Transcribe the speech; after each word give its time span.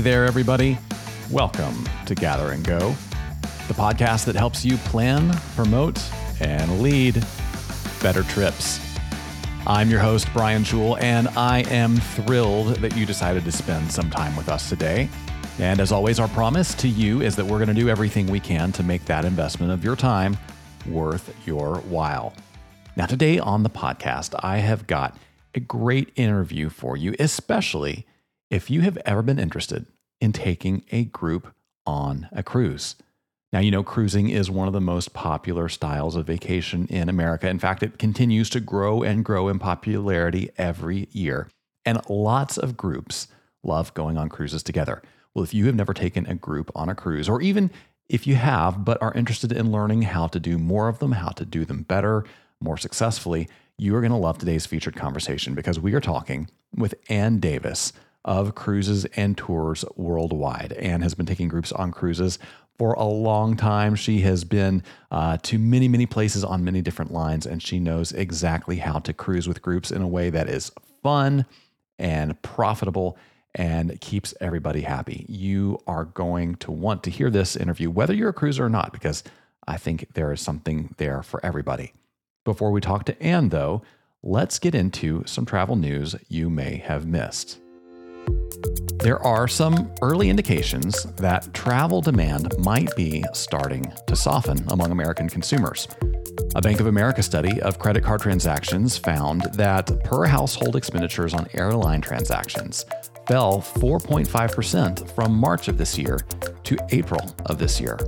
There, 0.00 0.24
everybody. 0.24 0.78
Welcome 1.30 1.86
to 2.06 2.14
Gather 2.14 2.52
and 2.52 2.64
Go, 2.64 2.94
the 3.68 3.74
podcast 3.74 4.24
that 4.24 4.34
helps 4.34 4.64
you 4.64 4.78
plan, 4.78 5.30
promote, 5.54 6.02
and 6.40 6.80
lead 6.80 7.22
better 8.02 8.22
trips. 8.22 8.80
I'm 9.66 9.90
your 9.90 10.00
host, 10.00 10.26
Brian 10.32 10.64
Jewell, 10.64 10.96
and 10.96 11.28
I 11.28 11.64
am 11.68 11.96
thrilled 11.96 12.76
that 12.76 12.96
you 12.96 13.04
decided 13.04 13.44
to 13.44 13.52
spend 13.52 13.92
some 13.92 14.08
time 14.08 14.34
with 14.36 14.48
us 14.48 14.70
today. 14.70 15.10
And 15.58 15.80
as 15.80 15.92
always, 15.92 16.18
our 16.18 16.28
promise 16.28 16.74
to 16.76 16.88
you 16.88 17.20
is 17.20 17.36
that 17.36 17.44
we're 17.44 17.58
going 17.58 17.68
to 17.68 17.74
do 17.74 17.90
everything 17.90 18.26
we 18.26 18.40
can 18.40 18.72
to 18.72 18.82
make 18.82 19.04
that 19.04 19.26
investment 19.26 19.70
of 19.70 19.84
your 19.84 19.96
time 19.96 20.38
worth 20.88 21.34
your 21.46 21.76
while. 21.80 22.32
Now, 22.96 23.04
today 23.04 23.38
on 23.38 23.64
the 23.64 23.70
podcast, 23.70 24.34
I 24.42 24.58
have 24.58 24.86
got 24.86 25.18
a 25.54 25.60
great 25.60 26.10
interview 26.16 26.70
for 26.70 26.96
you, 26.96 27.14
especially 27.18 28.06
if 28.50 28.68
you 28.68 28.80
have 28.80 28.98
ever 29.06 29.22
been 29.22 29.38
interested 29.38 29.86
in 30.20 30.32
taking 30.32 30.84
a 30.90 31.04
group 31.04 31.54
on 31.86 32.28
a 32.32 32.42
cruise. 32.42 32.96
Now, 33.52 33.60
you 33.60 33.70
know, 33.70 33.82
cruising 33.82 34.28
is 34.28 34.50
one 34.50 34.68
of 34.68 34.74
the 34.74 34.80
most 34.80 35.12
popular 35.12 35.68
styles 35.68 36.14
of 36.14 36.26
vacation 36.26 36.86
in 36.86 37.08
America. 37.08 37.48
In 37.48 37.58
fact, 37.58 37.82
it 37.82 37.98
continues 37.98 38.50
to 38.50 38.60
grow 38.60 39.02
and 39.02 39.24
grow 39.24 39.48
in 39.48 39.58
popularity 39.58 40.50
every 40.56 41.08
year. 41.10 41.48
And 41.84 42.00
lots 42.08 42.58
of 42.58 42.76
groups 42.76 43.28
love 43.62 43.92
going 43.94 44.16
on 44.16 44.28
cruises 44.28 44.62
together. 44.62 45.02
Well, 45.34 45.44
if 45.44 45.54
you 45.54 45.66
have 45.66 45.74
never 45.74 45.94
taken 45.94 46.26
a 46.26 46.34
group 46.34 46.70
on 46.74 46.88
a 46.88 46.94
cruise, 46.94 47.28
or 47.28 47.40
even 47.40 47.70
if 48.08 48.26
you 48.26 48.34
have, 48.36 48.84
but 48.84 49.00
are 49.02 49.14
interested 49.14 49.52
in 49.52 49.72
learning 49.72 50.02
how 50.02 50.26
to 50.28 50.40
do 50.40 50.58
more 50.58 50.88
of 50.88 50.98
them, 50.98 51.12
how 51.12 51.30
to 51.30 51.44
do 51.44 51.64
them 51.64 51.82
better, 51.82 52.24
more 52.60 52.76
successfully, 52.76 53.48
you 53.78 53.96
are 53.96 54.00
going 54.00 54.12
to 54.12 54.16
love 54.16 54.38
today's 54.38 54.66
featured 54.66 54.96
conversation 54.96 55.54
because 55.54 55.80
we 55.80 55.94
are 55.94 56.00
talking 56.00 56.48
with 56.74 56.94
Anne 57.08 57.38
Davis 57.38 57.92
of 58.24 58.54
Cruises 58.54 59.04
and 59.16 59.36
Tours 59.36 59.84
Worldwide. 59.96 60.72
Anne 60.74 61.02
has 61.02 61.14
been 61.14 61.26
taking 61.26 61.48
groups 61.48 61.72
on 61.72 61.90
cruises 61.90 62.38
for 62.78 62.94
a 62.94 63.04
long 63.04 63.56
time. 63.56 63.94
She 63.94 64.20
has 64.20 64.44
been 64.44 64.82
uh, 65.10 65.38
to 65.42 65.58
many, 65.58 65.88
many 65.88 66.06
places 66.06 66.44
on 66.44 66.64
many 66.64 66.80
different 66.82 67.12
lines, 67.12 67.46
and 67.46 67.62
she 67.62 67.78
knows 67.78 68.12
exactly 68.12 68.76
how 68.76 69.00
to 69.00 69.12
cruise 69.12 69.46
with 69.46 69.62
groups 69.62 69.90
in 69.90 70.02
a 70.02 70.08
way 70.08 70.30
that 70.30 70.48
is 70.48 70.72
fun 71.02 71.44
and 71.98 72.40
profitable 72.42 73.18
and 73.54 74.00
keeps 74.00 74.32
everybody 74.40 74.82
happy. 74.82 75.26
You 75.28 75.78
are 75.86 76.04
going 76.04 76.54
to 76.56 76.70
want 76.72 77.02
to 77.04 77.10
hear 77.10 77.30
this 77.30 77.56
interview, 77.56 77.90
whether 77.90 78.14
you're 78.14 78.30
a 78.30 78.34
cruiser 78.34 78.64
or 78.64 78.70
not, 78.70 78.92
because 78.92 79.24
I 79.66 79.76
think 79.76 80.14
there 80.14 80.32
is 80.32 80.40
something 80.40 80.94
there 80.98 81.22
for 81.22 81.44
everybody. 81.44 81.92
Before 82.44 82.70
we 82.70 82.80
talk 82.80 83.04
to 83.04 83.22
Anne, 83.22 83.50
though, 83.50 83.82
let's 84.22 84.58
get 84.58 84.74
into 84.74 85.24
some 85.26 85.44
travel 85.44 85.76
news 85.76 86.16
you 86.28 86.48
may 86.48 86.76
have 86.76 87.06
missed. 87.06 87.58
There 89.00 89.18
are 89.24 89.48
some 89.48 89.90
early 90.02 90.28
indications 90.28 91.04
that 91.16 91.54
travel 91.54 92.02
demand 92.02 92.52
might 92.58 92.94
be 92.96 93.24
starting 93.32 93.90
to 94.06 94.14
soften 94.14 94.62
among 94.68 94.90
American 94.90 95.26
consumers. 95.26 95.88
A 96.54 96.60
Bank 96.60 96.80
of 96.80 96.86
America 96.86 97.22
study 97.22 97.62
of 97.62 97.78
credit 97.78 98.04
card 98.04 98.20
transactions 98.20 98.98
found 98.98 99.42
that 99.54 100.04
per 100.04 100.26
household 100.26 100.76
expenditures 100.76 101.32
on 101.32 101.46
airline 101.54 102.02
transactions 102.02 102.84
fell 103.26 103.62
4.5% 103.62 105.10
from 105.12 105.34
March 105.34 105.68
of 105.68 105.78
this 105.78 105.96
year 105.96 106.18
to 106.64 106.76
April 106.90 107.34
of 107.46 107.58
this 107.58 107.80
year. 107.80 107.98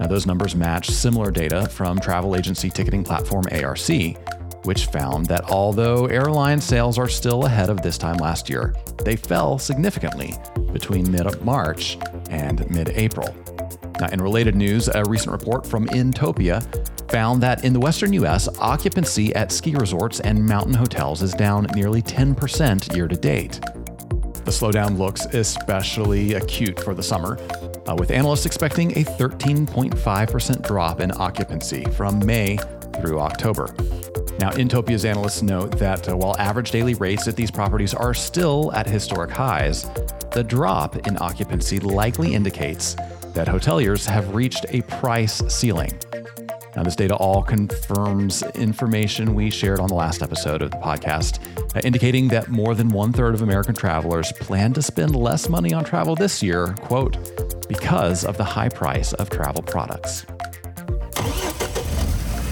Now, 0.00 0.06
those 0.06 0.26
numbers 0.26 0.56
match 0.56 0.88
similar 0.88 1.30
data 1.30 1.68
from 1.68 2.00
travel 2.00 2.36
agency 2.36 2.70
ticketing 2.70 3.04
platform 3.04 3.44
ARC, 3.52 3.90
which 4.64 4.86
found 4.86 5.26
that 5.26 5.50
although 5.50 6.06
airline 6.06 6.60
sales 6.60 6.98
are 6.98 7.08
still 7.08 7.44
ahead 7.44 7.70
of 7.70 7.82
this 7.82 7.98
time 7.98 8.16
last 8.16 8.48
year, 8.48 8.74
they 9.04 9.16
fell 9.16 9.58
significantly 9.58 10.34
between 10.72 11.10
mid 11.10 11.42
March 11.42 11.98
and 12.30 12.68
mid 12.70 12.90
April. 12.90 13.34
Now, 14.00 14.08
in 14.08 14.20
related 14.20 14.56
news, 14.56 14.88
a 14.88 15.04
recent 15.04 15.32
report 15.32 15.66
from 15.66 15.86
Inntopia 15.88 16.62
found 17.10 17.42
that 17.42 17.64
in 17.64 17.72
the 17.72 17.80
western 17.80 18.12
US, 18.14 18.48
occupancy 18.58 19.34
at 19.34 19.52
ski 19.52 19.74
resorts 19.74 20.20
and 20.20 20.44
mountain 20.44 20.74
hotels 20.74 21.22
is 21.22 21.32
down 21.34 21.66
nearly 21.74 22.02
10% 22.02 22.96
year 22.96 23.06
to 23.06 23.16
date. 23.16 23.60
The 24.44 24.50
slowdown 24.50 24.98
looks 24.98 25.26
especially 25.26 26.34
acute 26.34 26.80
for 26.80 26.94
the 26.94 27.02
summer, 27.02 27.38
uh, 27.86 27.94
with 27.96 28.10
analysts 28.10 28.46
expecting 28.46 28.90
a 28.92 29.04
13.5% 29.04 30.66
drop 30.66 31.00
in 31.00 31.12
occupancy 31.12 31.84
from 31.96 32.24
May 32.24 32.58
through 33.00 33.20
October. 33.20 33.68
Now, 34.38 34.50
Inntopia's 34.50 35.04
analysts 35.04 35.42
note 35.42 35.78
that 35.78 36.08
uh, 36.08 36.16
while 36.16 36.34
average 36.38 36.70
daily 36.70 36.94
rates 36.94 37.28
at 37.28 37.36
these 37.36 37.50
properties 37.50 37.94
are 37.94 38.14
still 38.14 38.72
at 38.72 38.86
historic 38.88 39.30
highs, 39.30 39.88
the 40.32 40.42
drop 40.42 41.06
in 41.06 41.16
occupancy 41.20 41.78
likely 41.78 42.34
indicates 42.34 42.94
that 43.34 43.46
hoteliers 43.46 44.06
have 44.06 44.34
reached 44.34 44.66
a 44.70 44.82
price 44.82 45.42
ceiling. 45.48 45.92
Now, 46.74 46.82
this 46.82 46.96
data 46.96 47.14
all 47.16 47.42
confirms 47.42 48.42
information 48.54 49.34
we 49.34 49.50
shared 49.50 49.78
on 49.78 49.88
the 49.88 49.94
last 49.94 50.22
episode 50.22 50.62
of 50.62 50.70
the 50.70 50.78
podcast, 50.78 51.38
uh, 51.76 51.80
indicating 51.84 52.28
that 52.28 52.48
more 52.48 52.74
than 52.74 52.88
one 52.88 53.12
third 53.12 53.34
of 53.34 53.42
American 53.42 53.74
travelers 53.74 54.32
plan 54.32 54.72
to 54.72 54.82
spend 54.82 55.14
less 55.14 55.50
money 55.50 55.74
on 55.74 55.84
travel 55.84 56.14
this 56.14 56.42
year, 56.42 56.74
quote, 56.80 57.68
because 57.68 58.24
of 58.24 58.38
the 58.38 58.44
high 58.44 58.70
price 58.70 59.12
of 59.14 59.28
travel 59.28 59.62
products. 59.62 60.24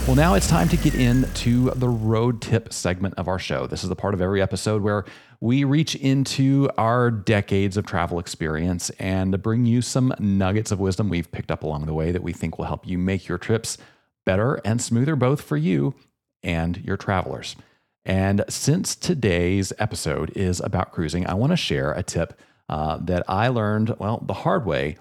Well, 0.07 0.17
now 0.17 0.35
it's 0.35 0.49
time 0.49 0.69
to 0.71 0.77
get 0.77 0.95
into 0.95 1.71
the 1.71 1.89
road 1.89 2.41
tip 2.41 2.73
segment 2.73 3.15
of 3.17 3.29
our 3.29 3.39
show. 3.39 3.69
This 3.69 3.85
is 3.85 3.89
the 3.89 3.95
part 3.95 4.13
of 4.13 4.21
every 4.21 4.43
episode 4.43 4.83
where 4.83 5.05
we 5.41 5.63
reach 5.63 5.95
into 5.95 6.69
our 6.77 7.13
decades 7.13 7.77
of 7.77 7.87
travel 7.87 8.19
experience 8.19 8.91
and 8.99 9.41
bring 9.41 9.67
you 9.67 9.83
some 9.83 10.13
nuggets 10.19 10.73
of 10.73 10.81
wisdom 10.81 11.11
we've 11.11 11.31
picked 11.31 11.53
up 11.53 11.63
along 11.63 11.87
the 11.87 11.95
way 11.95 12.11
that 12.11 12.25
we 12.25 12.33
think 12.33 12.59
will 12.59 12.65
help 12.65 12.89
you 12.89 12.99
make 12.99 13.29
your 13.29 13.39
trips 13.39 13.79
better 14.27 14.57
and 14.65 14.83
smoother 14.83 15.15
both 15.15 15.43
for 15.43 15.57
you 15.57 15.95
and 16.43 16.79
your 16.79 16.97
travelers. 16.97 17.55
And 18.05 18.43
since 18.49 18.97
today's 18.97 19.73
episode 19.79 20.33
is 20.35 20.61
about 20.61 20.93
cruising, 20.93 21.27
I 21.27 21.35
want 21.35 21.53
to 21.53 21.57
share 21.57 21.93
a 21.93 22.03
tip 22.03 22.41
uh, 22.69 22.97
that 23.03 23.23
I 23.29 23.49
learned, 23.49 23.95
well, 23.99 24.25
the 24.27 24.35
hard 24.35 24.67
way 24.67 24.97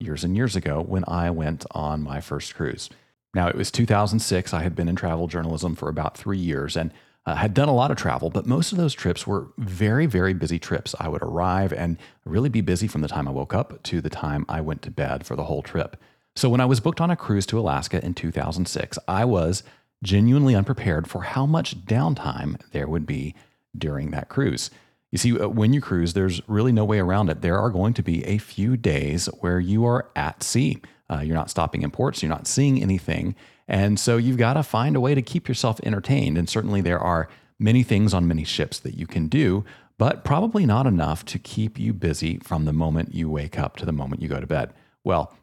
years 0.00 0.24
and 0.24 0.36
years 0.36 0.56
ago 0.56 0.82
when 0.82 1.04
I 1.06 1.30
went 1.30 1.66
on 1.70 2.02
my 2.02 2.20
first 2.20 2.54
cruise. 2.54 2.90
Now, 3.34 3.48
it 3.48 3.56
was 3.56 3.70
2006. 3.70 4.52
I 4.52 4.62
had 4.62 4.74
been 4.74 4.88
in 4.88 4.96
travel 4.96 5.28
journalism 5.28 5.74
for 5.74 5.88
about 5.88 6.16
three 6.16 6.38
years 6.38 6.76
and 6.76 6.92
uh, 7.26 7.36
had 7.36 7.54
done 7.54 7.68
a 7.68 7.74
lot 7.74 7.90
of 7.90 7.96
travel, 7.96 8.30
but 8.30 8.46
most 8.46 8.72
of 8.72 8.78
those 8.78 8.94
trips 8.94 9.26
were 9.26 9.48
very, 9.58 10.06
very 10.06 10.32
busy 10.32 10.58
trips. 10.58 10.94
I 10.98 11.08
would 11.08 11.22
arrive 11.22 11.72
and 11.72 11.96
really 12.24 12.48
be 12.48 12.60
busy 12.60 12.88
from 12.88 13.02
the 13.02 13.08
time 13.08 13.28
I 13.28 13.32
woke 13.32 13.54
up 13.54 13.82
to 13.84 14.00
the 14.00 14.10
time 14.10 14.46
I 14.48 14.60
went 14.60 14.82
to 14.82 14.90
bed 14.90 15.26
for 15.26 15.36
the 15.36 15.44
whole 15.44 15.62
trip. 15.62 15.96
So 16.34 16.48
when 16.48 16.60
I 16.60 16.66
was 16.66 16.80
booked 16.80 17.00
on 17.00 17.10
a 17.10 17.16
cruise 17.16 17.46
to 17.46 17.58
Alaska 17.58 18.04
in 18.04 18.14
2006, 18.14 18.98
I 19.06 19.24
was 19.24 19.62
genuinely 20.02 20.54
unprepared 20.54 21.08
for 21.08 21.22
how 21.22 21.44
much 21.44 21.84
downtime 21.84 22.60
there 22.72 22.88
would 22.88 23.06
be 23.06 23.34
during 23.76 24.10
that 24.10 24.28
cruise. 24.28 24.70
You 25.12 25.18
see, 25.18 25.38
uh, 25.38 25.48
when 25.48 25.72
you 25.72 25.80
cruise, 25.80 26.14
there's 26.14 26.40
really 26.48 26.72
no 26.72 26.84
way 26.84 27.00
around 27.00 27.28
it. 27.28 27.42
There 27.42 27.58
are 27.58 27.70
going 27.70 27.94
to 27.94 28.02
be 28.02 28.24
a 28.24 28.38
few 28.38 28.76
days 28.76 29.26
where 29.40 29.60
you 29.60 29.84
are 29.84 30.08
at 30.16 30.42
sea. 30.42 30.80
Uh, 31.10 31.20
you're 31.20 31.36
not 31.36 31.50
stopping 31.50 31.82
in 31.82 31.90
ports, 31.90 32.22
you're 32.22 32.30
not 32.30 32.46
seeing 32.46 32.80
anything. 32.82 33.34
And 33.66 33.98
so 33.98 34.16
you've 34.16 34.36
got 34.36 34.54
to 34.54 34.62
find 34.62 34.96
a 34.96 35.00
way 35.00 35.14
to 35.14 35.22
keep 35.22 35.48
yourself 35.48 35.80
entertained. 35.82 36.38
And 36.38 36.48
certainly 36.48 36.80
there 36.80 36.98
are 36.98 37.28
many 37.58 37.82
things 37.82 38.14
on 38.14 38.26
many 38.26 38.44
ships 38.44 38.78
that 38.80 38.94
you 38.94 39.06
can 39.06 39.28
do, 39.28 39.64
but 39.98 40.24
probably 40.24 40.66
not 40.66 40.86
enough 40.86 41.24
to 41.26 41.38
keep 41.38 41.78
you 41.78 41.92
busy 41.92 42.38
from 42.38 42.64
the 42.64 42.72
moment 42.72 43.14
you 43.14 43.28
wake 43.28 43.58
up 43.58 43.76
to 43.76 43.86
the 43.86 43.92
moment 43.92 44.22
you 44.22 44.28
go 44.28 44.40
to 44.40 44.46
bed. 44.46 44.72
Well, 45.04 45.36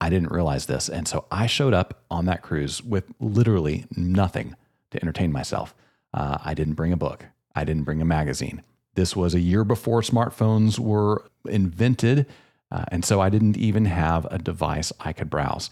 I 0.00 0.10
didn't 0.10 0.30
realize 0.30 0.66
this. 0.66 0.88
And 0.88 1.08
so 1.08 1.24
I 1.30 1.46
showed 1.46 1.74
up 1.74 2.04
on 2.10 2.26
that 2.26 2.42
cruise 2.42 2.82
with 2.82 3.04
literally 3.18 3.86
nothing 3.96 4.54
to 4.90 5.02
entertain 5.02 5.32
myself. 5.32 5.74
Uh, 6.14 6.38
I 6.44 6.54
didn't 6.54 6.74
bring 6.74 6.92
a 6.92 6.96
book, 6.96 7.26
I 7.54 7.64
didn't 7.64 7.84
bring 7.84 8.00
a 8.00 8.06
magazine. 8.06 8.62
This 8.94 9.14
was 9.14 9.34
a 9.34 9.40
year 9.40 9.64
before 9.64 10.00
smartphones 10.00 10.78
were 10.78 11.24
invented. 11.46 12.26
Uh, 12.70 12.84
and 12.88 13.04
so 13.04 13.20
I 13.20 13.28
didn't 13.28 13.56
even 13.56 13.84
have 13.84 14.26
a 14.30 14.38
device 14.38 14.92
I 15.00 15.12
could 15.12 15.30
browse. 15.30 15.70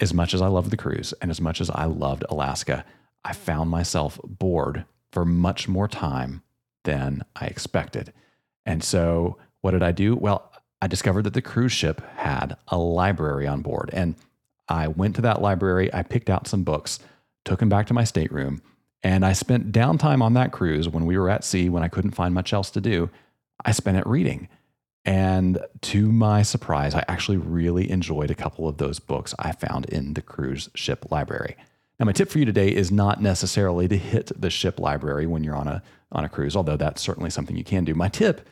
As 0.00 0.14
much 0.14 0.34
as 0.34 0.40
I 0.40 0.46
loved 0.46 0.70
the 0.70 0.76
cruise 0.76 1.12
and 1.20 1.30
as 1.30 1.40
much 1.40 1.60
as 1.60 1.70
I 1.70 1.84
loved 1.84 2.24
Alaska, 2.28 2.84
I 3.24 3.32
found 3.32 3.70
myself 3.70 4.18
bored 4.24 4.84
for 5.12 5.24
much 5.24 5.68
more 5.68 5.88
time 5.88 6.42
than 6.84 7.22
I 7.36 7.46
expected. 7.46 8.12
And 8.64 8.82
so 8.82 9.36
what 9.60 9.72
did 9.72 9.82
I 9.82 9.92
do? 9.92 10.16
Well, 10.16 10.50
I 10.80 10.86
discovered 10.86 11.22
that 11.22 11.34
the 11.34 11.42
cruise 11.42 11.72
ship 11.72 12.00
had 12.16 12.56
a 12.68 12.78
library 12.78 13.46
on 13.46 13.60
board. 13.60 13.90
And 13.92 14.14
I 14.68 14.88
went 14.88 15.16
to 15.16 15.22
that 15.22 15.42
library, 15.42 15.92
I 15.92 16.02
picked 16.02 16.30
out 16.30 16.46
some 16.46 16.62
books, 16.62 17.00
took 17.44 17.60
them 17.60 17.68
back 17.68 17.86
to 17.88 17.94
my 17.94 18.04
stateroom, 18.04 18.62
and 19.02 19.24
I 19.24 19.32
spent 19.32 19.72
downtime 19.72 20.22
on 20.22 20.34
that 20.34 20.52
cruise 20.52 20.88
when 20.88 21.06
we 21.06 21.18
were 21.18 21.30
at 21.30 21.44
sea, 21.44 21.68
when 21.68 21.82
I 21.82 21.88
couldn't 21.88 22.12
find 22.12 22.34
much 22.34 22.52
else 22.52 22.70
to 22.70 22.80
do. 22.80 23.10
I 23.64 23.72
spent 23.72 23.98
it 23.98 24.06
reading. 24.06 24.48
And 25.04 25.58
to 25.82 26.12
my 26.12 26.42
surprise, 26.42 26.94
I 26.94 27.04
actually 27.08 27.38
really 27.38 27.90
enjoyed 27.90 28.30
a 28.30 28.34
couple 28.34 28.68
of 28.68 28.76
those 28.76 28.98
books 28.98 29.34
I 29.38 29.52
found 29.52 29.86
in 29.86 30.14
the 30.14 30.22
cruise 30.22 30.68
ship 30.74 31.10
library. 31.10 31.56
Now, 31.98 32.06
my 32.06 32.12
tip 32.12 32.30
for 32.30 32.38
you 32.38 32.44
today 32.44 32.68
is 32.68 32.90
not 32.90 33.22
necessarily 33.22 33.88
to 33.88 33.96
hit 33.96 34.32
the 34.40 34.50
ship 34.50 34.78
library 34.78 35.26
when 35.26 35.44
you're 35.44 35.56
on 35.56 35.68
a, 35.68 35.82
on 36.12 36.24
a 36.24 36.28
cruise, 36.28 36.56
although 36.56 36.76
that's 36.76 37.02
certainly 37.02 37.30
something 37.30 37.56
you 37.56 37.64
can 37.64 37.84
do. 37.84 37.94
My 37.94 38.08
tip 38.08 38.46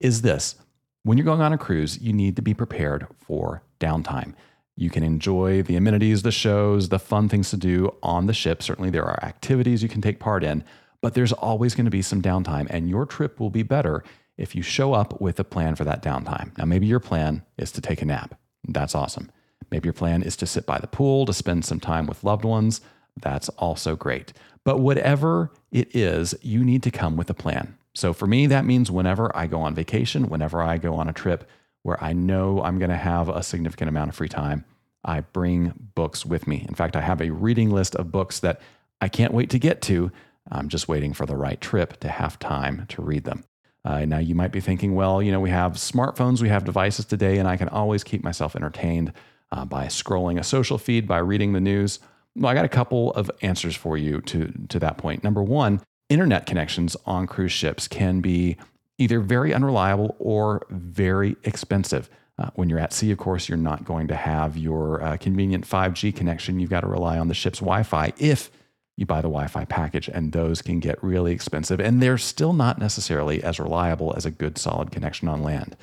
is 0.00 0.22
this 0.22 0.56
when 1.02 1.18
you're 1.18 1.26
going 1.26 1.42
on 1.42 1.52
a 1.52 1.58
cruise, 1.58 2.00
you 2.00 2.14
need 2.14 2.36
to 2.36 2.42
be 2.42 2.54
prepared 2.54 3.06
for 3.18 3.62
downtime. 3.78 4.34
You 4.76 4.90
can 4.90 5.04
enjoy 5.04 5.62
the 5.62 5.76
amenities, 5.76 6.22
the 6.22 6.32
shows, 6.32 6.88
the 6.88 6.98
fun 6.98 7.28
things 7.28 7.50
to 7.50 7.56
do 7.56 7.94
on 8.02 8.26
the 8.26 8.32
ship. 8.32 8.62
Certainly, 8.62 8.90
there 8.90 9.04
are 9.04 9.22
activities 9.22 9.82
you 9.82 9.88
can 9.88 10.00
take 10.00 10.18
part 10.18 10.42
in, 10.42 10.64
but 11.00 11.14
there's 11.14 11.32
always 11.32 11.74
going 11.74 11.84
to 11.84 11.90
be 11.90 12.02
some 12.02 12.22
downtime, 12.22 12.66
and 12.70 12.88
your 12.88 13.06
trip 13.06 13.38
will 13.38 13.50
be 13.50 13.62
better 13.62 14.02
if 14.36 14.54
you 14.54 14.62
show 14.62 14.92
up 14.92 15.20
with 15.20 15.38
a 15.38 15.44
plan 15.44 15.74
for 15.76 15.84
that 15.84 16.02
downtime. 16.02 16.56
Now, 16.58 16.64
maybe 16.64 16.86
your 16.86 17.00
plan 17.00 17.44
is 17.56 17.70
to 17.72 17.80
take 17.80 18.02
a 18.02 18.06
nap. 18.06 18.38
That's 18.66 18.94
awesome. 18.94 19.30
Maybe 19.70 19.86
your 19.86 19.92
plan 19.92 20.22
is 20.22 20.36
to 20.36 20.46
sit 20.46 20.66
by 20.66 20.78
the 20.78 20.86
pool, 20.86 21.26
to 21.26 21.32
spend 21.32 21.64
some 21.64 21.80
time 21.80 22.06
with 22.06 22.24
loved 22.24 22.44
ones. 22.44 22.80
That's 23.20 23.48
also 23.50 23.96
great. 23.96 24.32
But 24.64 24.80
whatever 24.80 25.52
it 25.70 25.94
is, 25.94 26.34
you 26.42 26.64
need 26.64 26.82
to 26.84 26.90
come 26.90 27.16
with 27.16 27.30
a 27.30 27.34
plan. 27.34 27.76
So 27.94 28.12
for 28.12 28.26
me, 28.26 28.46
that 28.48 28.64
means 28.64 28.90
whenever 28.90 29.34
I 29.36 29.46
go 29.46 29.60
on 29.60 29.74
vacation, 29.74 30.28
whenever 30.28 30.62
I 30.62 30.78
go 30.78 30.94
on 30.94 31.08
a 31.08 31.12
trip 31.12 31.48
where 31.82 32.02
I 32.02 32.12
know 32.12 32.62
I'm 32.62 32.78
going 32.78 32.90
to 32.90 32.96
have 32.96 33.28
a 33.28 33.42
significant 33.42 33.88
amount 33.88 34.08
of 34.08 34.16
free 34.16 34.28
time, 34.28 34.64
I 35.04 35.20
bring 35.20 35.90
books 35.94 36.24
with 36.24 36.46
me. 36.46 36.64
In 36.66 36.74
fact, 36.74 36.96
I 36.96 37.02
have 37.02 37.20
a 37.20 37.30
reading 37.30 37.70
list 37.70 37.94
of 37.94 38.10
books 38.10 38.40
that 38.40 38.60
I 39.00 39.08
can't 39.08 39.34
wait 39.34 39.50
to 39.50 39.58
get 39.58 39.82
to. 39.82 40.10
I'm 40.50 40.68
just 40.68 40.88
waiting 40.88 41.12
for 41.12 41.26
the 41.26 41.36
right 41.36 41.60
trip 41.60 42.00
to 42.00 42.08
have 42.08 42.38
time 42.38 42.86
to 42.88 43.02
read 43.02 43.24
them. 43.24 43.44
Uh, 43.84 44.04
now, 44.06 44.18
you 44.18 44.34
might 44.34 44.52
be 44.52 44.60
thinking, 44.60 44.94
well, 44.94 45.22
you 45.22 45.30
know, 45.30 45.40
we 45.40 45.50
have 45.50 45.72
smartphones, 45.72 46.40
we 46.40 46.48
have 46.48 46.64
devices 46.64 47.04
today, 47.04 47.38
and 47.38 47.46
I 47.46 47.56
can 47.56 47.68
always 47.68 48.02
keep 48.02 48.24
myself 48.24 48.56
entertained 48.56 49.12
uh, 49.52 49.64
by 49.64 49.86
scrolling 49.86 50.38
a 50.38 50.44
social 50.44 50.78
feed, 50.78 51.06
by 51.06 51.18
reading 51.18 51.52
the 51.52 51.60
news. 51.60 51.98
Well, 52.34 52.50
I 52.50 52.54
got 52.54 52.64
a 52.64 52.70
couple 52.70 53.12
of 53.12 53.30
answers 53.42 53.76
for 53.76 53.98
you 53.98 54.20
to, 54.22 54.52
to 54.68 54.78
that 54.78 54.96
point. 54.96 55.22
Number 55.22 55.42
one, 55.42 55.82
internet 56.08 56.46
connections 56.46 56.96
on 57.04 57.26
cruise 57.26 57.52
ships 57.52 57.86
can 57.86 58.20
be 58.20 58.56
either 58.98 59.20
very 59.20 59.52
unreliable 59.52 60.16
or 60.18 60.66
very 60.70 61.36
expensive. 61.44 62.08
Uh, 62.38 62.50
when 62.54 62.68
you're 62.68 62.80
at 62.80 62.92
sea, 62.92 63.12
of 63.12 63.18
course, 63.18 63.48
you're 63.48 63.58
not 63.58 63.84
going 63.84 64.08
to 64.08 64.16
have 64.16 64.56
your 64.56 65.02
uh, 65.02 65.16
convenient 65.18 65.68
5G 65.68 66.14
connection. 66.16 66.58
You've 66.58 66.70
got 66.70 66.80
to 66.80 66.88
rely 66.88 67.18
on 67.18 67.28
the 67.28 67.34
ship's 67.34 67.60
Wi 67.60 67.82
Fi 67.84 68.12
if 68.18 68.50
you 68.96 69.06
buy 69.06 69.18
the 69.18 69.28
Wi 69.28 69.46
Fi 69.46 69.64
package, 69.64 70.08
and 70.08 70.32
those 70.32 70.62
can 70.62 70.78
get 70.80 71.02
really 71.02 71.32
expensive. 71.32 71.80
And 71.80 72.02
they're 72.02 72.18
still 72.18 72.52
not 72.52 72.78
necessarily 72.78 73.42
as 73.42 73.58
reliable 73.58 74.14
as 74.16 74.24
a 74.24 74.30
good, 74.30 74.56
solid 74.58 74.90
connection 74.90 75.28
on 75.28 75.42
land. 75.42 75.76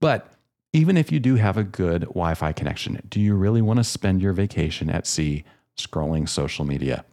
But 0.00 0.32
even 0.72 0.96
if 0.96 1.10
you 1.10 1.20
do 1.20 1.36
have 1.36 1.56
a 1.56 1.64
good 1.64 2.02
Wi 2.02 2.34
Fi 2.34 2.52
connection, 2.52 3.00
do 3.08 3.20
you 3.20 3.34
really 3.34 3.62
want 3.62 3.78
to 3.78 3.84
spend 3.84 4.22
your 4.22 4.32
vacation 4.32 4.90
at 4.90 5.06
sea 5.06 5.44
scrolling 5.76 6.28
social 6.28 6.64
media? 6.64 7.04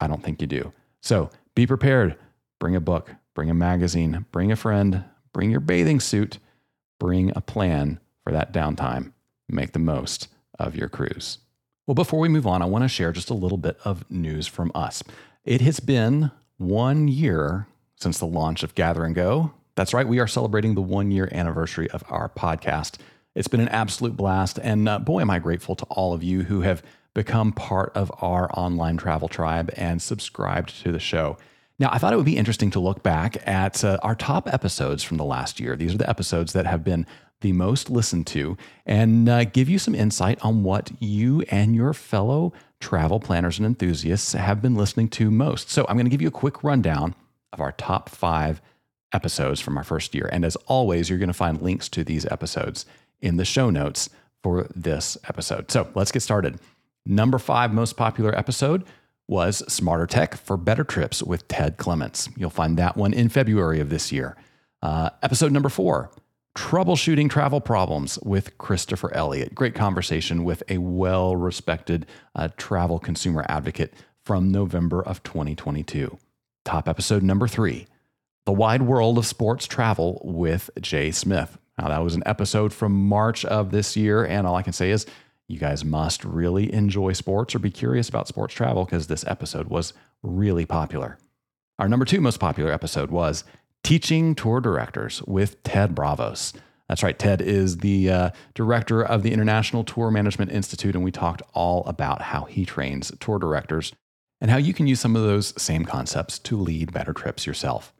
I 0.00 0.08
don't 0.08 0.22
think 0.22 0.40
you 0.40 0.46
do. 0.46 0.72
So 1.00 1.30
be 1.54 1.66
prepared. 1.66 2.16
Bring 2.58 2.76
a 2.76 2.80
book, 2.80 3.14
bring 3.34 3.50
a 3.50 3.54
magazine, 3.54 4.24
bring 4.32 4.50
a 4.52 4.56
friend, 4.56 5.04
bring 5.32 5.50
your 5.50 5.60
bathing 5.60 6.00
suit, 6.00 6.38
bring 6.98 7.32
a 7.36 7.40
plan 7.40 8.00
for 8.24 8.32
that 8.32 8.52
downtime. 8.52 9.12
Make 9.48 9.72
the 9.72 9.78
most 9.78 10.28
of 10.58 10.76
your 10.76 10.88
cruise. 10.88 11.38
Well, 11.86 11.94
before 11.94 12.20
we 12.20 12.28
move 12.28 12.46
on, 12.46 12.62
I 12.62 12.66
want 12.66 12.84
to 12.84 12.88
share 12.88 13.12
just 13.12 13.30
a 13.30 13.34
little 13.34 13.58
bit 13.58 13.76
of 13.84 14.08
news 14.10 14.46
from 14.46 14.70
us. 14.74 15.02
It 15.44 15.60
has 15.62 15.80
been 15.80 16.30
one 16.56 17.08
year 17.08 17.66
since 17.96 18.18
the 18.18 18.26
launch 18.26 18.62
of 18.62 18.74
Gather 18.74 19.04
and 19.04 19.14
Go. 19.14 19.52
That's 19.74 19.92
right, 19.92 20.06
we 20.06 20.20
are 20.20 20.28
celebrating 20.28 20.74
the 20.74 20.82
one 20.82 21.10
year 21.10 21.28
anniversary 21.32 21.90
of 21.90 22.04
our 22.08 22.28
podcast. 22.28 22.98
It's 23.34 23.48
been 23.48 23.60
an 23.60 23.68
absolute 23.68 24.16
blast. 24.16 24.58
And 24.62 24.88
uh, 24.88 24.98
boy, 24.98 25.20
am 25.20 25.30
I 25.30 25.38
grateful 25.38 25.74
to 25.76 25.84
all 25.86 26.12
of 26.12 26.22
you 26.22 26.42
who 26.42 26.60
have 26.60 26.82
become 27.14 27.52
part 27.52 27.92
of 27.94 28.10
our 28.22 28.50
online 28.58 28.96
travel 28.96 29.28
tribe 29.28 29.70
and 29.76 30.00
subscribed 30.00 30.82
to 30.82 30.92
the 30.92 30.98
show. 30.98 31.36
Now, 31.78 31.88
I 31.90 31.98
thought 31.98 32.12
it 32.12 32.16
would 32.16 32.24
be 32.24 32.36
interesting 32.36 32.70
to 32.72 32.80
look 32.80 33.02
back 33.02 33.36
at 33.46 33.82
uh, 33.84 33.98
our 34.02 34.14
top 34.14 34.52
episodes 34.52 35.02
from 35.02 35.16
the 35.16 35.24
last 35.24 35.58
year. 35.58 35.76
These 35.76 35.94
are 35.94 35.98
the 35.98 36.08
episodes 36.08 36.52
that 36.52 36.66
have 36.66 36.84
been 36.84 37.06
the 37.42 37.52
most 37.52 37.90
listened 37.90 38.26
to 38.28 38.56
and 38.86 39.28
uh, 39.28 39.44
give 39.44 39.68
you 39.68 39.78
some 39.78 39.94
insight 39.94 40.38
on 40.42 40.62
what 40.62 40.90
you 41.00 41.42
and 41.50 41.74
your 41.74 41.92
fellow 41.92 42.52
travel 42.80 43.20
planners 43.20 43.58
and 43.58 43.66
enthusiasts 43.66 44.32
have 44.32 44.60
been 44.62 44.74
listening 44.74 45.08
to 45.08 45.30
most. 45.30 45.70
So, 45.70 45.84
I'm 45.88 45.96
going 45.96 46.06
to 46.06 46.10
give 46.10 46.22
you 46.22 46.28
a 46.28 46.32
quick 46.32 46.64
rundown 46.64 47.14
of 47.52 47.60
our 47.60 47.72
top 47.72 48.08
five 48.08 48.60
episodes 49.12 49.60
from 49.60 49.76
our 49.76 49.84
first 49.84 50.14
year. 50.14 50.28
And 50.32 50.44
as 50.44 50.56
always, 50.66 51.10
you're 51.10 51.18
going 51.18 51.28
to 51.28 51.34
find 51.34 51.60
links 51.60 51.88
to 51.90 52.02
these 52.02 52.26
episodes 52.26 52.86
in 53.20 53.36
the 53.36 53.44
show 53.44 53.70
notes 53.70 54.08
for 54.42 54.66
this 54.74 55.16
episode. 55.28 55.70
So, 55.70 55.88
let's 55.94 56.12
get 56.12 56.20
started. 56.20 56.58
Number 57.04 57.38
five 57.38 57.72
most 57.72 57.96
popular 57.96 58.36
episode 58.36 58.84
was 59.28 59.62
Smarter 59.72 60.06
Tech 60.06 60.36
for 60.36 60.56
Better 60.56 60.84
Trips 60.84 61.22
with 61.22 61.48
Ted 61.48 61.76
Clements. 61.76 62.28
You'll 62.36 62.50
find 62.50 62.76
that 62.78 62.96
one 62.96 63.12
in 63.12 63.28
February 63.28 63.80
of 63.80 63.88
this 63.88 64.12
year. 64.12 64.36
Uh, 64.82 65.10
episode 65.22 65.52
number 65.52 65.68
four, 65.68 66.10
Troubleshooting 66.54 67.30
Travel 67.30 67.62
Problems 67.62 68.18
with 68.22 68.58
Christopher 68.58 69.14
Elliott. 69.14 69.54
Great 69.54 69.74
conversation 69.74 70.44
with 70.44 70.62
a 70.68 70.78
well 70.78 71.34
respected 71.34 72.04
uh, 72.34 72.48
travel 72.58 72.98
consumer 72.98 73.46
advocate 73.48 73.94
from 74.24 74.50
November 74.50 75.02
of 75.02 75.22
2022. 75.22 76.18
Top 76.64 76.88
episode 76.88 77.22
number 77.22 77.48
three, 77.48 77.86
The 78.44 78.52
Wide 78.52 78.82
World 78.82 79.16
of 79.16 79.26
Sports 79.26 79.66
Travel 79.66 80.20
with 80.24 80.68
Jay 80.78 81.10
Smith. 81.10 81.56
Now, 81.78 81.88
that 81.88 82.04
was 82.04 82.14
an 82.14 82.22
episode 82.26 82.74
from 82.74 82.92
March 82.92 83.46
of 83.46 83.70
this 83.70 83.96
year, 83.96 84.24
and 84.24 84.46
all 84.46 84.54
I 84.54 84.62
can 84.62 84.74
say 84.74 84.90
is 84.90 85.06
you 85.48 85.58
guys 85.58 85.86
must 85.86 86.22
really 86.22 86.72
enjoy 86.72 87.14
sports 87.14 87.54
or 87.54 87.60
be 87.60 87.70
curious 87.70 88.10
about 88.10 88.28
sports 88.28 88.52
travel 88.52 88.84
because 88.84 89.06
this 89.06 89.24
episode 89.26 89.68
was 89.68 89.94
really 90.22 90.66
popular. 90.66 91.18
Our 91.78 91.88
number 91.88 92.04
two 92.04 92.20
most 92.20 92.38
popular 92.38 92.70
episode 92.70 93.10
was 93.10 93.42
Teaching 93.84 94.34
Tour 94.34 94.60
Directors 94.60 95.22
with 95.24 95.62
Ted 95.64 95.94
Bravos. 95.94 96.52
That's 96.88 97.02
right, 97.02 97.18
Ted 97.18 97.40
is 97.40 97.78
the 97.78 98.10
uh, 98.10 98.30
director 98.54 99.02
of 99.02 99.22
the 99.22 99.32
International 99.32 99.82
Tour 99.82 100.10
Management 100.10 100.52
Institute, 100.52 100.94
and 100.94 101.02
we 101.02 101.10
talked 101.10 101.42
all 101.52 101.82
about 101.86 102.22
how 102.22 102.44
he 102.44 102.64
trains 102.64 103.12
tour 103.18 103.38
directors 103.38 103.92
and 104.40 104.50
how 104.50 104.56
you 104.56 104.74
can 104.74 104.86
use 104.86 105.00
some 105.00 105.16
of 105.16 105.22
those 105.22 105.60
same 105.60 105.84
concepts 105.84 106.38
to 106.40 106.56
lead 106.56 106.92
better 106.92 107.12
trips 107.12 107.46
yourself. 107.46 107.92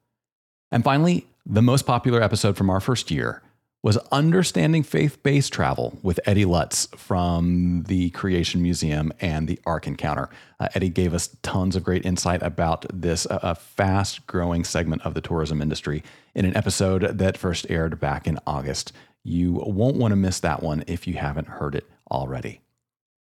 And 0.70 0.84
finally, 0.84 1.26
the 1.44 1.62
most 1.62 1.87
popular 1.87 2.23
episode 2.23 2.56
from 2.56 2.70
our 2.70 2.81
first 2.81 3.11
year 3.11 3.43
was 3.82 3.96
Understanding 4.12 4.84
Faith 4.84 5.20
Based 5.25 5.52
Travel 5.52 5.99
with 6.02 6.20
Eddie 6.25 6.44
Lutz 6.44 6.87
from 6.96 7.82
the 7.88 8.11
Creation 8.11 8.62
Museum 8.62 9.12
and 9.20 9.49
the 9.49 9.58
Ark 9.67 9.88
Encounter. 9.88 10.31
Uh, 10.61 10.69
Eddie 10.76 10.88
gave 10.88 11.12
us 11.12 11.37
tons 11.43 11.75
of 11.75 11.82
great 11.82 12.06
insight 12.06 12.43
about 12.44 12.87
this 12.93 13.26
uh, 13.26 13.55
fast 13.55 14.25
growing 14.29 14.62
segment 14.62 15.02
of 15.02 15.14
the 15.14 15.21
tourism 15.21 15.61
industry 15.61 16.04
in 16.33 16.45
an 16.45 16.57
episode 16.57 17.18
that 17.18 17.37
first 17.37 17.66
aired 17.68 17.99
back 17.99 18.28
in 18.28 18.38
August. 18.47 18.92
You 19.25 19.52
won't 19.66 19.97
want 19.97 20.12
to 20.12 20.16
miss 20.16 20.38
that 20.40 20.62
one 20.62 20.85
if 20.87 21.09
you 21.09 21.14
haven't 21.14 21.49
heard 21.49 21.75
it 21.75 21.90
already. 22.09 22.61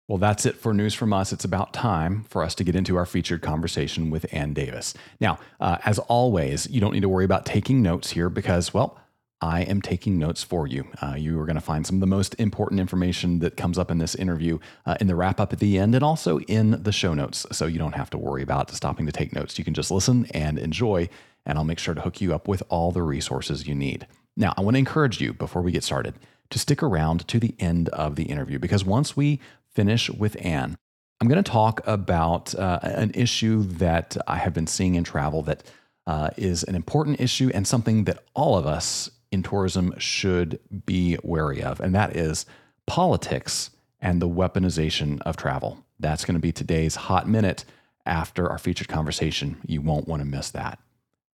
Well, 0.07 0.17
that's 0.17 0.45
it 0.45 0.55
for 0.55 0.73
news 0.73 0.95
from 0.95 1.13
us. 1.13 1.33
It's 1.33 1.45
about 1.45 1.73
time 1.73 2.23
for 2.29 2.41
us 2.41 2.55
to 2.55 2.63
get 2.63 2.75
into 2.75 2.95
our 2.95 3.05
featured 3.05 3.41
conversation 3.41 4.09
with 4.09 4.25
Anne 4.31 4.53
Davis. 4.53 4.95
Now, 5.19 5.37
uh, 5.59 5.77
as 5.85 5.99
always, 5.99 6.67
you 6.69 6.81
don't 6.81 6.93
need 6.93 7.01
to 7.01 7.09
worry 7.09 7.25
about 7.25 7.45
taking 7.45 7.83
notes 7.83 8.11
here 8.11 8.29
because, 8.29 8.73
well, 8.73 8.97
I 9.41 9.61
am 9.61 9.81
taking 9.81 10.17
notes 10.17 10.41
for 10.41 10.65
you. 10.65 10.87
Uh, 11.01 11.15
you 11.15 11.39
are 11.39 11.45
going 11.45 11.55
to 11.55 11.61
find 11.61 11.85
some 11.85 11.97
of 11.97 11.99
the 11.99 12.07
most 12.07 12.33
important 12.39 12.79
information 12.79 13.39
that 13.39 13.55
comes 13.55 13.77
up 13.77 13.91
in 13.91 13.99
this 13.99 14.15
interview 14.15 14.57
uh, 14.85 14.97
in 14.99 15.07
the 15.07 15.15
wrap 15.15 15.39
up 15.39 15.53
at 15.53 15.59
the 15.59 15.77
end 15.77 15.93
and 15.93 16.03
also 16.03 16.39
in 16.41 16.81
the 16.81 16.91
show 16.91 17.13
notes. 17.13 17.45
So 17.51 17.67
you 17.67 17.77
don't 17.77 17.95
have 17.95 18.09
to 18.11 18.17
worry 18.17 18.41
about 18.41 18.71
stopping 18.71 19.05
to 19.05 19.11
take 19.11 19.33
notes. 19.33 19.59
You 19.59 19.63
can 19.63 19.75
just 19.75 19.91
listen 19.91 20.25
and 20.33 20.57
enjoy, 20.57 21.07
and 21.45 21.57
I'll 21.57 21.63
make 21.63 21.77
sure 21.77 21.93
to 21.93 22.01
hook 22.01 22.19
you 22.19 22.33
up 22.33 22.47
with 22.47 22.63
all 22.69 22.91
the 22.91 23.03
resources 23.03 23.67
you 23.67 23.75
need. 23.75 24.07
Now, 24.35 24.53
I 24.57 24.61
want 24.61 24.73
to 24.75 24.79
encourage 24.79 25.21
you 25.21 25.33
before 25.33 25.61
we 25.61 25.71
get 25.71 25.83
started 25.83 26.15
to 26.49 26.57
stick 26.57 26.81
around 26.81 27.27
to 27.27 27.39
the 27.39 27.53
end 27.59 27.89
of 27.89 28.15
the 28.15 28.23
interview 28.23 28.57
because 28.57 28.85
once 28.85 29.15
we 29.15 29.39
finish 29.69 30.09
with 30.09 30.35
Anne, 30.43 30.77
I'm 31.21 31.27
going 31.27 31.43
to 31.43 31.51
talk 31.51 31.81
about 31.85 32.55
uh, 32.55 32.79
an 32.81 33.11
issue 33.13 33.63
that 33.63 34.17
I 34.27 34.37
have 34.37 34.53
been 34.53 34.67
seeing 34.67 34.95
in 34.95 35.03
travel 35.03 35.43
that 35.43 35.63
uh, 36.07 36.29
is 36.37 36.63
an 36.63 36.75
important 36.75 37.19
issue 37.19 37.51
and 37.53 37.67
something 37.67 38.05
that 38.05 38.23
all 38.33 38.57
of 38.57 38.65
us 38.65 39.09
in 39.31 39.43
tourism 39.43 39.93
should 39.97 40.59
be 40.85 41.17
wary 41.23 41.61
of, 41.61 41.79
and 41.79 41.93
that 41.95 42.15
is 42.15 42.45
politics 42.85 43.71
and 43.99 44.21
the 44.21 44.29
weaponization 44.29 45.21
of 45.21 45.37
travel. 45.37 45.83
That's 45.99 46.25
going 46.25 46.35
to 46.35 46.41
be 46.41 46.51
today's 46.51 46.95
hot 46.95 47.27
minute 47.27 47.65
after 48.05 48.49
our 48.49 48.57
featured 48.57 48.87
conversation. 48.87 49.57
You 49.65 49.81
won't 49.81 50.07
want 50.07 50.21
to 50.21 50.25
miss 50.25 50.49
that. 50.51 50.79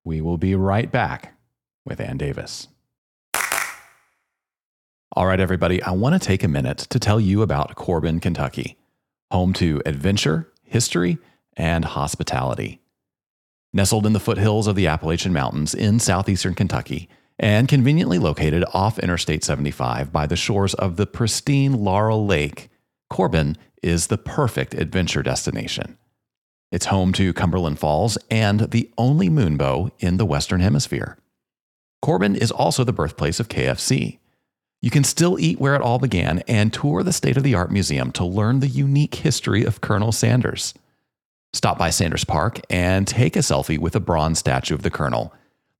We 0.03 0.21
will 0.21 0.37
be 0.37 0.55
right 0.55 0.91
back 0.91 1.35
with 1.85 1.99
Anne 1.99 2.17
Davis. 2.17 2.67
All 5.15 5.27
right, 5.27 5.39
everybody, 5.39 5.81
I 5.83 5.91
want 5.91 6.19
to 6.19 6.27
take 6.27 6.43
a 6.43 6.47
minute 6.47 6.79
to 6.89 6.97
tell 6.97 7.19
you 7.19 7.43
about 7.43 7.75
Corbin, 7.75 8.19
Kentucky, 8.19 8.79
home 9.29 9.53
to 9.53 9.79
adventure, 9.85 10.51
history, 10.63 11.19
and 11.55 11.85
hospitality. 11.85 12.81
Nestled 13.71 14.07
in 14.07 14.13
the 14.13 14.19
foothills 14.19 14.65
of 14.65 14.75
the 14.75 14.87
Appalachian 14.87 15.31
Mountains 15.31 15.75
in 15.75 15.99
southeastern 15.99 16.55
Kentucky, 16.55 17.09
and 17.39 17.67
conveniently 17.67 18.19
located 18.19 18.63
off 18.73 18.99
Interstate 18.99 19.43
75 19.43 20.11
by 20.11 20.25
the 20.27 20.35
shores 20.35 20.73
of 20.75 20.95
the 20.95 21.07
pristine 21.07 21.73
Laurel 21.73 22.25
Lake, 22.25 22.69
Corbin 23.09 23.57
is 23.81 24.07
the 24.07 24.17
perfect 24.17 24.73
adventure 24.73 25.23
destination. 25.23 25.97
It's 26.71 26.87
home 26.87 27.13
to 27.13 27.33
Cumberland 27.33 27.77
Falls 27.77 28.17
and 28.31 28.71
the 28.71 28.89
only 28.97 29.29
moonbow 29.29 29.91
in 29.99 30.17
the 30.17 30.25
Western 30.25 30.61
Hemisphere. 30.61 31.17
Corbin 32.01 32.35
is 32.35 32.51
also 32.51 32.83
the 32.83 32.91
birthplace 32.91 33.39
of 33.39 33.47
KFC, 33.47 34.19
You 34.81 34.89
can 34.89 35.05
still 35.05 35.39
eat 35.39 35.61
where 35.61 35.75
it 35.75 35.81
all 35.81 35.99
began 35.99 36.39
and 36.47 36.73
tour 36.73 37.03
the 37.03 37.13
state 37.13 37.37
of 37.37 37.43
the 37.43 37.55
art 37.55 37.71
museum 37.71 38.11
to 38.13 38.25
learn 38.25 38.59
the 38.59 38.67
unique 38.67 39.15
history 39.15 39.63
of 39.63 39.79
Colonel 39.79 40.11
Sanders. 40.11 40.73
Stop 41.53 41.77
by 41.77 41.91
Sanders 41.91 42.25
Park 42.25 42.59
and 42.69 43.07
take 43.07 43.35
a 43.35 43.39
selfie 43.39 43.77
with 43.77 43.95
a 43.95 44.01
bronze 44.01 44.39
statue 44.39 44.73
of 44.73 44.81
the 44.81 44.89
Colonel. 44.89 45.33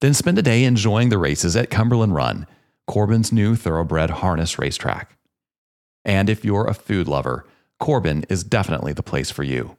Then 0.04 0.14
spend 0.14 0.38
a 0.38 0.42
day 0.42 0.66
enjoying 0.66 1.08
the 1.08 1.18
races 1.18 1.56
at 1.56 1.70
Cumberland 1.70 2.14
Run, 2.14 2.46
Corbin's 2.88 3.32
new 3.32 3.56
thoroughbred 3.56 4.10
harness 4.10 4.60
racetrack. 4.60 5.18
And 6.04 6.30
if 6.30 6.44
you're 6.44 6.68
a 6.68 6.74
food 6.74 7.08
lover, 7.08 7.46
Corbin 7.80 8.26
is 8.28 8.44
definitely 8.44 8.92
the 8.92 9.02
place 9.02 9.32
for 9.32 9.44
you. 9.44 9.78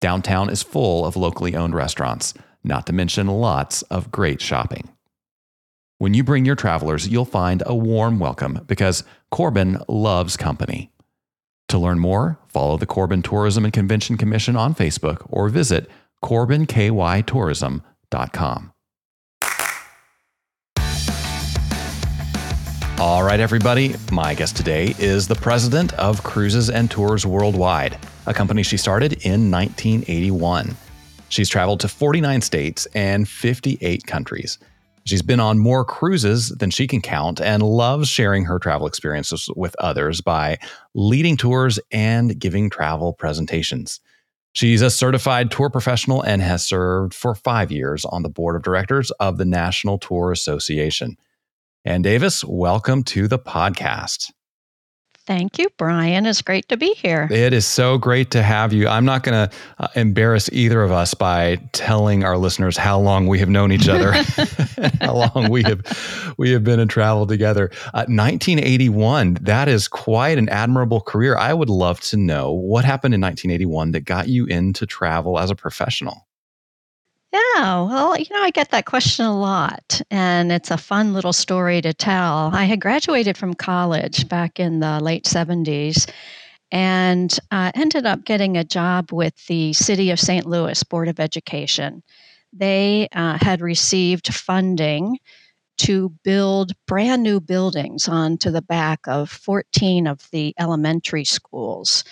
Downtown 0.00 0.48
is 0.48 0.62
full 0.62 1.04
of 1.04 1.16
locally 1.16 1.54
owned 1.54 1.74
restaurants, 1.74 2.32
not 2.64 2.86
to 2.86 2.94
mention 2.94 3.26
lots 3.26 3.82
of 3.82 4.10
great 4.10 4.40
shopping. 4.40 4.88
When 5.98 6.14
you 6.14 6.24
bring 6.24 6.46
your 6.46 6.56
travelers, 6.56 7.06
you'll 7.06 7.26
find 7.26 7.62
a 7.66 7.74
warm 7.74 8.18
welcome 8.18 8.60
because 8.66 9.04
Corbin 9.30 9.82
loves 9.86 10.38
company. 10.38 10.90
To 11.68 11.76
learn 11.76 11.98
more, 11.98 12.38
follow 12.48 12.78
the 12.78 12.86
Corbin 12.86 13.20
Tourism 13.20 13.64
and 13.64 13.72
Convention 13.74 14.16
Commission 14.16 14.56
on 14.56 14.74
Facebook 14.74 15.26
or 15.28 15.50
visit 15.50 15.90
corbinkytourism.com. 16.24 18.71
All 23.04 23.24
right, 23.24 23.40
everybody. 23.40 23.96
My 24.12 24.32
guest 24.32 24.56
today 24.56 24.94
is 24.96 25.26
the 25.26 25.34
president 25.34 25.92
of 25.94 26.22
Cruises 26.22 26.70
and 26.70 26.88
Tours 26.88 27.26
Worldwide, 27.26 27.98
a 28.26 28.32
company 28.32 28.62
she 28.62 28.76
started 28.76 29.14
in 29.24 29.50
1981. 29.50 30.76
She's 31.28 31.48
traveled 31.48 31.80
to 31.80 31.88
49 31.88 32.40
states 32.42 32.86
and 32.94 33.28
58 33.28 34.06
countries. 34.06 34.56
She's 35.04 35.20
been 35.20 35.40
on 35.40 35.58
more 35.58 35.84
cruises 35.84 36.50
than 36.50 36.70
she 36.70 36.86
can 36.86 37.00
count 37.00 37.40
and 37.40 37.64
loves 37.64 38.08
sharing 38.08 38.44
her 38.44 38.60
travel 38.60 38.86
experiences 38.86 39.50
with 39.56 39.74
others 39.80 40.20
by 40.20 40.58
leading 40.94 41.36
tours 41.36 41.80
and 41.90 42.38
giving 42.38 42.70
travel 42.70 43.12
presentations. 43.14 43.98
She's 44.52 44.80
a 44.80 44.90
certified 44.90 45.50
tour 45.50 45.70
professional 45.70 46.22
and 46.22 46.40
has 46.40 46.64
served 46.64 47.14
for 47.14 47.34
five 47.34 47.72
years 47.72 48.04
on 48.04 48.22
the 48.22 48.28
board 48.28 48.54
of 48.54 48.62
directors 48.62 49.10
of 49.18 49.38
the 49.38 49.44
National 49.44 49.98
Tour 49.98 50.30
Association. 50.30 51.16
Anne 51.84 52.02
Davis, 52.02 52.44
welcome 52.44 53.02
to 53.02 53.26
the 53.26 53.40
podcast. 53.40 54.30
Thank 55.26 55.58
you, 55.58 55.68
Brian. 55.78 56.26
It's 56.26 56.40
great 56.40 56.68
to 56.68 56.76
be 56.76 56.94
here. 56.94 57.26
It 57.28 57.52
is 57.52 57.66
so 57.66 57.98
great 57.98 58.30
to 58.32 58.42
have 58.42 58.72
you. 58.72 58.86
I'm 58.86 59.04
not 59.04 59.24
going 59.24 59.48
to 59.48 59.56
uh, 59.80 59.88
embarrass 59.96 60.48
either 60.52 60.80
of 60.84 60.92
us 60.92 61.14
by 61.14 61.56
telling 61.72 62.22
our 62.22 62.38
listeners 62.38 62.76
how 62.76 63.00
long 63.00 63.26
we 63.26 63.40
have 63.40 63.48
known 63.48 63.72
each 63.72 63.88
other, 63.88 64.12
how 65.00 65.14
long 65.14 65.50
we 65.50 65.64
have 65.64 66.34
we 66.38 66.52
have 66.52 66.62
been 66.62 66.78
in 66.78 66.86
travel 66.86 67.26
together. 67.26 67.70
Uh, 67.86 68.06
1981. 68.06 69.38
That 69.40 69.66
is 69.66 69.88
quite 69.88 70.38
an 70.38 70.48
admirable 70.50 71.00
career. 71.00 71.36
I 71.36 71.52
would 71.52 71.70
love 71.70 72.00
to 72.02 72.16
know 72.16 72.52
what 72.52 72.84
happened 72.84 73.12
in 73.12 73.20
1981 73.20 73.90
that 73.92 74.04
got 74.04 74.28
you 74.28 74.46
into 74.46 74.86
travel 74.86 75.36
as 75.36 75.50
a 75.50 75.56
professional. 75.56 76.28
Yeah, 77.32 77.82
well, 77.84 78.18
you 78.18 78.26
know, 78.30 78.42
I 78.42 78.50
get 78.50 78.70
that 78.70 78.84
question 78.84 79.24
a 79.24 79.38
lot, 79.38 80.02
and 80.10 80.52
it's 80.52 80.70
a 80.70 80.76
fun 80.76 81.14
little 81.14 81.32
story 81.32 81.80
to 81.80 81.94
tell. 81.94 82.50
I 82.52 82.64
had 82.64 82.80
graduated 82.80 83.38
from 83.38 83.54
college 83.54 84.28
back 84.28 84.60
in 84.60 84.80
the 84.80 85.00
late 85.00 85.24
70s 85.24 86.10
and 86.70 87.38
uh, 87.50 87.72
ended 87.74 88.04
up 88.06 88.24
getting 88.24 88.56
a 88.56 88.64
job 88.64 89.12
with 89.12 89.46
the 89.46 89.72
City 89.72 90.10
of 90.10 90.20
St. 90.20 90.46
Louis 90.46 90.82
Board 90.82 91.08
of 91.08 91.20
Education. 91.20 92.02
They 92.52 93.08
uh, 93.14 93.38
had 93.40 93.62
received 93.62 94.34
funding 94.34 95.18
to 95.78 96.10
build 96.24 96.72
brand 96.86 97.22
new 97.22 97.40
buildings 97.40 98.08
onto 98.08 98.50
the 98.50 98.62
back 98.62 99.00
of 99.06 99.30
14 99.30 100.06
of 100.06 100.28
the 100.32 100.54
elementary 100.58 101.24
schools. 101.24 102.04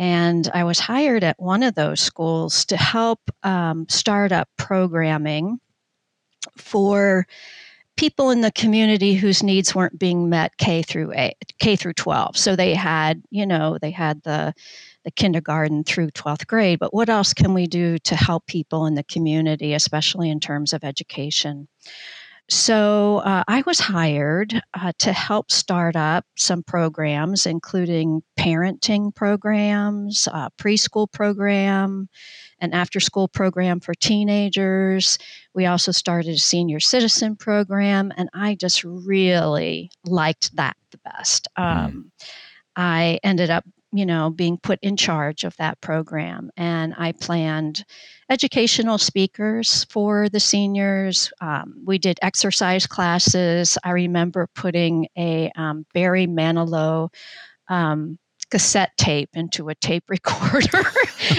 And 0.00 0.50
I 0.54 0.64
was 0.64 0.78
hired 0.78 1.22
at 1.24 1.38
one 1.38 1.62
of 1.62 1.74
those 1.74 2.00
schools 2.00 2.64
to 2.64 2.76
help 2.78 3.20
um, 3.42 3.86
start 3.90 4.32
up 4.32 4.48
programming 4.56 5.60
for 6.56 7.26
people 7.98 8.30
in 8.30 8.40
the 8.40 8.50
community 8.52 9.12
whose 9.12 9.42
needs 9.42 9.74
weren't 9.74 9.98
being 9.98 10.30
met 10.30 10.56
K 10.56 10.82
through 10.82 11.12
K 11.58 11.76
through 11.76 11.92
12. 11.92 12.38
So 12.38 12.56
they 12.56 12.72
had, 12.72 13.22
you 13.28 13.44
know, 13.44 13.76
they 13.78 13.90
had 13.90 14.22
the 14.22 14.54
the 15.04 15.10
kindergarten 15.10 15.84
through 15.84 16.12
12th 16.12 16.46
grade, 16.46 16.78
but 16.78 16.94
what 16.94 17.10
else 17.10 17.34
can 17.34 17.52
we 17.52 17.66
do 17.66 17.98
to 17.98 18.16
help 18.16 18.46
people 18.46 18.86
in 18.86 18.94
the 18.94 19.04
community, 19.04 19.74
especially 19.74 20.30
in 20.30 20.40
terms 20.40 20.72
of 20.72 20.82
education? 20.82 21.68
So 22.50 23.18
uh, 23.18 23.44
I 23.46 23.62
was 23.64 23.78
hired 23.78 24.60
uh, 24.74 24.92
to 24.98 25.12
help 25.12 25.52
start 25.52 25.94
up 25.94 26.26
some 26.36 26.64
programs, 26.64 27.46
including 27.46 28.22
parenting 28.36 29.14
programs, 29.14 30.26
uh, 30.32 30.48
preschool 30.58 31.10
program, 31.10 32.08
an 32.58 32.74
after 32.74 32.98
school 32.98 33.28
program 33.28 33.78
for 33.78 33.94
teenagers. 33.94 35.16
We 35.54 35.66
also 35.66 35.92
started 35.92 36.34
a 36.34 36.38
senior 36.38 36.80
citizen 36.80 37.36
program, 37.36 38.12
and 38.16 38.28
I 38.34 38.56
just 38.56 38.82
really 38.82 39.92
liked 40.04 40.54
that 40.56 40.76
the 40.90 40.98
best. 41.04 41.46
Mm. 41.56 41.62
Um, 41.62 41.92
mm. 41.92 42.28
I 42.74 43.20
ended 43.22 43.50
up 43.50 43.64
you 43.92 44.06
know, 44.06 44.30
being 44.30 44.56
put 44.56 44.78
in 44.82 44.96
charge 44.96 45.44
of 45.44 45.56
that 45.56 45.80
program. 45.80 46.50
And 46.56 46.94
I 46.96 47.12
planned 47.12 47.84
educational 48.28 48.98
speakers 48.98 49.84
for 49.90 50.28
the 50.28 50.40
seniors. 50.40 51.32
Um, 51.40 51.82
we 51.84 51.98
did 51.98 52.18
exercise 52.22 52.86
classes. 52.86 53.76
I 53.82 53.90
remember 53.90 54.48
putting 54.54 55.08
a 55.16 55.50
um, 55.56 55.86
Barry 55.92 56.26
Manilow 56.26 57.12
um, 57.68 58.18
cassette 58.50 58.96
tape 58.96 59.30
into 59.34 59.68
a 59.68 59.74
tape 59.74 60.04
recorder 60.08 60.84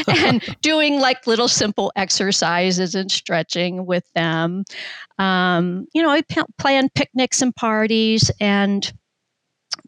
and 0.07 0.41
doing 0.61 0.99
like 0.99 1.27
little 1.27 1.47
simple 1.47 1.91
exercises 1.95 2.95
and 2.95 3.11
stretching 3.11 3.85
with 3.85 4.05
them. 4.13 4.63
Um, 5.19 5.87
you 5.93 6.01
know, 6.01 6.09
I 6.09 6.21
p- 6.21 6.41
planned 6.57 6.93
picnics 6.93 7.41
and 7.41 7.55
parties 7.55 8.31
and 8.39 8.91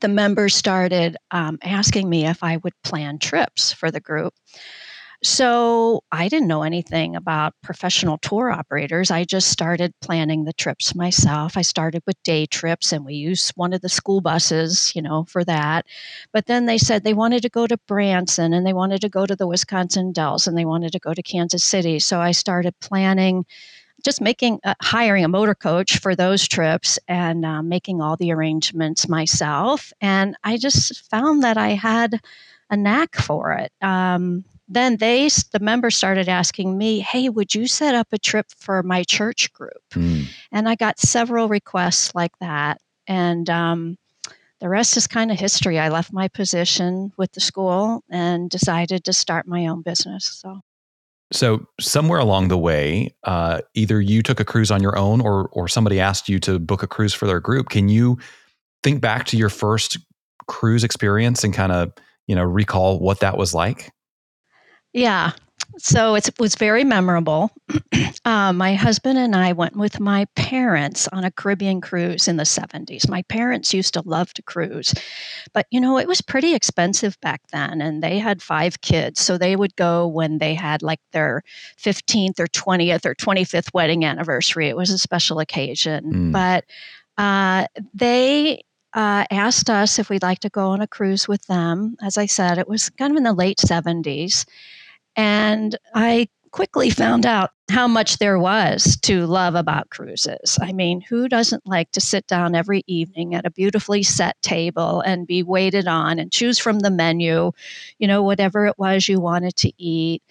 the 0.03 0.09
members 0.09 0.53
started 0.53 1.15
um, 1.31 1.57
asking 1.63 2.09
me 2.09 2.27
if 2.27 2.43
I 2.43 2.57
would 2.57 2.73
plan 2.83 3.19
trips 3.19 3.71
for 3.71 3.89
the 3.89 4.01
group. 4.01 4.33
So 5.23 6.03
I 6.11 6.27
didn't 6.27 6.49
know 6.49 6.63
anything 6.63 7.15
about 7.15 7.53
professional 7.63 8.17
tour 8.17 8.51
operators. 8.51 9.09
I 9.09 9.23
just 9.23 9.47
started 9.47 9.93
planning 10.01 10.43
the 10.43 10.51
trips 10.51 10.93
myself. 10.93 11.55
I 11.55 11.61
started 11.61 12.03
with 12.05 12.21
day 12.23 12.45
trips 12.45 12.91
and 12.91 13.05
we 13.05 13.13
used 13.13 13.53
one 13.55 13.71
of 13.71 13.79
the 13.79 13.87
school 13.87 14.19
buses, 14.19 14.91
you 14.93 15.01
know, 15.01 15.23
for 15.23 15.45
that. 15.45 15.85
But 16.33 16.47
then 16.47 16.65
they 16.65 16.77
said 16.77 17.05
they 17.05 17.13
wanted 17.13 17.41
to 17.43 17.49
go 17.49 17.65
to 17.65 17.77
Branson 17.87 18.51
and 18.51 18.67
they 18.67 18.73
wanted 18.73 18.99
to 18.99 19.09
go 19.09 19.25
to 19.25 19.37
the 19.37 19.47
Wisconsin 19.47 20.11
Dells 20.11 20.45
and 20.45 20.57
they 20.57 20.65
wanted 20.65 20.91
to 20.91 20.99
go 20.99 21.13
to 21.13 21.23
Kansas 21.23 21.63
City. 21.63 21.99
So 21.99 22.19
I 22.19 22.31
started 22.31 22.77
planning 22.81 23.45
just 24.03 24.21
making 24.21 24.59
uh, 24.63 24.73
hiring 24.81 25.23
a 25.23 25.29
motor 25.29 25.55
coach 25.55 25.99
for 25.99 26.15
those 26.15 26.47
trips 26.47 26.99
and 27.07 27.45
uh, 27.45 27.61
making 27.61 28.01
all 28.01 28.17
the 28.17 28.31
arrangements 28.31 29.07
myself. 29.07 29.93
And 30.01 30.35
i 30.43 30.57
just 30.57 31.09
found 31.09 31.43
that 31.43 31.57
i 31.57 31.69
had 31.69 32.19
a 32.69 32.77
knack 32.77 33.15
for 33.15 33.53
it. 33.53 33.71
Um, 33.81 34.45
then 34.67 34.97
they 34.97 35.27
the 35.51 35.59
members 35.59 35.95
started 35.95 36.29
asking 36.29 36.77
me 36.77 36.99
hey 36.99 37.29
would 37.29 37.53
you 37.53 37.67
set 37.67 37.95
up 37.95 38.07
a 38.11 38.17
trip 38.17 38.47
for 38.57 38.83
my 38.83 39.03
church 39.03 39.51
group? 39.53 39.83
Mm. 39.91 40.25
and 40.51 40.69
i 40.69 40.75
got 40.75 40.99
several 40.99 41.47
requests 41.47 42.13
like 42.15 42.37
that. 42.39 42.79
And 43.07 43.49
um, 43.49 43.97
the 44.61 44.69
rest 44.69 44.95
is 44.95 45.07
kind 45.07 45.29
of 45.29 45.37
history. 45.37 45.77
I 45.77 45.89
left 45.89 46.13
my 46.13 46.29
position 46.29 47.11
with 47.17 47.33
the 47.33 47.41
school 47.41 48.01
and 48.09 48.49
decided 48.49 49.03
to 49.03 49.11
start 49.11 49.45
my 49.45 49.67
own 49.67 49.81
business 49.81 50.25
so 50.25 50.61
so 51.33 51.65
somewhere 51.79 52.19
along 52.19 52.47
the 52.47 52.57
way, 52.57 53.13
uh, 53.23 53.61
either 53.73 53.99
you 53.99 54.21
took 54.21 54.39
a 54.39 54.45
cruise 54.45 54.71
on 54.71 54.81
your 54.81 54.97
own, 54.97 55.19
or 55.21 55.49
or 55.49 55.67
somebody 55.67 55.99
asked 55.99 56.29
you 56.29 56.39
to 56.41 56.59
book 56.59 56.83
a 56.83 56.87
cruise 56.87 57.13
for 57.13 57.25
their 57.25 57.39
group. 57.39 57.69
Can 57.69 57.89
you 57.89 58.17
think 58.83 59.01
back 59.01 59.25
to 59.27 59.37
your 59.37 59.49
first 59.49 59.97
cruise 60.47 60.83
experience 60.83 61.43
and 61.43 61.53
kind 61.53 61.71
of 61.71 61.91
you 62.27 62.35
know 62.35 62.43
recall 62.43 62.99
what 62.99 63.19
that 63.21 63.37
was 63.37 63.53
like? 63.53 63.91
Yeah, 64.93 65.31
so 65.77 66.15
it 66.15 66.29
was 66.39 66.55
very 66.55 66.83
memorable. 66.83 67.51
uh, 68.25 68.53
my 68.53 68.73
husband 68.73 69.17
and 69.17 69.35
I 69.35 69.53
went 69.53 69.75
with 69.75 69.99
my 69.99 70.25
parents 70.35 71.07
on 71.09 71.23
a 71.23 71.31
Caribbean 71.31 71.81
cruise 71.81 72.27
in 72.27 72.37
the 72.37 72.43
70s. 72.43 73.09
My 73.09 73.21
parents 73.23 73.73
used 73.73 73.93
to 73.95 74.01
love 74.05 74.33
to 74.33 74.41
cruise, 74.41 74.93
but 75.53 75.67
you 75.71 75.79
know, 75.79 75.97
it 75.97 76.07
was 76.07 76.21
pretty 76.21 76.53
expensive 76.53 77.19
back 77.21 77.41
then, 77.51 77.81
and 77.81 78.01
they 78.03 78.19
had 78.19 78.41
five 78.41 78.81
kids. 78.81 79.21
So 79.21 79.37
they 79.37 79.55
would 79.55 79.75
go 79.75 80.07
when 80.07 80.37
they 80.37 80.53
had 80.53 80.81
like 80.81 81.01
their 81.11 81.43
15th 81.77 82.39
or 82.39 82.47
20th 82.47 83.05
or 83.05 83.15
25th 83.15 83.73
wedding 83.73 84.05
anniversary. 84.05 84.67
It 84.69 84.77
was 84.77 84.89
a 84.89 84.97
special 84.97 85.39
occasion. 85.39 86.31
Mm. 86.31 86.31
But 86.31 86.65
uh, 87.17 87.67
they 87.93 88.63
uh, 88.93 89.25
asked 89.31 89.69
us 89.69 89.97
if 89.99 90.09
we'd 90.09 90.23
like 90.23 90.39
to 90.39 90.49
go 90.49 90.69
on 90.69 90.81
a 90.81 90.87
cruise 90.87 91.27
with 91.27 91.45
them. 91.47 91.95
As 92.01 92.17
I 92.17 92.25
said, 92.25 92.57
it 92.57 92.67
was 92.67 92.89
kind 92.91 93.11
of 93.11 93.17
in 93.17 93.23
the 93.23 93.33
late 93.33 93.57
70s. 93.57 94.45
And 95.15 95.77
I 95.93 96.29
quickly 96.51 96.89
found 96.91 97.25
out 97.25 97.49
how 97.71 97.87
much 97.87 98.19
there 98.19 98.37
was 98.37 98.95
to 99.01 99.25
love 99.25 99.55
about 99.55 99.89
cruises. 99.89 100.59
I 100.61 100.71
mean, 100.71 101.01
who 101.01 101.27
doesn't 101.27 101.65
like 101.65 101.91
to 101.93 102.01
sit 102.01 102.27
down 102.27 102.53
every 102.53 102.83
evening 102.85 103.33
at 103.33 103.45
a 103.45 103.51
beautifully 103.51 104.03
set 104.03 104.39
table 104.43 105.01
and 105.01 105.25
be 105.25 105.41
waited 105.41 105.87
on 105.87 106.19
and 106.19 106.31
choose 106.31 106.59
from 106.59 106.79
the 106.79 106.91
menu, 106.91 107.51
you 107.97 108.07
know, 108.07 108.21
whatever 108.21 108.67
it 108.67 108.77
was 108.77 109.09
you 109.09 109.19
wanted 109.19 109.55
to 109.57 109.71
eat? 109.81 110.21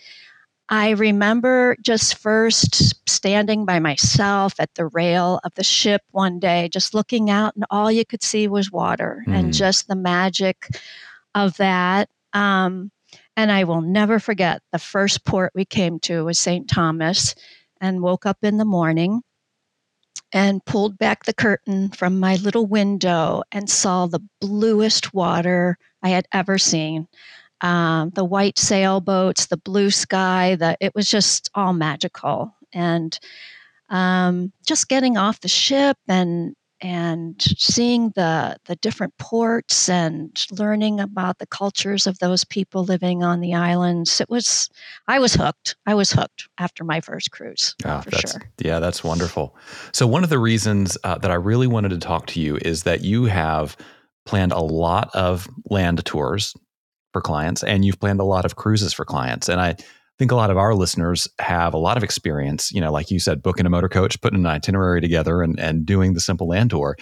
I 0.69 0.91
remember 0.91 1.77
just 1.83 2.17
first 2.17 3.09
standing 3.11 3.67
by 3.67 3.79
myself 3.81 4.55
at 4.59 4.75
the 4.75 4.87
rail 4.87 5.41
of 5.45 5.55
the 5.55 5.65
ship 5.65 6.03
one 6.13 6.39
day, 6.39 6.69
just 6.73 6.95
looking 6.95 7.29
out, 7.29 7.55
and 7.57 7.65
all 7.69 7.91
you 7.91 8.07
could 8.07 8.23
see 8.23 8.49
was 8.49 8.71
water 8.71 9.25
mm. 9.27 9.37
and 9.37 9.53
just 9.53 9.89
the 9.89 9.97
magic 9.97 10.69
of 11.35 11.57
that. 11.57 12.09
Um, 12.33 12.91
and 13.37 13.51
I 13.51 13.65
will 13.65 13.81
never 13.81 14.19
forget 14.19 14.63
the 14.73 14.79
first 14.79 15.25
port 15.25 15.53
we 15.55 15.65
came 15.65 15.99
to 16.01 16.25
was 16.25 16.39
St. 16.39 16.69
Thomas 16.69 17.35
and 17.81 18.03
woke 18.03 18.27
up 18.27 18.39
in 18.43 18.59
the 18.59 18.65
morning 18.65 19.23
and 20.33 20.65
pulled 20.65 20.99
back 20.99 21.25
the 21.25 21.35
curtain 21.35 21.91
from 21.91 22.19
my 22.19 22.37
little 22.37 22.67
window 22.67 23.43
and 23.53 23.69
saw 23.69 24.07
the 24.07 24.23
bluest 24.41 25.13
water 25.13 25.79
I 26.03 26.11
had 26.11 26.27
ever 26.33 26.59
seen. 26.59 27.07
Um, 27.61 28.11
the 28.11 28.25
white 28.25 28.59
sailboats, 28.59 29.47
the 29.47 29.57
blue 29.57 29.91
sky, 29.91 30.57
the, 30.57 30.77
it 30.81 30.95
was 30.95 31.09
just 31.09 31.51
all 31.55 31.73
magical. 31.73 32.55
And 32.73 33.19
um, 33.89 34.53
just 34.67 34.89
getting 34.89 35.17
off 35.17 35.41
the 35.41 35.49
ship 35.49 35.99
and 36.09 36.55
and 36.83 37.41
seeing 37.57 38.11
the 38.17 38.57
the 38.67 38.77
different 38.77 39.17
ports 39.19 39.89
and 39.89 40.45
learning 40.51 40.99
about 40.99 41.39
the 41.39 41.47
cultures 41.47 42.07
of 42.07 42.19
those 42.19 42.45
people 42.45 42.85
living 42.85 43.23
on 43.23 43.41
the 43.41 43.55
islands 43.55 44.21
it 44.21 44.29
was 44.29 44.69
i 45.09 45.19
was 45.19 45.35
hooked. 45.35 45.77
I 45.87 45.95
was 45.95 46.11
hooked 46.11 46.49
after 46.59 46.85
my 46.85 47.01
first 47.01 47.31
cruise 47.31 47.75
oh, 47.85 48.01
for 48.01 48.11
sure. 48.11 48.43
yeah 48.59 48.81
that's 48.81 49.05
wonderful. 49.05 49.57
So 49.93 50.07
one 50.07 50.25
of 50.25 50.31
the 50.31 50.39
reasons 50.39 50.99
uh, 51.05 51.19
that 51.19 51.31
i 51.31 51.35
really 51.35 51.67
wanted 51.67 51.91
to 51.91 51.99
talk 51.99 52.27
to 52.29 52.41
you 52.41 52.59
is 52.63 52.83
that 52.83 53.03
you 53.03 53.25
have 53.25 53.77
planned 54.27 54.53
a 54.53 54.61
lot 54.61 55.11
of 55.15 55.49
land 55.71 56.05
tours 56.05 56.55
for 57.13 57.21
clients 57.21 57.63
and 57.63 57.85
you've 57.85 58.01
planned 58.01 58.21
a 58.21 58.25
lot 58.25 58.45
of 58.45 58.57
cruises 58.57 58.93
for 58.93 59.05
clients 59.05 59.49
and 59.49 59.61
i 59.61 59.77
think 60.19 60.31
a 60.31 60.37
lot 60.37 60.51
of 60.51 60.57
our 60.57 60.75
listeners 60.75 61.29
have 61.39 61.75
a 61.75 61.79
lot 61.79 61.97
of 61.97 62.05
experience, 62.05 62.71
you 62.73 62.81
know, 62.81 62.93
like 62.93 63.11
you 63.11 63.19
said, 63.19 63.43
booking 63.43 63.67
a 63.67 63.71
motor 63.71 63.89
coach, 63.89 64.21
putting 64.21 64.41
an 64.41 64.47
itinerary 64.47 65.01
together 65.01 65.43
and, 65.43 65.59
and 65.59 65.87
doing 65.87 66.15
the 66.15 66.21
simple 66.21 66.49
land 66.49 66.71
tour, 66.71 66.97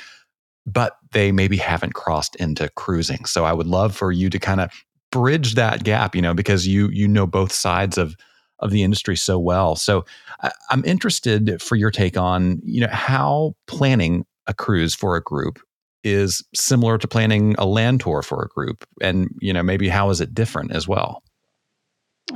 but 0.67 0.97
they 1.13 1.33
maybe 1.33 1.57
haven't 1.57 1.95
crossed 1.95 2.37
into 2.37 2.69
cruising. 2.71 3.25
So 3.25 3.45
I 3.45 3.53
would 3.53 3.67
love 3.67 3.95
for 3.95 4.13
you 4.13 4.31
to 4.31 4.39
kind 4.39 4.61
of 4.61 4.71
bridge 5.11 5.55
that 5.55 5.85
gap, 5.85 6.15
you 6.15 6.23
know, 6.23 6.35
because 6.35 6.67
you 6.67 6.89
you 6.91 7.09
know 7.09 7.27
both 7.27 7.53
sides 7.53 7.99
of 7.99 8.15
of 8.61 8.71
the 8.71 8.83
industry 8.83 9.17
so 9.17 9.39
well. 9.39 9.75
So 9.75 10.05
I, 10.43 10.53
I'm 10.71 10.85
interested 10.85 11.61
for 11.63 11.77
your 11.77 11.91
take 11.91 12.17
on, 12.17 12.61
you 12.63 12.83
know, 12.83 12.91
how 12.93 13.55
planning 13.67 14.27
a 14.47 14.55
cruise 14.55 14.95
for 14.95 15.17
a 15.17 15.23
group 15.23 15.61
is 16.05 16.45
similar 16.55 16.99
to 16.99 17.09
planning 17.09 17.55
a 17.59 17.67
land 17.67 18.01
tour 18.01 18.23
for 18.23 18.43
a 18.43 18.49
group 18.49 18.87
and 19.03 19.29
you 19.41 19.53
know 19.53 19.63
maybe 19.63 19.89
how 19.89 20.09
is 20.11 20.21
it 20.21 20.35
different 20.35 20.73
as 20.73 20.89
well 20.89 21.23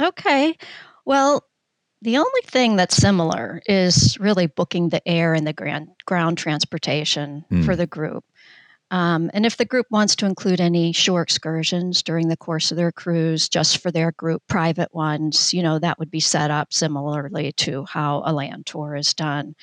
Okay. 0.01 0.57
Well, 1.05 1.45
the 2.03 2.19
only 2.19 2.41
thing 2.45 2.77
that's 2.77 2.97
similar 2.97 3.63
is 3.67 4.19
really 4.21 4.47
booking 4.47 4.91
the 4.91 5.07
air 5.09 5.33
and 5.35 5.47
the 5.47 5.53
ground, 5.53 5.89
ground 6.05 6.39
transportation 6.39 7.45
mm. 7.51 7.65
for 7.65 7.77
the 7.77 7.87
group. 7.87 8.25
Um, 8.91 9.31
and 9.33 9.47
if 9.47 9.57
the 9.57 9.65
group 9.65 9.87
wants 9.91 10.15
to 10.17 10.27
include 10.27 10.61
any 10.61 10.93
shore 10.93 11.23
excursions 11.23 12.03
during 12.03 12.29
the 12.29 12.37
course 12.37 12.71
of 12.71 12.77
their 12.77 12.93
cruise, 12.93 13.49
just 13.49 13.79
for 13.79 13.91
their 13.91 14.13
group, 14.13 14.43
private 14.49 14.95
ones, 14.95 15.55
you 15.55 15.63
know, 15.63 15.79
that 15.79 15.99
would 15.99 16.11
be 16.11 16.21
set 16.21 16.51
up 16.51 16.73
similarly 16.73 17.53
to 17.53 17.85
how 17.87 18.23
a 18.25 18.33
land 18.33 18.67
tour 18.67 18.95
is 18.95 19.15
done. 19.15 19.57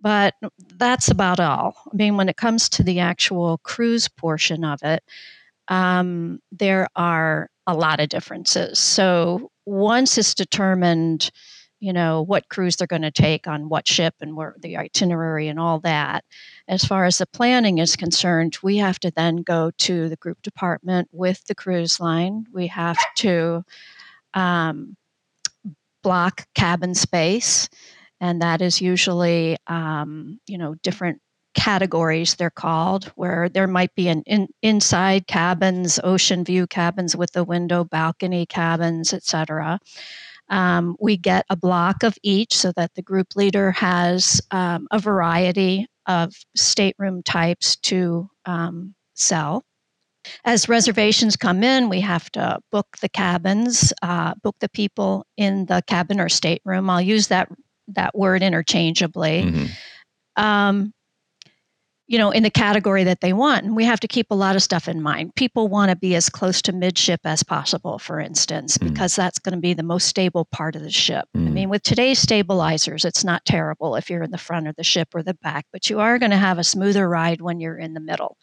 But 0.00 0.34
that's 0.74 1.08
about 1.08 1.40
all. 1.40 1.76
I 1.90 1.96
mean, 1.96 2.16
when 2.16 2.28
it 2.28 2.36
comes 2.36 2.68
to 2.70 2.82
the 2.82 3.00
actual 3.00 3.58
cruise 3.58 4.08
portion 4.08 4.64
of 4.64 4.82
it, 4.82 5.02
um, 5.68 6.40
there 6.52 6.88
are 6.96 7.48
a 7.66 7.74
lot 7.74 8.00
of 8.00 8.08
differences. 8.08 8.78
So 8.78 9.50
once 9.64 10.18
it's 10.18 10.34
determined, 10.34 11.30
you 11.80 11.92
know, 11.92 12.22
what 12.22 12.48
cruise 12.48 12.76
they're 12.76 12.86
going 12.86 13.02
to 13.02 13.10
take 13.10 13.46
on 13.46 13.68
what 13.68 13.88
ship 13.88 14.14
and 14.20 14.36
where 14.36 14.54
the 14.60 14.76
itinerary 14.76 15.48
and 15.48 15.58
all 15.58 15.80
that, 15.80 16.24
as 16.68 16.84
far 16.84 17.04
as 17.04 17.18
the 17.18 17.26
planning 17.26 17.78
is 17.78 17.96
concerned, 17.96 18.56
we 18.62 18.78
have 18.78 18.98
to 19.00 19.10
then 19.10 19.36
go 19.36 19.70
to 19.78 20.08
the 20.08 20.16
group 20.16 20.40
department 20.42 21.08
with 21.12 21.44
the 21.46 21.54
cruise 21.54 22.00
line. 22.00 22.46
We 22.52 22.68
have 22.68 22.98
to 23.16 23.64
um, 24.34 24.96
block 26.02 26.46
cabin 26.54 26.94
space 26.94 27.68
and 28.20 28.42
that 28.42 28.62
is 28.62 28.80
usually 28.80 29.56
um, 29.66 30.40
you 30.46 30.58
know 30.58 30.74
different 30.82 31.20
categories 31.56 32.34
they're 32.34 32.50
called 32.50 33.06
where 33.16 33.48
there 33.48 33.66
might 33.66 33.94
be 33.94 34.08
an 34.08 34.22
in, 34.26 34.46
inside 34.62 35.26
cabins 35.26 35.98
ocean 36.04 36.44
view 36.44 36.66
cabins 36.66 37.16
with 37.16 37.34
a 37.36 37.42
window 37.44 37.82
balcony 37.82 38.46
cabins 38.46 39.12
etc 39.12 39.78
um, 40.48 40.96
we 41.00 41.16
get 41.16 41.44
a 41.50 41.56
block 41.56 42.04
of 42.04 42.16
each 42.22 42.54
so 42.54 42.70
that 42.76 42.94
the 42.94 43.02
group 43.02 43.34
leader 43.34 43.72
has 43.72 44.40
um, 44.52 44.86
a 44.92 44.98
variety 44.98 45.86
of 46.06 46.32
stateroom 46.54 47.22
types 47.24 47.74
to 47.76 48.30
um, 48.44 48.94
sell 49.14 49.64
as 50.44 50.68
reservations 50.68 51.36
come 51.36 51.62
in, 51.62 51.88
we 51.88 52.00
have 52.00 52.30
to 52.32 52.58
book 52.70 52.96
the 53.00 53.08
cabins, 53.08 53.92
uh, 54.02 54.34
book 54.42 54.56
the 54.60 54.68
people 54.68 55.26
in 55.36 55.66
the 55.66 55.82
cabin 55.86 56.20
or 56.20 56.28
stateroom. 56.28 56.90
I'll 56.90 57.00
use 57.00 57.28
that 57.28 57.48
that 57.88 58.16
word 58.16 58.42
interchangeably. 58.42 59.44
Mm-hmm. 59.44 60.42
Um, 60.42 60.92
you 62.08 62.18
know, 62.18 62.30
in 62.30 62.44
the 62.44 62.50
category 62.50 63.02
that 63.02 63.20
they 63.20 63.32
want. 63.32 63.64
And 63.64 63.74
we 63.74 63.84
have 63.84 63.98
to 64.00 64.08
keep 64.08 64.30
a 64.30 64.34
lot 64.34 64.54
of 64.54 64.62
stuff 64.62 64.86
in 64.86 65.02
mind. 65.02 65.34
People 65.34 65.68
want 65.68 65.90
to 65.90 65.96
be 65.96 66.14
as 66.14 66.28
close 66.28 66.62
to 66.62 66.72
midship 66.72 67.20
as 67.24 67.42
possible, 67.42 67.98
for 67.98 68.20
instance, 68.20 68.78
mm. 68.78 68.88
because 68.88 69.16
that's 69.16 69.40
going 69.40 69.54
to 69.54 69.60
be 69.60 69.74
the 69.74 69.82
most 69.82 70.06
stable 70.06 70.44
part 70.44 70.76
of 70.76 70.82
the 70.82 70.90
ship. 70.90 71.24
Mm. 71.36 71.46
I 71.46 71.50
mean, 71.50 71.68
with 71.68 71.82
today's 71.82 72.20
stabilizers, 72.20 73.04
it's 73.04 73.24
not 73.24 73.44
terrible 73.44 73.96
if 73.96 74.08
you're 74.08 74.22
in 74.22 74.30
the 74.30 74.38
front 74.38 74.68
of 74.68 74.76
the 74.76 74.84
ship 74.84 75.08
or 75.14 75.22
the 75.22 75.34
back, 75.34 75.66
but 75.72 75.90
you 75.90 75.98
are 75.98 76.18
going 76.18 76.30
to 76.30 76.36
have 76.36 76.58
a 76.58 76.64
smoother 76.64 77.08
ride 77.08 77.40
when 77.40 77.58
you're 77.58 77.78
in 77.78 77.94
the 77.94 78.00
middle. 78.00 78.36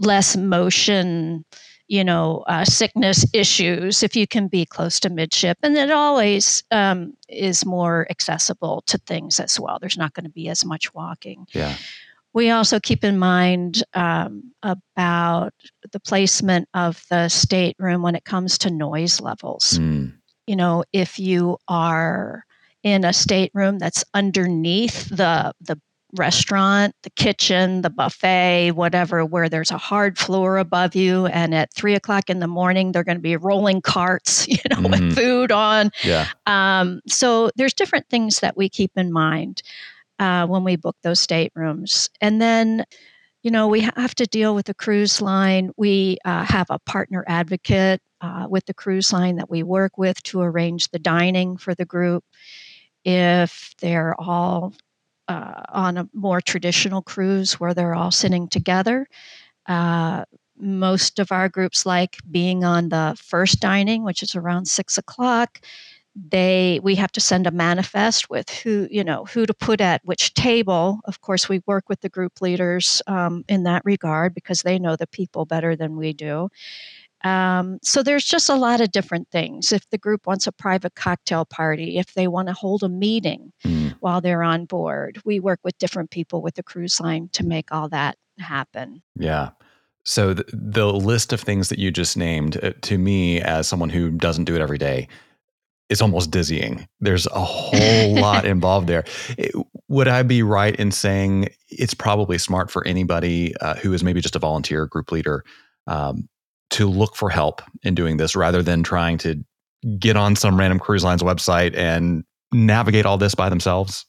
Less 0.00 0.36
motion, 0.36 1.44
you 1.88 2.04
know, 2.04 2.44
uh, 2.46 2.64
sickness 2.64 3.26
issues 3.32 4.04
if 4.04 4.14
you 4.14 4.28
can 4.28 4.46
be 4.46 4.64
close 4.64 5.00
to 5.00 5.10
midship. 5.10 5.58
And 5.64 5.76
it 5.76 5.90
always 5.90 6.62
um, 6.70 7.14
is 7.28 7.66
more 7.66 8.06
accessible 8.10 8.82
to 8.86 8.98
things 8.98 9.40
as 9.40 9.58
well. 9.58 9.78
There's 9.80 9.98
not 9.98 10.14
going 10.14 10.24
to 10.24 10.30
be 10.30 10.48
as 10.48 10.64
much 10.64 10.94
walking. 10.94 11.46
Yeah. 11.52 11.74
We 12.34 12.50
also 12.50 12.78
keep 12.78 13.04
in 13.04 13.18
mind 13.18 13.82
um, 13.94 14.52
about 14.62 15.54
the 15.92 16.00
placement 16.00 16.68
of 16.74 17.02
the 17.10 17.28
stateroom 17.28 18.02
when 18.02 18.14
it 18.14 18.24
comes 18.24 18.58
to 18.58 18.70
noise 18.70 19.20
levels. 19.20 19.78
Mm. 19.78 20.14
You 20.46 20.56
know, 20.56 20.84
if 20.92 21.18
you 21.18 21.58
are 21.68 22.44
in 22.82 23.04
a 23.04 23.12
stateroom 23.12 23.78
that's 23.78 24.04
underneath 24.14 25.08
the 25.08 25.52
the 25.60 25.80
restaurant, 26.16 26.94
the 27.02 27.10
kitchen, 27.10 27.82
the 27.82 27.90
buffet, 27.90 28.72
whatever, 28.72 29.26
where 29.26 29.48
there's 29.48 29.70
a 29.70 29.78
hard 29.78 30.18
floor 30.18 30.56
above 30.56 30.94
you, 30.94 31.26
and 31.26 31.54
at 31.54 31.72
three 31.74 31.94
o'clock 31.94 32.30
in 32.30 32.40
the 32.40 32.46
morning 32.46 32.92
they're 32.92 33.04
going 33.04 33.18
to 33.18 33.22
be 33.22 33.36
rolling 33.36 33.82
carts, 33.82 34.48
you 34.48 34.58
know, 34.70 34.76
mm. 34.76 34.90
with 34.90 35.14
food 35.14 35.52
on. 35.52 35.90
Yeah. 36.02 36.26
Um, 36.46 37.00
so 37.06 37.50
there's 37.56 37.74
different 37.74 38.08
things 38.08 38.40
that 38.40 38.56
we 38.56 38.68
keep 38.68 38.92
in 38.96 39.12
mind 39.12 39.62
uh, 40.18 40.46
when 40.46 40.64
we 40.64 40.76
book 40.76 40.96
those 41.02 41.20
staterooms. 41.20 42.08
And 42.20 42.40
then, 42.40 42.84
you 43.42 43.50
know, 43.50 43.68
we 43.68 43.80
have 43.80 44.14
to 44.16 44.26
deal 44.26 44.54
with 44.54 44.66
the 44.66 44.74
cruise 44.74 45.20
line. 45.20 45.70
We 45.76 46.18
uh, 46.24 46.44
have 46.44 46.66
a 46.70 46.78
partner 46.80 47.24
advocate 47.26 48.00
uh, 48.20 48.46
with 48.48 48.66
the 48.66 48.74
cruise 48.74 49.12
line 49.12 49.36
that 49.36 49.50
we 49.50 49.62
work 49.62 49.96
with 49.96 50.22
to 50.24 50.40
arrange 50.40 50.88
the 50.88 50.98
dining 50.98 51.56
for 51.56 51.74
the 51.74 51.84
group. 51.84 52.24
If 53.04 53.74
they're 53.80 54.14
all 54.20 54.74
uh, 55.28 55.62
on 55.68 55.98
a 55.98 56.08
more 56.12 56.40
traditional 56.40 57.02
cruise 57.02 57.60
where 57.60 57.74
they're 57.74 57.94
all 57.94 58.10
sitting 58.10 58.48
together, 58.48 59.06
uh, 59.66 60.24
most 60.60 61.18
of 61.20 61.30
our 61.30 61.48
groups 61.48 61.86
like 61.86 62.16
being 62.28 62.64
on 62.64 62.88
the 62.88 63.16
first 63.22 63.60
dining, 63.60 64.02
which 64.02 64.22
is 64.22 64.34
around 64.34 64.66
six 64.66 64.98
o'clock 64.98 65.60
they 66.26 66.80
we 66.82 66.94
have 66.96 67.12
to 67.12 67.20
send 67.20 67.46
a 67.46 67.50
manifest 67.50 68.28
with 68.28 68.48
who 68.50 68.88
you 68.90 69.04
know 69.04 69.24
who 69.26 69.46
to 69.46 69.54
put 69.54 69.80
at 69.80 70.00
which 70.04 70.34
table. 70.34 71.00
Of 71.04 71.20
course 71.20 71.48
we 71.48 71.62
work 71.66 71.88
with 71.88 72.00
the 72.00 72.08
group 72.08 72.40
leaders 72.40 73.02
um, 73.06 73.44
in 73.48 73.62
that 73.64 73.82
regard 73.84 74.34
because 74.34 74.62
they 74.62 74.78
know 74.78 74.96
the 74.96 75.06
people 75.06 75.44
better 75.44 75.76
than 75.76 75.96
we 75.96 76.12
do. 76.12 76.48
Um, 77.24 77.80
so 77.82 78.04
there's 78.04 78.24
just 78.24 78.48
a 78.48 78.54
lot 78.54 78.80
of 78.80 78.92
different 78.92 79.28
things. 79.30 79.72
If 79.72 79.88
the 79.90 79.98
group 79.98 80.26
wants 80.26 80.46
a 80.46 80.52
private 80.52 80.94
cocktail 80.94 81.44
party 81.44 81.98
if 81.98 82.14
they 82.14 82.28
want 82.28 82.48
to 82.48 82.54
hold 82.54 82.82
a 82.82 82.88
meeting 82.88 83.52
mm. 83.64 83.94
while 84.00 84.20
they're 84.20 84.44
on 84.44 84.66
board 84.66 85.20
we 85.24 85.40
work 85.40 85.60
with 85.64 85.78
different 85.78 86.10
people 86.10 86.42
with 86.42 86.54
the 86.54 86.62
cruise 86.62 87.00
line 87.00 87.28
to 87.32 87.44
make 87.44 87.72
all 87.72 87.88
that 87.88 88.16
happen. 88.38 89.02
Yeah. 89.16 89.50
So 90.04 90.32
the, 90.32 90.44
the 90.52 90.92
list 90.92 91.32
of 91.32 91.40
things 91.40 91.68
that 91.68 91.78
you 91.78 91.90
just 91.90 92.16
named 92.16 92.62
uh, 92.62 92.72
to 92.82 92.96
me 92.96 93.40
as 93.42 93.66
someone 93.68 93.90
who 93.90 94.10
doesn't 94.10 94.44
do 94.44 94.54
it 94.54 94.62
every 94.62 94.78
day 94.78 95.08
is 95.88 96.02
almost 96.02 96.30
dizzying. 96.30 96.86
There's 97.00 97.26
a 97.26 97.44
whole 97.44 98.14
lot 98.20 98.44
involved 98.44 98.86
there. 98.86 99.04
It, 99.36 99.54
would 99.88 100.08
I 100.08 100.22
be 100.22 100.42
right 100.42 100.76
in 100.76 100.90
saying 100.90 101.48
it's 101.68 101.94
probably 101.94 102.38
smart 102.38 102.70
for 102.70 102.86
anybody 102.86 103.54
uh, 103.60 103.74
who 103.74 103.92
is 103.92 104.04
maybe 104.04 104.20
just 104.20 104.36
a 104.36 104.38
volunteer 104.38 104.86
group 104.86 105.10
leader 105.10 105.44
um, 105.86 106.28
to 106.70 106.88
look 106.88 107.16
for 107.16 107.30
help 107.30 107.62
in 107.82 107.94
doing 107.94 108.18
this 108.18 108.36
rather 108.36 108.62
than 108.62 108.82
trying 108.82 109.16
to 109.18 109.42
get 109.98 110.16
on 110.16 110.36
some 110.36 110.58
random 110.58 110.78
cruise 110.78 111.04
lines 111.04 111.22
website 111.22 111.74
and 111.76 112.24
navigate 112.52 113.06
all 113.06 113.16
this 113.16 113.34
by 113.34 113.48
themselves? 113.48 114.04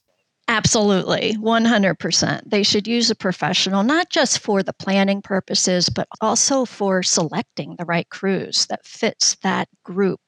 Absolutely, 0.50 1.36
100%. 1.36 2.40
They 2.44 2.64
should 2.64 2.88
use 2.88 3.08
a 3.08 3.14
professional, 3.14 3.84
not 3.84 4.10
just 4.10 4.40
for 4.40 4.64
the 4.64 4.72
planning 4.72 5.22
purposes, 5.22 5.88
but 5.88 6.08
also 6.20 6.64
for 6.64 7.04
selecting 7.04 7.76
the 7.78 7.84
right 7.84 8.08
cruise 8.08 8.66
that 8.66 8.84
fits 8.84 9.36
that 9.44 9.68
group. 9.84 10.20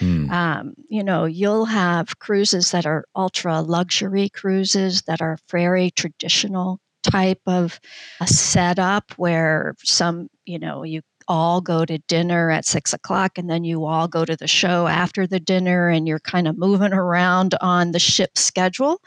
Mm. 0.00 0.32
Um, 0.32 0.74
you 0.88 1.04
know, 1.04 1.26
you'll 1.26 1.66
have 1.66 2.18
cruises 2.18 2.72
that 2.72 2.86
are 2.86 3.04
ultra 3.14 3.60
luxury 3.60 4.28
cruises 4.28 5.02
that 5.02 5.22
are 5.22 5.38
very 5.48 5.92
traditional 5.92 6.80
type 7.04 7.40
of 7.46 7.78
a 8.20 8.26
setup 8.26 9.12
where 9.16 9.76
some, 9.84 10.26
you 10.44 10.58
know, 10.58 10.82
you 10.82 11.02
all 11.28 11.60
go 11.60 11.84
to 11.84 11.98
dinner 12.08 12.50
at 12.50 12.64
six 12.64 12.92
o'clock 12.92 13.38
and 13.38 13.48
then 13.48 13.62
you 13.62 13.84
all 13.84 14.08
go 14.08 14.24
to 14.24 14.36
the 14.36 14.48
show 14.48 14.86
after 14.86 15.26
the 15.26 15.38
dinner 15.38 15.88
and 15.88 16.08
you're 16.08 16.18
kind 16.18 16.48
of 16.48 16.58
moving 16.58 16.92
around 16.92 17.54
on 17.60 17.92
the 17.92 17.98
ship 17.98 18.36
schedule. 18.36 19.00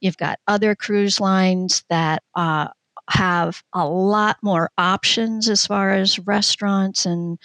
You've 0.00 0.16
got 0.16 0.40
other 0.46 0.74
cruise 0.74 1.20
lines 1.20 1.84
that 1.88 2.22
uh, 2.34 2.68
have 3.10 3.62
a 3.72 3.86
lot 3.86 4.36
more 4.42 4.70
options 4.76 5.48
as 5.48 5.66
far 5.66 5.90
as 5.92 6.18
restaurants 6.18 7.06
and 7.06 7.38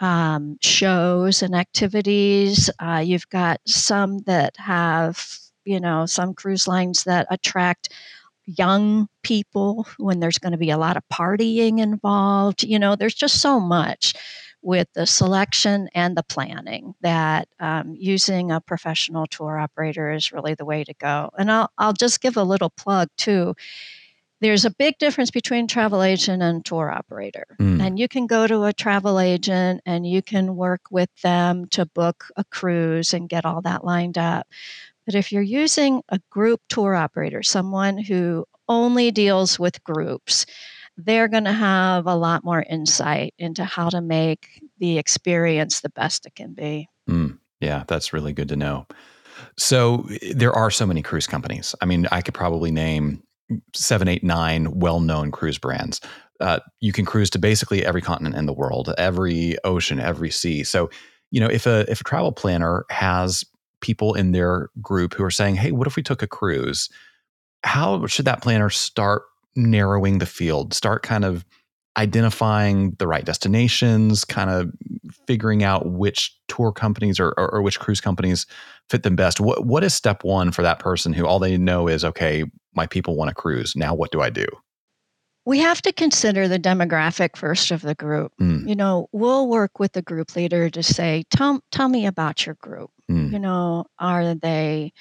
um, 0.00 0.58
shows 0.60 1.42
and 1.42 1.54
activities. 1.54 2.70
Uh, 2.78 3.02
you've 3.04 3.28
got 3.28 3.60
some 3.66 4.18
that 4.20 4.56
have, 4.56 5.38
you 5.64 5.80
know, 5.80 6.06
some 6.06 6.34
cruise 6.34 6.66
lines 6.66 7.04
that 7.04 7.26
attract 7.30 7.90
young 8.46 9.08
people 9.22 9.86
when 9.98 10.20
there's 10.20 10.38
going 10.38 10.52
to 10.52 10.58
be 10.58 10.70
a 10.70 10.78
lot 10.78 10.96
of 10.96 11.02
partying 11.12 11.80
involved. 11.80 12.62
You 12.62 12.78
know, 12.78 12.96
there's 12.96 13.14
just 13.14 13.40
so 13.40 13.58
much 13.60 14.14
with 14.64 14.88
the 14.94 15.06
selection 15.06 15.88
and 15.94 16.16
the 16.16 16.22
planning 16.22 16.94
that 17.02 17.48
um, 17.60 17.94
using 17.98 18.50
a 18.50 18.60
professional 18.60 19.26
tour 19.26 19.58
operator 19.58 20.10
is 20.10 20.32
really 20.32 20.54
the 20.54 20.64
way 20.64 20.82
to 20.82 20.94
go. 20.94 21.30
And 21.38 21.52
I'll, 21.52 21.70
I'll 21.76 21.92
just 21.92 22.22
give 22.22 22.36
a 22.36 22.42
little 22.42 22.70
plug 22.70 23.08
too. 23.18 23.54
There's 24.40 24.64
a 24.64 24.70
big 24.70 24.98
difference 24.98 25.30
between 25.30 25.68
travel 25.68 26.02
agent 26.02 26.42
and 26.42 26.64
tour 26.64 26.90
operator. 26.90 27.46
Mm. 27.60 27.80
And 27.80 27.98
you 27.98 28.08
can 28.08 28.26
go 28.26 28.46
to 28.46 28.64
a 28.64 28.72
travel 28.72 29.20
agent 29.20 29.82
and 29.86 30.06
you 30.06 30.22
can 30.22 30.56
work 30.56 30.82
with 30.90 31.10
them 31.22 31.66
to 31.68 31.86
book 31.86 32.26
a 32.36 32.44
cruise 32.44 33.14
and 33.14 33.28
get 33.28 33.44
all 33.44 33.60
that 33.62 33.84
lined 33.84 34.18
up. 34.18 34.46
But 35.06 35.14
if 35.14 35.32
you're 35.32 35.42
using 35.42 36.02
a 36.08 36.20
group 36.30 36.60
tour 36.68 36.94
operator, 36.94 37.42
someone 37.42 37.98
who 37.98 38.46
only 38.68 39.10
deals 39.10 39.58
with 39.58 39.82
groups, 39.84 40.46
they're 40.96 41.28
going 41.28 41.44
to 41.44 41.52
have 41.52 42.06
a 42.06 42.14
lot 42.14 42.44
more 42.44 42.62
insight 42.62 43.34
into 43.38 43.64
how 43.64 43.90
to 43.90 44.00
make 44.00 44.62
the 44.78 44.98
experience 44.98 45.80
the 45.80 45.90
best 45.90 46.26
it 46.26 46.34
can 46.34 46.54
be. 46.54 46.88
Mm, 47.08 47.38
yeah, 47.60 47.84
that's 47.86 48.12
really 48.12 48.32
good 48.32 48.48
to 48.48 48.56
know. 48.56 48.86
So 49.58 50.08
there 50.34 50.52
are 50.52 50.70
so 50.70 50.86
many 50.86 51.02
cruise 51.02 51.26
companies. 51.26 51.74
I 51.80 51.86
mean, 51.86 52.06
I 52.12 52.22
could 52.22 52.34
probably 52.34 52.70
name 52.70 53.22
seven, 53.74 54.08
eight, 54.08 54.24
nine 54.24 54.78
well 54.78 55.00
known 55.00 55.30
cruise 55.30 55.58
brands. 55.58 56.00
Uh, 56.40 56.60
you 56.80 56.92
can 56.92 57.04
cruise 57.04 57.30
to 57.30 57.38
basically 57.38 57.84
every 57.84 58.00
continent 58.00 58.36
in 58.36 58.46
the 58.46 58.52
world, 58.52 58.92
every 58.98 59.56
ocean, 59.64 60.00
every 60.00 60.30
sea. 60.30 60.64
So, 60.64 60.90
you 61.30 61.40
know, 61.40 61.46
if 61.46 61.66
a 61.66 61.90
if 61.90 62.00
a 62.00 62.04
travel 62.04 62.32
planner 62.32 62.84
has 62.90 63.44
people 63.84 64.14
in 64.14 64.32
their 64.32 64.70
group 64.80 65.14
who 65.14 65.22
are 65.22 65.30
saying, 65.30 65.56
"Hey, 65.56 65.70
what 65.70 65.86
if 65.86 65.94
we 65.94 66.02
took 66.02 66.22
a 66.22 66.26
cruise?" 66.26 66.88
How 67.62 68.06
should 68.06 68.24
that 68.24 68.42
planner 68.42 68.70
start 68.70 69.22
narrowing 69.56 70.18
the 70.18 70.26
field, 70.26 70.74
start 70.74 71.02
kind 71.02 71.24
of 71.24 71.44
identifying 71.96 72.90
the 72.98 73.06
right 73.06 73.24
destinations, 73.24 74.24
kind 74.24 74.50
of 74.50 74.72
figuring 75.26 75.62
out 75.62 75.86
which 75.86 76.36
tour 76.48 76.72
companies 76.72 77.20
or, 77.20 77.28
or, 77.36 77.54
or, 77.54 77.62
which 77.62 77.78
cruise 77.78 78.00
companies 78.00 78.46
fit 78.90 79.04
them 79.04 79.16
best. 79.16 79.40
What 79.40 79.64
what 79.66 79.84
is 79.84 79.94
step 79.94 80.24
one 80.24 80.50
for 80.50 80.62
that 80.62 80.80
person 80.80 81.12
who 81.12 81.26
all 81.26 81.38
they 81.38 81.56
know 81.56 81.86
is 81.86 82.04
okay, 82.04 82.44
my 82.74 82.86
people 82.86 83.16
want 83.16 83.28
to 83.28 83.34
cruise. 83.34 83.76
Now 83.76 83.94
what 83.94 84.10
do 84.10 84.20
I 84.20 84.30
do? 84.30 84.46
We 85.46 85.58
have 85.58 85.82
to 85.82 85.92
consider 85.92 86.48
the 86.48 86.58
demographic 86.58 87.36
first 87.36 87.70
of 87.70 87.82
the 87.82 87.94
group. 87.94 88.32
Mm. 88.40 88.66
You 88.66 88.74
know, 88.74 89.08
we'll 89.12 89.46
work 89.46 89.78
with 89.78 89.92
the 89.92 90.00
group 90.00 90.34
leader 90.34 90.70
to 90.70 90.82
say, 90.82 91.24
tell, 91.30 91.60
tell 91.70 91.90
me 91.90 92.06
about 92.06 92.46
your 92.46 92.54
group. 92.62 92.90
Mm. 93.10 93.32
You 93.32 93.38
know, 93.38 93.86
are 93.98 94.34
they 94.34 94.92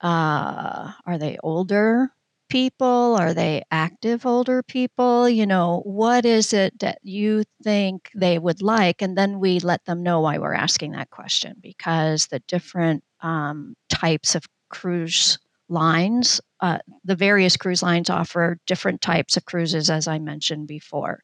uh, 0.00 0.92
are 1.06 1.18
they 1.18 1.38
older? 1.42 2.10
people? 2.54 3.16
Are 3.18 3.34
they 3.34 3.64
active 3.72 4.24
older 4.24 4.62
people? 4.62 5.28
You 5.28 5.44
know, 5.44 5.82
what 5.84 6.24
is 6.24 6.52
it 6.52 6.78
that 6.78 6.98
you 7.02 7.42
think 7.62 8.10
they 8.14 8.38
would 8.38 8.62
like? 8.62 9.02
And 9.02 9.18
then 9.18 9.40
we 9.40 9.58
let 9.60 9.84
them 9.86 10.02
know 10.04 10.20
why 10.20 10.38
we're 10.38 10.54
asking 10.54 10.92
that 10.92 11.10
question 11.10 11.56
because 11.60 12.28
the 12.28 12.40
different 12.46 13.02
um, 13.22 13.74
types 13.88 14.34
of 14.36 14.44
cruise 14.68 15.38
lines, 15.68 16.40
uh, 16.60 16.78
the 17.04 17.16
various 17.16 17.56
cruise 17.56 17.82
lines 17.82 18.10
offer 18.10 18.58
different 18.66 19.00
types 19.00 19.36
of 19.36 19.46
cruises, 19.46 19.90
as 19.90 20.06
I 20.06 20.18
mentioned 20.18 20.68
before. 20.68 21.20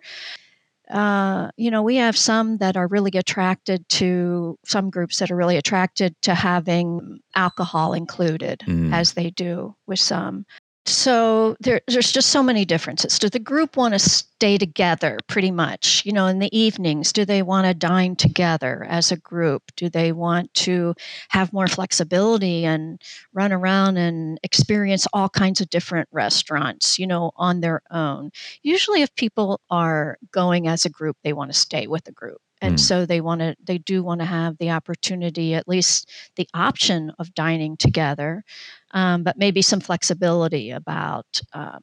Uh, 0.91 1.51
you 1.57 1.71
know, 1.71 1.83
we 1.83 1.97
have 1.97 2.17
some 2.17 2.59
that 2.59 2.77
are 2.77 2.89
really 2.89 3.13
attracted 3.15 3.89
to 3.89 4.59
some 4.65 4.91
groups 4.91 5.19
that 5.19 5.31
are 5.31 5.37
really 5.37 5.57
attracted 5.57 6.15
to 6.23 6.35
having 6.35 7.21
alcohol 7.35 7.93
included, 7.93 8.61
mm. 8.67 8.93
as 8.93 9.13
they 9.13 9.31
do 9.31 9.75
with 9.87 10.01
some 10.01 10.45
so 10.87 11.57
there, 11.61 11.81
there's 11.87 12.11
just 12.11 12.31
so 12.31 12.43
many 12.43 12.65
differences. 12.65 13.19
Does 13.19 13.31
the 13.31 13.39
group 13.39 13.77
want 13.77 13.95
to 13.95 13.99
stay 13.99 14.59
together 14.59 15.19
pretty 15.29 15.51
much? 15.51 16.03
You 16.05 16.13
know, 16.13 16.27
in 16.27 16.39
the 16.39 16.57
evenings, 16.59 17.13
do 17.13 17.25
they 17.25 17.43
want 17.43 17.67
to 17.67 17.75
dine 17.75 18.17
together 18.17 18.85
as 18.89 19.13
a 19.13 19.17
group? 19.17 19.63
Do 19.77 19.89
they 19.89 20.13
want 20.13 20.53
to 20.55 20.95
have 21.29 21.53
more 21.53 21.69
flexibility 21.69 22.65
and 22.65 23.01
run 23.33 23.53
around 23.53 23.99
and 23.99 24.39
experience 24.43 25.07
all 25.13 25.29
kinds 25.29 25.61
of 25.61 25.71
different 25.71 26.09
restaurants, 26.13 26.99
you 26.99 27.07
know, 27.07 27.33
on 27.37 27.61
their 27.61 27.83
own? 27.91 28.31
Usually, 28.63 29.03
if 29.03 29.15
people 29.15 29.61
are 29.71 30.19
going 30.33 30.67
as 30.67 30.85
a 30.85 30.91
group, 30.91 31.17
they 31.23 31.33
want 31.33 31.53
to 31.53 31.59
stay 31.59 31.87
with 31.87 32.05
the 32.05 32.13
group 32.13 32.41
and 32.61 32.77
mm. 32.77 32.81
so 32.81 33.07
they 33.07 33.21
want 33.21 33.41
to 33.41 33.57
they 33.63 33.79
do 33.79 34.03
want 34.03 34.21
to 34.21 34.27
have 34.27 34.57
the 34.59 34.71
opportunity 34.71 35.55
at 35.55 35.69
least 35.69 36.09
the 36.37 36.49
option 36.55 37.13
of 37.19 37.35
dining 37.35 37.77
together 37.77 38.45
um, 38.93 39.23
but 39.23 39.39
maybe 39.39 39.63
some 39.63 39.81
flexibility 39.81 40.71
about 40.71 41.41
um, 41.53 41.81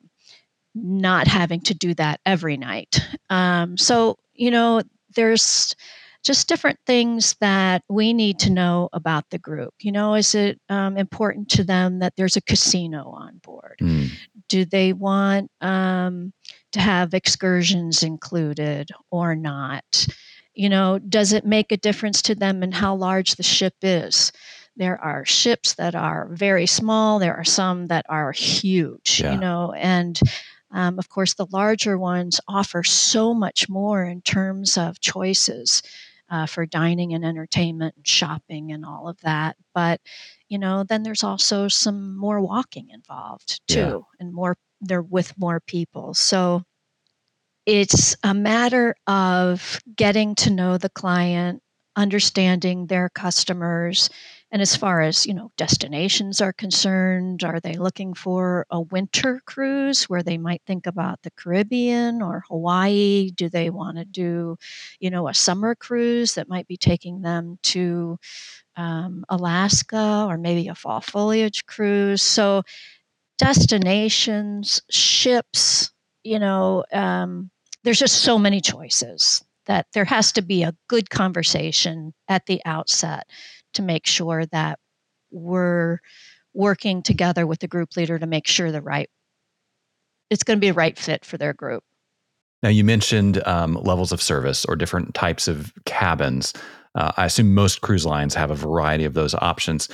not 0.76 1.28
having 1.28 1.60
to 1.60 1.74
do 1.74 1.94
that 1.94 2.20
every 2.26 2.58
night 2.58 3.00
um, 3.30 3.78
so 3.78 4.18
you 4.34 4.52
know 4.52 4.82
there's 5.16 5.76
just 6.28 6.50
different 6.50 6.78
things 6.86 7.36
that 7.40 7.84
we 7.90 8.14
need 8.14 8.38
to 8.38 8.52
know 8.52 8.90
about 8.92 9.30
the 9.30 9.38
group. 9.40 9.74
You 9.80 9.94
know, 9.94 10.14
is 10.14 10.36
it 10.36 10.60
um, 10.68 10.98
important 10.98 11.48
to 11.52 11.64
them 11.64 12.00
that 12.00 12.14
there's 12.18 12.36
a 12.36 12.42
casino 12.42 13.10
on 13.12 13.40
board? 13.42 13.78
Mm. 13.82 14.10
Do 14.50 14.66
they 14.66 14.92
want 14.92 15.50
um, 15.62 16.34
to 16.74 16.82
have 16.82 17.14
excursions 17.14 18.04
included 18.04 18.90
or 19.10 19.36
not? 19.36 20.08
You 20.58 20.70
know, 20.70 20.98
does 20.98 21.34
it 21.34 21.46
make 21.46 21.72
a 21.72 21.78
difference 21.78 22.24
to 22.24 22.36
them 22.36 22.64
in 22.64 22.72
how 22.72 22.96
large 22.96 23.36
the 23.36 23.44
ship 23.44 23.76
is? 23.84 24.32
There 24.76 25.00
are 25.00 25.24
ships 25.24 25.76
that 25.76 25.94
are 25.94 26.30
very 26.32 26.66
small, 26.66 27.20
there 27.20 27.36
are 27.36 27.44
some 27.44 27.88
that 27.88 28.06
are 28.10 28.32
huge, 28.32 29.22
yeah. 29.22 29.34
you 29.34 29.40
know, 29.40 29.74
and 29.74 30.20
um, 30.72 30.98
of 30.98 31.10
course, 31.10 31.36
the 31.36 31.46
larger 31.52 31.98
ones 31.98 32.42
offer 32.48 32.84
so 32.84 33.36
much 33.36 33.70
more 33.70 34.04
in 34.04 34.22
terms 34.22 34.78
of 34.78 35.00
choices 35.00 35.84
uh, 36.30 36.48
for 36.48 36.66
dining 36.66 37.14
and 37.14 37.24
entertainment 37.24 37.96
and 37.96 38.08
shopping 38.08 38.72
and 38.72 38.84
all 38.84 39.08
of 39.08 39.20
that. 39.22 39.56
But, 39.76 40.02
you 40.50 40.58
know, 40.58 40.84
then 40.84 41.04
there's 41.04 41.24
also 41.24 41.68
some 41.68 42.18
more 42.18 42.42
walking 42.42 42.90
involved 42.90 43.62
too, 43.68 43.78
yeah. 43.80 44.00
and 44.20 44.34
more, 44.34 44.58
they're 44.82 45.02
with 45.02 45.38
more 45.38 45.60
people. 45.60 46.16
So, 46.16 46.64
it's 47.68 48.18
a 48.24 48.34
matter 48.34 48.96
of 49.08 49.82
getting 49.96 50.36
to 50.38 50.52
know 50.52 50.80
the 50.80 50.90
client, 50.90 51.64
understanding 51.98 52.88
their 52.88 53.10
customers, 53.10 54.10
and 54.52 54.62
as 54.64 54.78
far 54.78 55.02
as 55.02 55.28
you 55.28 55.36
know, 55.36 55.52
destinations 55.58 56.42
are 56.42 56.54
concerned, 56.54 57.44
are 57.44 57.60
they 57.60 57.76
looking 57.76 58.14
for 58.16 58.66
a 58.72 58.82
winter 58.82 59.42
cruise 59.46 60.06
where 60.06 60.24
they 60.24 60.38
might 60.40 60.64
think 60.68 60.88
about 60.88 61.22
the 61.24 61.32
Caribbean 61.32 62.22
or 62.24 62.46
Hawaii? 62.50 63.32
Do 63.36 63.50
they 63.50 63.70
want 63.70 63.98
to 63.98 64.06
do, 64.06 64.58
you 65.02 65.12
know, 65.12 65.28
a 65.30 65.36
summer 65.36 65.76
cruise 65.76 66.36
that 66.36 66.50
might 66.50 66.68
be 66.68 66.78
taking 66.78 67.22
them 67.22 67.60
to 67.64 68.20
um, 68.78 69.26
Alaska 69.30 70.26
or 70.30 70.38
maybe 70.38 70.68
a 70.70 70.76
fall 70.76 71.02
foliage 71.02 71.66
cruise? 71.66 72.24
So, 72.24 72.64
destinations, 73.38 74.82
ships, 74.90 75.92
you 76.24 76.40
know, 76.40 76.84
um, 76.94 77.52
there's 77.88 78.00
just 78.00 78.22
so 78.24 78.38
many 78.38 78.60
choices 78.60 79.46
that 79.66 79.88
there 79.94 80.04
has 80.04 80.34
to 80.34 80.42
be 80.42 80.62
a 80.62 80.76
good 80.90 81.10
conversation 81.10 82.14
at 82.28 82.46
the 82.46 82.60
outset 82.66 83.26
to 83.74 83.82
make 83.82 84.06
sure 84.06 84.46
that 84.48 84.78
we're 85.32 86.00
working 86.54 87.02
together 87.02 87.48
with 87.48 87.60
the 87.60 87.68
group 87.68 87.96
leader 87.96 88.20
to 88.20 88.28
make 88.28 88.46
sure 88.46 88.74
the 88.74 88.82
right 88.82 89.10
it's 90.30 90.44
going 90.44 90.58
to 90.58 90.60
be 90.60 90.68
a 90.68 90.74
right 90.74 91.00
fit 91.00 91.24
for 91.24 91.38
their 91.38 91.54
group. 91.54 91.82
Now, 92.62 92.68
you 92.68 92.84
mentioned 92.84 93.42
um, 93.48 93.76
levels 93.76 94.12
of 94.12 94.22
service 94.22 94.66
or 94.66 94.76
different 94.76 95.14
types 95.14 95.48
of 95.48 95.72
cabins. 95.86 96.52
Uh, 96.94 97.14
I 97.16 97.28
assume 97.28 97.54
most 97.54 97.80
cruise 97.80 98.06
lines 98.06 98.36
have 98.36 98.52
a 98.52 98.56
variety 98.56 99.06
of 99.06 99.14
those 99.14 99.34
options. 99.34 99.88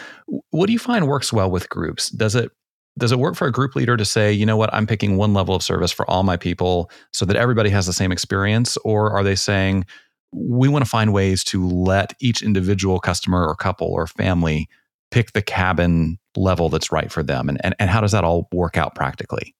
What 0.49 0.65
do 0.65 0.73
you 0.73 0.79
find 0.79 1.08
works 1.08 1.32
well 1.32 1.51
with 1.51 1.69
groups? 1.69 2.10
Does 2.10 2.34
it 2.34 2.51
does 2.97 3.12
it 3.12 3.19
work 3.19 3.36
for 3.36 3.47
a 3.47 3.51
group 3.51 3.75
leader 3.75 3.97
to 3.97 4.06
say, 4.06 4.32
you 4.32 4.45
know 4.45 4.58
what, 4.58 4.73
I'm 4.73 4.86
picking 4.86 5.17
one 5.17 5.34
level 5.34 5.56
of 5.56 5.63
service 5.63 5.91
for 5.91 6.10
all 6.10 6.23
my 6.23 6.38
people 6.38 6.91
so 7.12 7.25
that 7.25 7.36
everybody 7.36 7.69
has 7.69 7.86
the 7.86 7.93
same 7.93 8.12
experience, 8.12 8.77
or 8.86 9.12
are 9.12 9.23
they 9.23 9.36
saying 9.36 9.86
we 10.32 10.67
want 10.67 10.84
to 10.84 10.89
find 10.89 11.13
ways 11.13 11.43
to 11.45 11.67
let 11.67 12.13
each 12.19 12.41
individual 12.41 12.99
customer 12.99 13.45
or 13.45 13.56
couple 13.56 13.88
or 13.88 14.08
family 14.08 14.67
pick 15.12 15.34
the 15.34 15.41
cabin 15.41 16.17
level 16.36 16.69
that's 16.69 16.91
right 16.91 17.12
for 17.12 17.23
them, 17.23 17.49
and 17.49 17.60
and, 17.63 17.75
and 17.79 17.89
how 17.89 18.01
does 18.01 18.12
that 18.12 18.23
all 18.23 18.47
work 18.51 18.77
out 18.77 18.95
practically? 18.95 19.56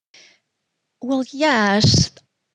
Well, 1.02 1.24
yes, 1.32 2.12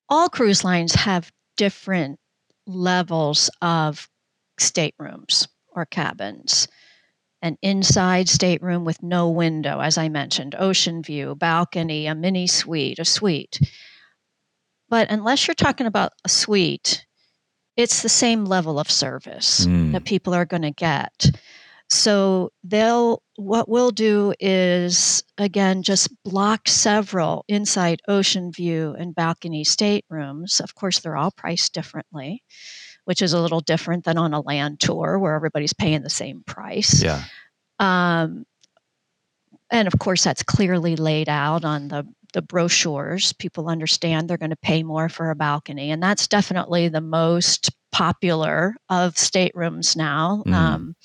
all 0.09 0.27
cruise 0.27 0.63
lines 0.63 0.95
have 0.95 1.31
different 1.55 2.19
levels 2.65 3.49
of 3.61 4.09
staterooms 4.59 5.47
or 5.73 5.85
cabins. 5.85 6.67
An 7.41 7.57
inside 7.61 8.27
stateroom 8.27 8.83
with 8.83 9.01
no 9.01 9.29
window, 9.29 9.79
as 9.79 9.97
I 9.97 10.09
mentioned, 10.09 10.55
ocean 10.59 11.01
view, 11.01 11.35
balcony, 11.35 12.05
a 12.05 12.15
mini 12.15 12.47
suite, 12.47 12.99
a 12.99 13.05
suite. 13.05 13.59
But 14.89 15.09
unless 15.09 15.47
you're 15.47 15.55
talking 15.55 15.87
about 15.87 16.11
a 16.25 16.29
suite, 16.29 17.05
it's 17.77 18.01
the 18.01 18.09
same 18.09 18.43
level 18.43 18.79
of 18.79 18.91
service 18.91 19.65
mm. 19.65 19.93
that 19.93 20.03
people 20.03 20.33
are 20.33 20.45
going 20.45 20.63
to 20.63 20.71
get. 20.71 21.31
So 21.89 22.51
they'll 22.63 23.23
what 23.37 23.67
we'll 23.67 23.91
do 23.91 24.33
is 24.39 25.23
again 25.37 25.81
just 25.81 26.09
block 26.23 26.67
several 26.67 27.45
inside 27.47 28.01
ocean 28.07 28.51
view 28.51 28.95
and 28.99 29.15
balcony 29.15 29.63
staterooms. 29.63 30.59
Of 30.59 30.75
course, 30.75 30.99
they're 30.99 31.17
all 31.17 31.31
priced 31.31 31.73
differently, 31.73 32.43
which 33.09 33.23
is 33.23 33.33
a 33.33 33.41
little 33.41 33.59
different 33.59 34.05
than 34.05 34.19
on 34.19 34.35
a 34.35 34.41
land 34.41 34.79
tour 34.79 35.17
where 35.17 35.33
everybody's 35.33 35.73
paying 35.73 36.03
the 36.03 36.11
same 36.11 36.43
price. 36.45 37.01
Yeah. 37.01 37.23
Um, 37.79 38.45
and 39.71 39.87
of 39.87 39.97
course, 39.97 40.23
that's 40.23 40.43
clearly 40.43 40.95
laid 40.95 41.27
out 41.27 41.65
on 41.65 41.87
the 41.87 42.07
the 42.33 42.43
brochures. 42.43 43.33
People 43.33 43.67
understand 43.67 44.29
they're 44.29 44.37
going 44.37 44.51
to 44.51 44.55
pay 44.57 44.83
more 44.83 45.09
for 45.09 45.31
a 45.31 45.35
balcony, 45.35 45.89
and 45.89 46.03
that's 46.03 46.27
definitely 46.27 46.87
the 46.87 47.01
most 47.01 47.71
popular 47.91 48.75
of 48.89 49.15
staterooms 49.15 49.95
now. 49.95 50.43
Mm. 50.45 50.53
Um, 50.53 50.95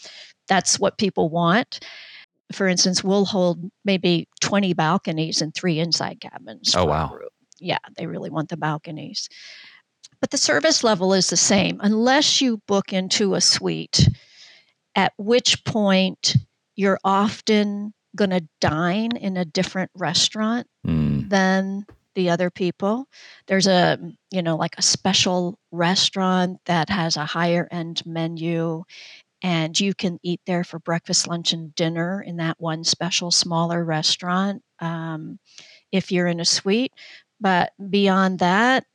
that's 0.47 0.79
what 0.79 0.99
people 0.99 1.31
want. 1.31 1.81
For 2.53 2.69
instance, 2.69 3.03
we'll 3.03 3.25
hold 3.25 3.71
maybe 3.87 4.29
20 4.43 4.75
balconies 4.75 5.41
and 5.41 5.55
three 5.55 5.79
inside 5.79 6.21
cabins. 6.21 6.75
Oh, 6.77 6.85
wow. 6.85 7.19
Yeah, 7.61 7.79
they 7.97 8.07
really 8.07 8.29
want 8.29 8.51
the 8.51 8.59
balconies. 8.59 9.31
But 10.25 10.31
the 10.31 10.39
service 10.39 10.83
level 10.83 11.13
is 11.13 11.29
the 11.29 11.37
same 11.37 11.79
unless 11.83 12.41
you 12.41 12.63
book 12.67 12.95
into 12.95 13.35
a 13.35 13.43
suite, 13.43 14.09
at 14.95 15.13
which 15.19 15.63
point 15.67 16.37
you're 16.77 16.99
often 17.05 17.93
going 18.17 18.31
to 18.31 18.49
dine 18.59 19.19
in 19.19 19.37
a 19.37 19.45
different 19.45 19.91
restaurant 19.95 20.67
mm. 20.87 21.29
than 21.29 21.85
the 22.15 22.31
other 22.31 22.49
people. 22.49 23.07
There's 23.49 23.67
a, 23.67 23.99
you 24.31 24.41
know, 24.41 24.57
like 24.57 24.77
a 24.79 24.83
special 24.83 25.59
restaurant 25.71 26.59
that 26.65 26.89
has 26.89 27.19
a 27.19 27.27
higher 27.27 27.69
end 27.71 28.01
menu 28.07 28.85
and 29.43 29.79
you 29.79 29.93
can 29.93 30.19
eat 30.23 30.41
there 30.47 30.65
for 30.65 30.79
breakfast, 30.79 31.29
lunch, 31.29 31.53
and 31.53 31.75
dinner 31.75 32.23
in 32.23 32.39
that 32.39 32.59
one 32.59 32.83
special 32.85 33.31
smaller 33.31 33.85
restaurant 33.85 34.63
um, 34.81 35.39
if 35.93 36.11
you're 36.11 36.29
in 36.29 36.41
a 36.41 36.47
suite. 36.47 36.93
But 37.43 37.75
beyond 37.91 38.39
that, 38.39 38.87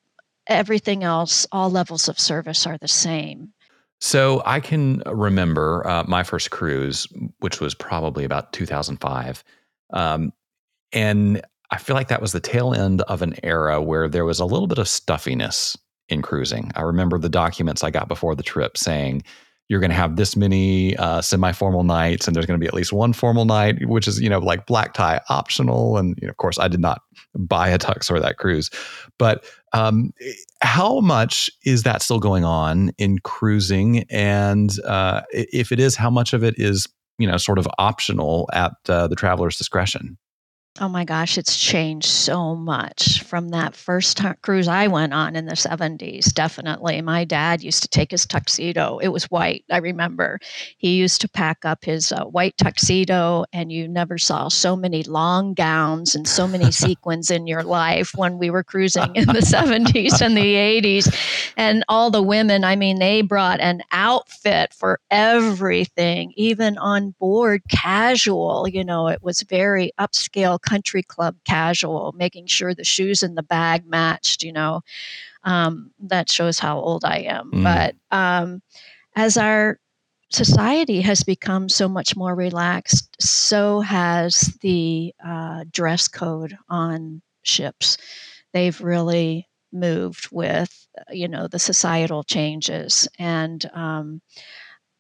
everything 0.50 1.04
else, 1.04 1.48
all 1.52 1.70
levels 1.70 2.10
of 2.10 2.20
service 2.20 2.68
are 2.68 2.78
the 2.78 2.88
same. 2.88 3.54
So 4.02 4.42
I 4.46 4.60
can 4.60 5.04
remember 5.06 5.86
uh, 5.88 6.04
my 6.08 6.24
first 6.24 6.52
cruise, 6.52 7.08
which 7.40 7.60
was 7.60 7.74
probably 7.74 8.24
about 8.24 8.54
2005. 8.54 9.44
Um, 9.92 10.34
and 10.94 11.42
I 11.72 11.78
feel 11.78 11.96
like 11.96 12.08
that 12.08 12.22
was 12.22 12.32
the 12.32 12.40
tail 12.40 12.74
end 12.74 13.02
of 13.04 13.22
an 13.22 13.36
era 13.44 13.82
where 13.82 14.08
there 14.08 14.26
was 14.26 14.40
a 14.40 14.46
little 14.46 14.68
bit 14.68 14.78
of 14.78 14.88
stuffiness 14.88 15.78
in 16.08 16.22
cruising. 16.22 16.72
I 16.76 16.82
remember 16.82 17.20
the 17.20 17.30
documents 17.30 17.84
I 17.84 17.92
got 17.92 18.08
before 18.08 18.36
the 18.36 18.44
trip 18.44 18.78
saying, 18.78 19.24
you're 19.70 19.80
going 19.80 19.92
to 19.92 19.96
have 19.96 20.16
this 20.16 20.36
many 20.36 20.98
uh, 20.98 21.22
semi-formal 21.22 21.84
nights 21.84 22.28
and 22.28 22.36
there's 22.36 22.48
going 22.48 22.60
to 22.60 22.64
be 22.64 22.68
at 22.68 22.74
least 22.74 22.92
one 22.92 23.14
formal 23.14 23.46
night 23.46 23.88
which 23.88 24.08
is 24.08 24.20
you 24.20 24.30
know 24.30 24.40
like 24.40 24.66
black 24.66 24.94
tie 24.94 25.22
optional. 25.30 25.98
And 25.98 26.18
you 26.20 26.28
know, 26.28 26.32
of 26.32 26.38
course 26.38 26.60
i 26.60 26.68
did 26.68 26.82
not 26.82 27.02
buy 27.36 27.70
a 27.70 27.78
tux 27.78 28.08
for 28.08 28.20
that 28.20 28.38
cruise. 28.38 28.70
But 29.18 29.46
um, 29.72 30.12
how 30.62 31.00
much 31.00 31.50
is 31.64 31.84
that 31.84 32.02
still 32.02 32.20
going 32.20 32.44
on 32.44 32.92
in 32.98 33.20
cruising? 33.20 34.06
And 34.10 34.72
uh, 34.86 35.22
if 35.32 35.72
it 35.72 35.80
is 35.80 35.96
how 35.96 36.10
much 36.10 36.34
of 36.34 36.44
it 36.44 36.56
is 36.58 36.88
you 37.20 37.28
know 37.28 37.38
sort 37.38 37.60
of 37.60 37.68
optional 37.78 38.50
at 38.54 38.74
uh, 38.90 39.08
the 39.08 39.16
traveler's 39.16 39.58
discretion 39.58 40.18
Oh 40.82 40.88
my 40.88 41.04
gosh, 41.04 41.38
it's 41.38 41.60
changed 41.60 42.08
so 42.08 42.56
much 42.56 43.22
from 43.24 43.50
that 43.50 43.76
first 43.76 44.16
t- 44.16 44.30
cruise 44.42 44.70
I 44.70 44.88
went 44.88 45.14
on 45.14 45.36
in 45.36 45.46
the 45.46 45.58
70s. 45.58 46.28
Definitely. 46.28 47.02
My 47.02 47.26
dad 47.26 47.62
used 47.62 47.82
to 47.82 47.90
take 47.90 48.12
his 48.12 48.26
tuxedo. 48.26 48.98
It 49.00 49.10
was 49.10 49.26
white, 49.26 49.66
I 49.70 49.80
remember. 49.80 50.40
He 50.78 50.96
used 50.96 51.20
to 51.20 51.28
pack 51.28 51.66
up 51.66 51.84
his 51.84 52.14
uh, 52.14 52.24
white 52.24 52.56
tuxedo, 52.58 53.44
and 53.52 53.74
you 53.74 53.90
never 53.90 54.18
saw 54.18 54.48
so 54.48 54.78
many 54.78 55.04
long 55.04 55.54
gowns 55.54 56.16
and 56.16 56.26
so 56.26 56.48
many 56.48 56.72
sequins 56.72 57.30
in 57.30 57.46
your 57.46 57.64
life 57.64 58.14
when 58.16 58.38
we 58.38 58.50
were 58.50 58.64
cruising 58.64 59.18
in 59.18 59.26
the 59.26 59.42
70s 59.46 60.22
and 60.22 60.38
the 60.38 60.56
80s. 60.56 61.54
And 61.58 61.84
all 61.90 62.10
the 62.10 62.24
women, 62.24 62.64
I 62.64 62.78
mean, 62.78 63.00
they 63.00 63.22
brought 63.22 63.60
an 63.60 63.82
outfit 63.92 64.74
for 64.74 65.02
everything, 65.12 66.32
even 66.38 66.78
on 66.78 67.16
board 67.20 67.64
casual. 67.70 68.66
You 68.66 68.86
know, 68.86 69.10
it 69.10 69.22
was 69.22 69.42
very 69.42 69.92
upscale 70.00 70.58
country 70.70 71.04
club 71.04 71.36
casual, 71.46 72.14
making 72.18 72.48
sure 72.48 72.74
the 72.74 72.84
shoes 72.84 73.24
in 73.24 73.36
the 73.36 73.44
bag 73.44 73.86
matched, 73.86 74.44
you 74.44 74.54
know. 74.54 74.82
Um, 75.44 75.92
that 76.00 76.30
shows 76.30 76.60
how 76.60 76.80
old 76.80 77.06
I 77.06 77.20
am. 77.20 77.52
Mm. 77.52 77.64
But 77.64 77.96
um, 78.12 78.62
as 79.16 79.38
our 79.38 79.80
society 80.30 81.02
has 81.02 81.24
become 81.24 81.70
so 81.70 81.88
much 81.88 82.16
more 82.16 82.36
relaxed, 82.36 83.16
so 83.22 83.82
has 83.82 84.58
the 84.62 85.14
uh, 85.26 85.64
dress 85.72 86.08
code 86.08 86.58
on 86.68 87.22
ships. 87.44 87.98
They've 88.54 88.80
really 88.82 89.48
moved 89.72 90.28
with, 90.32 90.88
you 91.10 91.28
know, 91.28 91.48
the 91.48 91.60
societal 91.60 92.24
changes. 92.24 93.08
And 93.18 93.70
um, 93.74 94.22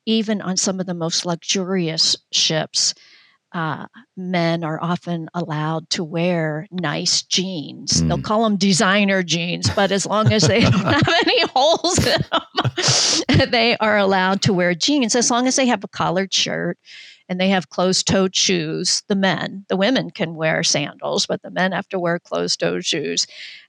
even 0.05 0.41
on 0.41 0.58
some 0.58 0.79
of 0.79 0.86
the 0.86 0.93
most 0.93 1.25
luxurious 1.25 2.17
ships, 2.32 2.93
uh, 3.51 3.88
men 4.15 4.63
are 4.63 4.81
often 4.81 5.29
allowed 5.33 5.89
to 5.91 6.03
wear 6.03 6.67
nice 6.71 7.23
jeans. 7.23 8.01
Mm. 8.01 8.07
They'll 8.07 8.21
call 8.21 8.43
them 8.43 8.57
designer 8.57 9.23
jeans, 9.23 9.69
but 9.71 9.91
as 9.91 10.05
long 10.05 10.31
as 10.31 10.47
they 10.47 10.62
don't 10.62 10.73
have 10.73 11.07
any 11.25 11.41
holes 11.55 11.97
in 12.05 12.21
them, 12.31 13.49
they 13.51 13.75
are 13.77 13.97
allowed 13.97 14.41
to 14.43 14.53
wear 14.53 14.75
jeans 14.75 15.15
as 15.15 15.31
long 15.31 15.47
as 15.47 15.55
they 15.55 15.65
have 15.65 15.83
a 15.83 15.88
collared 15.88 16.33
shirt 16.33 16.77
and 17.27 17.39
they 17.39 17.49
have 17.49 17.69
closed 17.69 18.07
toed 18.07 18.35
shoes. 18.35 19.03
The 19.07 19.15
men, 19.15 19.65
the 19.69 19.77
women 19.77 20.12
can 20.12 20.35
wear 20.35 20.63
sandals, 20.63 21.25
but 21.25 21.41
the 21.41 21.51
men 21.51 21.71
have 21.71 21.88
to 21.89 21.99
wear 21.99 22.19
closed 22.19 22.59
toed 22.59 22.85
shoes 22.85 23.25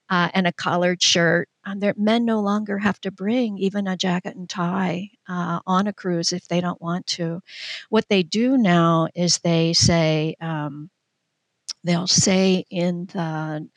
uh, 0.08 0.30
and 0.34 0.46
a 0.46 0.52
collared 0.52 1.02
shirt. 1.02 1.48
Um, 1.70 1.92
men 1.96 2.24
no 2.24 2.40
longer 2.40 2.78
have 2.78 3.00
to 3.02 3.10
bring 3.10 3.58
even 3.58 3.86
a 3.86 3.96
jacket 3.96 4.36
and 4.36 4.48
tie 4.48 5.10
uh, 5.28 5.60
on 5.66 5.86
a 5.86 5.92
cruise 5.92 6.32
if 6.32 6.48
they 6.48 6.60
don't 6.60 6.80
want 6.80 7.06
to. 7.08 7.40
What 7.88 8.08
they 8.08 8.22
do 8.22 8.56
now 8.56 9.08
is 9.14 9.38
they 9.38 9.72
say, 9.72 10.36
um, 10.40 10.90
they'll 11.84 12.06
say 12.06 12.64
in 12.70 13.06
the 13.06 13.68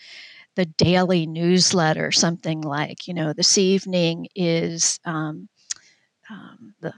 the 0.56 0.66
daily 0.66 1.26
newsletter 1.26 2.12
something 2.12 2.62
like, 2.62 3.08
you 3.08 3.14
know, 3.16 3.34
this 3.34 3.58
evening 3.58 4.28
is 4.36 5.00
um, 5.04 5.50
um, 6.30 6.74
the 6.80 6.94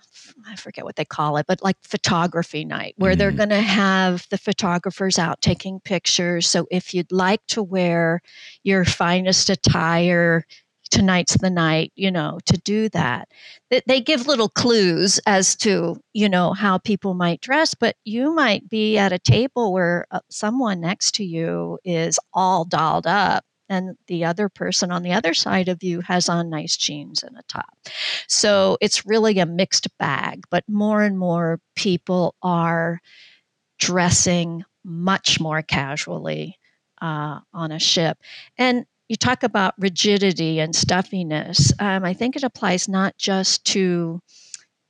I 0.47 0.55
forget 0.55 0.83
what 0.83 0.95
they 0.95 1.05
call 1.05 1.37
it, 1.37 1.47
but 1.47 1.63
like 1.63 1.77
photography 1.81 2.65
night, 2.65 2.95
where 2.97 3.13
mm 3.13 3.17
they're 3.17 3.31
going 3.31 3.49
to 3.49 3.61
have 3.61 4.27
the 4.29 4.37
photographers 4.37 5.17
out 5.17 5.41
taking 5.41 5.79
pictures. 5.79 6.47
So 6.47 6.67
if 6.69 6.93
you'd 6.93 7.11
like 7.11 7.45
to 7.47 7.63
wear 7.63 8.21
your 8.63 8.83
finest 8.85 9.49
attire, 9.49 10.45
tonight's 10.89 11.37
the 11.37 11.49
night, 11.49 11.91
you 11.95 12.11
know, 12.11 12.39
to 12.45 12.57
do 12.57 12.89
that. 12.89 13.29
They 13.87 14.01
give 14.01 14.27
little 14.27 14.49
clues 14.49 15.19
as 15.25 15.55
to, 15.57 15.99
you 16.13 16.29
know, 16.29 16.53
how 16.53 16.77
people 16.77 17.13
might 17.13 17.41
dress, 17.41 17.73
but 17.73 17.95
you 18.05 18.33
might 18.33 18.69
be 18.69 18.97
at 18.97 19.13
a 19.13 19.19
table 19.19 19.73
where 19.73 20.05
uh, 20.11 20.19
someone 20.29 20.81
next 20.81 21.15
to 21.15 21.23
you 21.23 21.79
is 21.83 22.19
all 22.33 22.65
dolled 22.65 23.07
up 23.07 23.43
and 23.69 23.97
the 24.07 24.25
other 24.25 24.49
person 24.49 24.91
on 24.91 25.03
the 25.03 25.13
other 25.13 25.33
side 25.33 25.67
of 25.67 25.81
you 25.81 26.01
has 26.01 26.29
on 26.29 26.49
nice 26.49 26.77
jeans 26.77 27.23
and 27.23 27.35
a 27.37 27.43
top. 27.47 27.77
So 28.27 28.77
it's 28.81 29.05
really 29.05 29.39
a 29.39 29.45
mixed 29.45 29.87
bag, 29.97 30.43
but 30.51 30.63
more 30.67 31.01
and 31.01 31.17
more 31.17 31.59
people 31.75 32.35
are 32.41 32.99
dressing 33.79 34.63
much 34.83 35.39
more 35.39 35.61
casually 35.61 36.59
uh, 37.01 37.39
on 37.53 37.71
a 37.71 37.79
ship. 37.79 38.17
And 38.57 38.85
you 39.09 39.15
talk 39.15 39.43
about 39.43 39.73
rigidity 39.77 40.59
and 40.59 40.75
stuffiness. 40.75 41.71
Um, 41.79 42.03
I 42.03 42.13
think 42.13 42.35
it 42.35 42.43
applies 42.43 42.87
not 42.87 43.17
just 43.17 43.65
to 43.67 44.21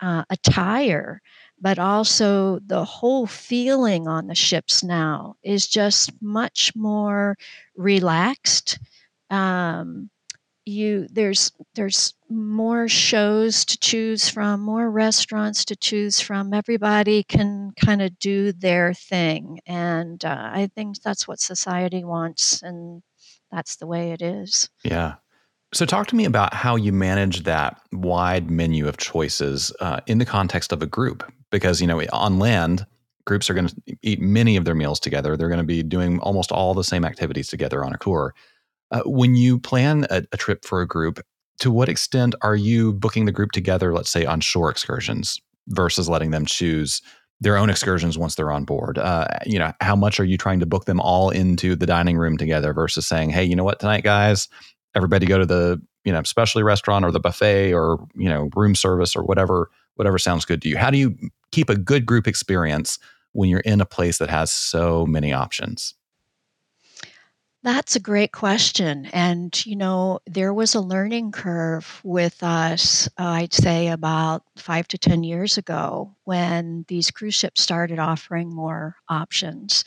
uh, 0.02 0.24
attire, 0.30 1.22
but 1.60 1.80
also 1.80 2.60
the 2.66 2.86
whole 2.86 3.28
feeling 3.28 4.08
on 4.08 4.28
the 4.28 4.36
ships 4.36 4.84
now 4.84 5.36
is 5.44 5.68
just 5.68 6.12
much 6.22 6.74
more 6.76 7.38
relaxed. 7.76 8.80
Um, 9.30 10.10
you 10.66 11.08
there's 11.12 11.52
there's 11.76 12.14
more 12.30 12.88
shows 12.88 13.66
to 13.66 13.78
choose 13.78 14.30
from, 14.30 14.62
more 14.62 14.90
restaurants 14.90 15.64
to 15.66 15.76
choose 15.76 16.20
from. 16.20 16.54
Everybody 16.54 17.24
can 17.24 17.72
kind 17.80 18.02
of 18.02 18.18
do 18.20 18.52
their 18.52 18.94
thing, 18.94 19.60
and 19.68 20.24
uh, 20.26 20.50
I 20.54 20.70
think 20.76 21.02
that's 21.04 21.28
what 21.28 21.40
society 21.40 22.04
wants, 22.04 22.64
and 22.64 23.04
that's 23.52 23.78
the 23.78 23.88
way 23.88 24.12
it 24.12 24.22
is. 24.22 24.70
Yeah. 24.84 25.16
So, 25.74 25.86
talk 25.86 26.08
to 26.08 26.16
me 26.16 26.26
about 26.26 26.54
how 26.54 26.76
you 26.76 26.94
manage 26.94 27.44
that 27.44 27.82
wide 27.92 28.50
menu 28.50 28.88
of 28.88 28.98
choices 28.98 29.74
uh, 29.80 30.00
in 30.08 30.20
the 30.20 30.26
context 30.26 30.72
of 30.72 30.82
a 30.82 30.86
group. 30.86 31.30
Because, 31.52 31.82
you 31.82 31.88
know, 31.88 32.02
on 32.12 32.40
land, 32.40 32.86
groups 33.26 33.50
are 33.50 33.54
going 33.54 33.68
to 33.68 33.76
eat 34.02 34.22
many 34.22 34.56
of 34.56 34.66
their 34.66 34.76
meals 34.76 35.00
together. 35.00 35.36
They're 35.36 35.50
going 35.50 35.60
to 35.60 35.64
be 35.64 35.84
doing 35.84 36.20
almost 36.20 36.52
all 36.52 36.74
the 36.74 36.84
same 36.84 37.06
activities 37.06 37.48
together 37.48 37.84
on 37.84 37.94
a 37.94 37.98
tour. 37.98 38.34
Uh, 38.92 39.02
when 39.06 39.36
you 39.36 39.60
plan 39.60 40.06
a, 40.10 40.24
a 40.32 40.38
trip 40.38 40.64
for 40.64 40.82
a 40.82 40.88
group, 40.88 41.20
to 41.60 41.72
what 41.72 41.90
extent 41.90 42.36
are 42.42 42.56
you 42.56 42.94
booking 42.94 43.26
the 43.26 43.32
group 43.32 43.52
together, 43.52 43.94
let's 43.94 44.12
say 44.12 44.26
on 44.26 44.42
shore 44.42 44.70
excursions, 44.70 45.40
versus 45.70 46.08
letting 46.08 46.32
them 46.32 46.46
choose 46.46 47.02
their 47.42 47.58
own 47.58 47.70
excursions 47.70 48.18
once 48.18 48.36
they're 48.36 48.52
on 48.52 48.66
board? 48.66 48.98
Uh, 48.98 49.28
you 49.46 49.60
know, 49.60 49.74
how 49.82 49.96
much 49.96 50.20
are 50.20 50.26
you 50.26 50.38
trying 50.38 50.60
to 50.60 50.66
book 50.66 50.86
them 50.86 51.00
all 51.00 51.30
into 51.30 51.76
the 51.76 51.86
dining 51.86 52.18
room 52.18 52.38
together 52.38 52.74
versus 52.74 53.08
saying, 53.08 53.30
hey, 53.30 53.44
you 53.44 53.56
know 53.56 53.64
what, 53.64 53.80
tonight, 53.80 54.04
guys, 54.04 54.48
everybody 54.96 55.26
go 55.26 55.38
to 55.38 55.46
the 55.46 55.82
you 56.04 56.14
know 56.14 56.24
specialty 56.24 56.64
restaurant 56.64 57.04
or 57.04 57.12
the 57.12 57.20
buffet 57.20 57.74
or 57.74 58.08
you 58.16 58.30
know 58.30 58.50
room 58.56 58.76
service 58.76 59.16
or 59.16 59.24
whatever 59.24 59.70
whatever 59.96 60.18
sounds 60.18 60.46
good 60.46 60.62
to 60.62 60.70
you. 60.70 60.78
How 60.78 60.90
do 60.90 60.98
you 60.98 61.18
keep 61.52 61.70
a 61.70 61.76
good 61.76 62.06
group 62.06 62.28
experience 62.28 63.00
when 63.34 63.50
you're 63.50 63.62
in 63.62 63.82
a 63.82 63.86
place 63.86 64.18
that 64.20 64.30
has 64.30 64.52
so 64.52 65.06
many 65.06 65.34
options 65.34 65.94
that's 67.66 67.96
a 67.96 68.00
great 68.00 68.32
question. 68.32 69.08
And, 69.08 69.66
you 69.66 69.76
know, 69.76 70.20
there 70.26 70.54
was 70.54 70.76
a 70.76 70.82
learning 70.82 71.32
curve 71.32 72.00
with 72.04 72.44
us, 72.44 73.08
uh, 73.20 73.26
I'd 73.26 73.54
say 73.54 73.90
about 73.90 74.44
five 74.56 74.88
to 74.90 74.98
10 74.98 75.24
years 75.24 75.58
ago 75.58 76.16
when 76.24 76.86
these 76.88 77.12
cruise 77.12 77.36
ships 77.36 77.62
started 77.62 78.00
offering 78.00 78.54
more 78.54 78.96
options. 79.10 79.84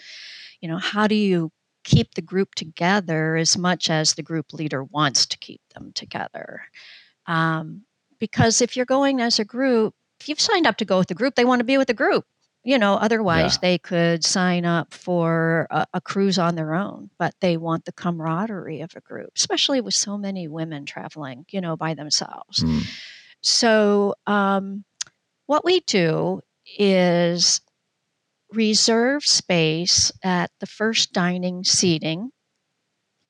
You 0.61 0.69
know, 0.69 0.79
how 0.79 1.07
do 1.07 1.15
you 1.15 1.53
keep 1.89 2.15
the 2.15 2.23
group 2.23 2.55
together 2.55 3.37
as 3.37 3.57
much 3.57 3.89
as 3.89 4.13
the 4.13 4.23
group 4.23 4.53
leader 4.53 4.85
wants 4.85 5.25
to 5.25 5.39
keep 5.39 5.63
them 5.73 5.91
together. 5.95 6.63
Um, 7.27 7.85
because 8.19 8.61
if 8.61 8.77
you're 8.77 8.85
going 8.85 9.23
as 9.23 9.39
a 9.39 9.45
group, 9.45 9.95
if 10.21 10.29
you've 10.29 10.41
signed 10.41 10.67
up 10.67 10.77
to 10.77 10.85
go 10.85 10.99
with 10.99 11.09
the 11.09 11.15
group, 11.15 11.35
they 11.35 11.47
want 11.47 11.61
to 11.61 11.65
be 11.65 11.79
with 11.79 11.87
the 11.87 11.95
group. 11.95 12.27
You 12.69 12.77
know, 12.77 12.97
otherwise 12.97 13.55
yeah. 13.55 13.61
they 13.63 13.79
could 13.79 14.23
sign 14.23 14.67
up 14.67 14.93
for 14.93 15.67
a, 15.71 15.87
a, 15.95 16.03
cruise 16.03 16.39
on 16.39 16.55
their 16.55 16.75
own, 16.75 17.09
but 17.19 17.35
they 17.41 17.57
want 17.57 17.87
the 17.87 17.93
camaraderie 17.93 18.83
of 18.83 18.91
a 18.95 19.01
group, 19.01 19.31
especially 19.37 19.81
with 19.81 19.95
so 19.95 20.19
many 20.19 20.49
women 20.49 20.85
traveling, 20.85 21.47
you 21.49 21.63
know, 21.63 21.79
by 21.79 21.95
themselves. 21.95 22.63
Mm. 22.63 22.83
So, 23.41 24.17
um, 24.27 24.85
what 25.47 25.65
we 25.65 25.81
do 25.81 26.43
is 26.79 27.63
reserve 28.53 29.25
space 29.25 30.13
at 30.23 30.51
the 30.61 30.67
first 30.67 31.15
dining 31.15 31.65
seating. 31.65 32.33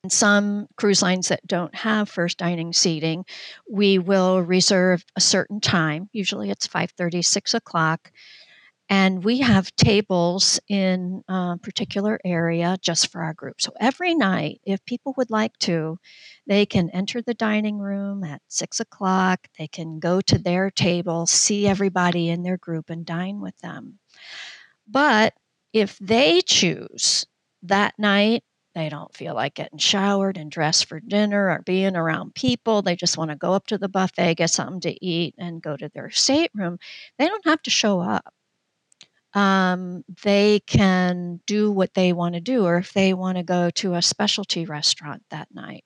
And 0.03 0.11
some 0.11 0.67
cruise 0.75 1.01
lines 1.01 1.29
that 1.29 1.47
don't 1.47 1.75
have 1.75 2.09
first 2.09 2.37
dining 2.37 2.73
seating, 2.73 3.23
we 3.71 3.99
will 3.99 4.41
reserve 4.41 5.05
a 5.15 5.21
certain 5.21 5.61
time. 5.61 6.09
Usually 6.11 6.49
it's 6.49 6.67
5:30, 6.67 7.23
6 7.23 7.53
o'clock. 7.53 8.11
And 8.89 9.23
we 9.23 9.39
have 9.39 9.75
tables 9.75 10.59
in 10.67 11.23
a 11.27 11.57
particular 11.61 12.19
area 12.25 12.75
just 12.81 13.11
for 13.11 13.21
our 13.21 13.35
group. 13.35 13.61
So 13.61 13.71
every 13.79 14.15
night, 14.15 14.61
if 14.63 14.83
people 14.85 15.13
would 15.15 15.29
like 15.29 15.55
to, 15.59 15.99
they 16.47 16.65
can 16.65 16.89
enter 16.89 17.21
the 17.21 17.35
dining 17.35 17.77
room 17.77 18.23
at 18.23 18.41
six 18.47 18.79
o'clock. 18.79 19.47
They 19.59 19.67
can 19.67 19.99
go 19.99 20.21
to 20.21 20.39
their 20.39 20.71
table, 20.71 21.27
see 21.27 21.67
everybody 21.67 22.29
in 22.29 22.41
their 22.41 22.57
group, 22.57 22.89
and 22.89 23.05
dine 23.05 23.41
with 23.41 23.57
them. 23.59 23.99
But 24.87 25.35
if 25.71 25.97
they 25.99 26.41
choose 26.41 27.27
that 27.61 27.93
night, 27.99 28.43
they 28.73 28.89
don't 28.89 29.13
feel 29.15 29.35
like 29.35 29.55
getting 29.55 29.77
showered 29.77 30.37
and 30.37 30.49
dressed 30.51 30.85
for 30.85 30.99
dinner 30.99 31.49
or 31.49 31.61
being 31.65 31.95
around 31.95 32.33
people. 32.33 32.81
They 32.81 32.95
just 32.95 33.17
want 33.17 33.29
to 33.31 33.35
go 33.35 33.53
up 33.53 33.67
to 33.67 33.77
the 33.77 33.89
buffet, 33.89 34.35
get 34.35 34.49
something 34.49 34.81
to 34.81 35.05
eat, 35.05 35.35
and 35.37 35.61
go 35.61 35.77
to 35.77 35.89
their 35.89 36.09
stateroom. 36.09 36.79
They 37.19 37.27
don't 37.27 37.45
have 37.45 37.61
to 37.63 37.69
show 37.69 37.99
up. 37.99 38.33
Um, 39.33 40.03
they 40.23 40.61
can 40.65 41.39
do 41.45 41.71
what 41.71 41.93
they 41.93 42.13
want 42.13 42.35
to 42.35 42.41
do, 42.41 42.65
or 42.65 42.77
if 42.77 42.93
they 42.93 43.13
want 43.13 43.37
to 43.37 43.43
go 43.43 43.69
to 43.71 43.93
a 43.93 44.01
specialty 44.01 44.65
restaurant 44.65 45.23
that 45.29 45.49
night, 45.53 45.85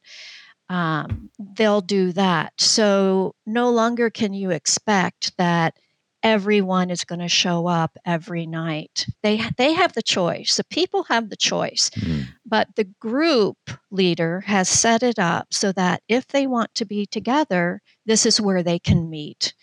um, 0.70 1.30
they'll 1.40 1.82
do 1.82 2.14
that. 2.14 2.54
So 2.58 3.36
no 3.46 3.70
longer 3.70 4.10
can 4.10 4.34
you 4.34 4.52
expect 4.52 5.36
that 5.38 5.78
everyone 6.24 6.90
is 6.90 7.04
going 7.04 7.20
to 7.20 7.28
show 7.28 7.68
up 7.68 7.98
every 8.06 8.46
night. 8.46 9.06
They 9.22 9.42
they 9.58 9.74
have 9.74 9.94
the 9.94 10.02
choice. 10.02 10.56
The 10.56 10.64
people 10.64 11.04
have 11.04 11.30
the 11.30 11.36
choice. 11.36 11.90
Mm. 11.92 12.28
But 12.46 12.70
the 12.76 12.86
group 12.86 13.58
leader 13.92 14.42
has 14.42 14.70
set 14.70 15.04
it 15.04 15.20
up 15.20 15.48
so 15.52 15.72
that 15.74 16.02
if 16.08 16.28
they 16.28 16.48
want 16.48 16.74
to 16.76 16.86
be 16.86 17.06
together, 17.06 17.82
this 18.06 18.26
is 18.26 18.40
where 18.42 18.64
they 18.64 18.80
can 18.80 19.10
meet. 19.10 19.54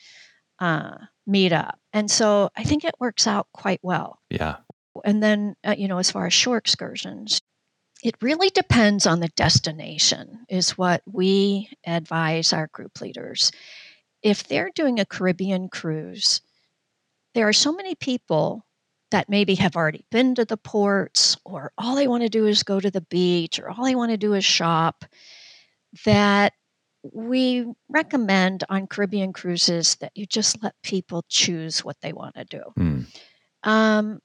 Uh, 0.59 0.97
meet 1.27 1.53
up. 1.53 1.80
And 1.93 2.11
so 2.11 2.51
I 2.57 2.65
think 2.65 2.85
it 2.85 2.95
works 3.01 3.27
out 3.27 3.49
quite 3.53 3.81
well. 3.83 4.19
Yeah. 4.31 4.57
And 5.05 5.23
then, 5.23 5.57
uh, 5.65 5.75
you 5.77 5.89
know, 5.89 5.99
as 5.99 6.11
far 6.11 6.27
as 6.27 6.33
shore 6.33 6.57
excursions, 6.57 7.41
it 8.03 8.15
really 8.21 8.51
depends 8.51 9.07
on 9.07 9.21
the 9.21 9.29
destination, 9.29 10.47
is 10.49 10.79
what 10.79 11.03
we 11.07 11.69
advise 11.87 12.53
our 12.53 12.69
group 12.69 13.01
leaders. 13.01 13.53
If 14.23 14.45
they're 14.45 14.71
doing 14.75 14.99
a 14.99 15.07
Caribbean 15.07 15.69
cruise, 15.69 16.41
there 17.35 17.49
are 17.49 17.53
so 17.53 17.73
many 17.73 17.95
people 17.95 18.65
that 19.11 19.29
maybe 19.29 19.57
have 19.57 19.77
already 19.77 20.05
been 20.11 20.35
to 20.37 20.45
the 20.45 20.57
ports 20.57 21.37
or 21.45 21.73
all 21.77 21.97
they 21.97 22.09
want 22.09 22.23
to 22.23 22.29
do 22.29 22.47
is 22.47 22.63
go 22.63 22.81
to 22.81 22.91
the 22.91 23.01
beach 23.03 23.59
or 23.59 23.71
all 23.71 23.85
they 23.85 23.95
want 23.95 24.11
to 24.11 24.17
do 24.17 24.35
is 24.35 24.45
shop 24.45 25.05
that 26.05 26.53
we 27.03 27.67
recommend 27.89 28.65
on 28.69 28.87
Caribbean 28.87 29.33
cruises 29.33 29.97
that 29.97 30.13
you 30.15 30.27
just 30.27 30.63
let 30.63 30.75
people 30.83 31.25
choose 31.29 31.85
what 31.85 31.97
they 32.03 32.13
want 32.13 32.35
to 32.35 32.45
do. 32.45 32.63
Mm. 32.79 33.07
Um, 33.63 34.21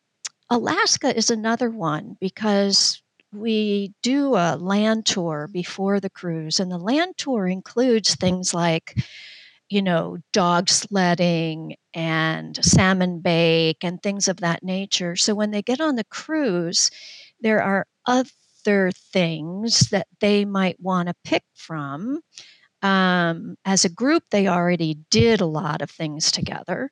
Alaska 0.49 1.15
is 1.15 1.29
another 1.29 1.69
one 1.69 2.17
because 2.19 3.01
we 3.33 3.93
do 4.01 4.35
a 4.35 4.57
land 4.57 5.05
tour 5.05 5.49
before 5.51 5.99
the 5.99 6.09
cruise, 6.09 6.59
and 6.59 6.71
the 6.71 6.77
land 6.77 7.15
tour 7.17 7.47
includes 7.47 8.15
things 8.15 8.53
like 8.53 8.95
you 9.69 9.81
know, 9.81 10.17
dog 10.31 10.69
sledding 10.69 11.75
and 11.93 12.63
salmon 12.63 13.19
bake 13.19 13.83
and 13.83 14.01
things 14.01 14.27
of 14.27 14.38
that 14.38 14.63
nature. 14.63 15.15
So 15.15 15.33
when 15.33 15.51
they 15.51 15.61
get 15.61 15.81
on 15.81 15.95
the 15.95 16.03
cruise, 16.05 16.91
there 17.41 17.61
are 17.61 17.88
other 18.05 18.91
things 18.91 19.89
that 19.89 20.07
they 20.19 20.45
might 20.45 20.79
want 20.79 21.09
to 21.09 21.15
pick 21.23 21.43
from. 21.55 22.21
Um, 22.85 23.55
as 23.65 23.83
a 23.83 23.89
group, 23.89 24.23
they 24.29 24.47
already 24.47 24.99
did 25.09 25.41
a 25.41 25.47
lot 25.47 25.81
of 25.81 25.89
things 25.89 26.31
together. 26.31 26.91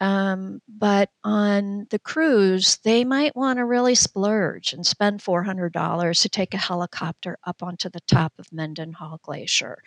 Um, 0.00 0.60
but 0.66 1.10
on 1.22 1.86
the 1.90 2.00
cruise, 2.00 2.78
they 2.84 3.04
might 3.04 3.36
want 3.36 3.58
to 3.58 3.64
really 3.64 3.94
splurge 3.94 4.72
and 4.72 4.84
spend 4.84 5.20
$400 5.20 6.22
to 6.22 6.28
take 6.28 6.54
a 6.54 6.58
helicopter 6.58 7.38
up 7.46 7.62
onto 7.62 7.88
the 7.90 8.00
top 8.08 8.32
of 8.38 8.52
Mendenhall 8.52 9.20
Glacier 9.22 9.78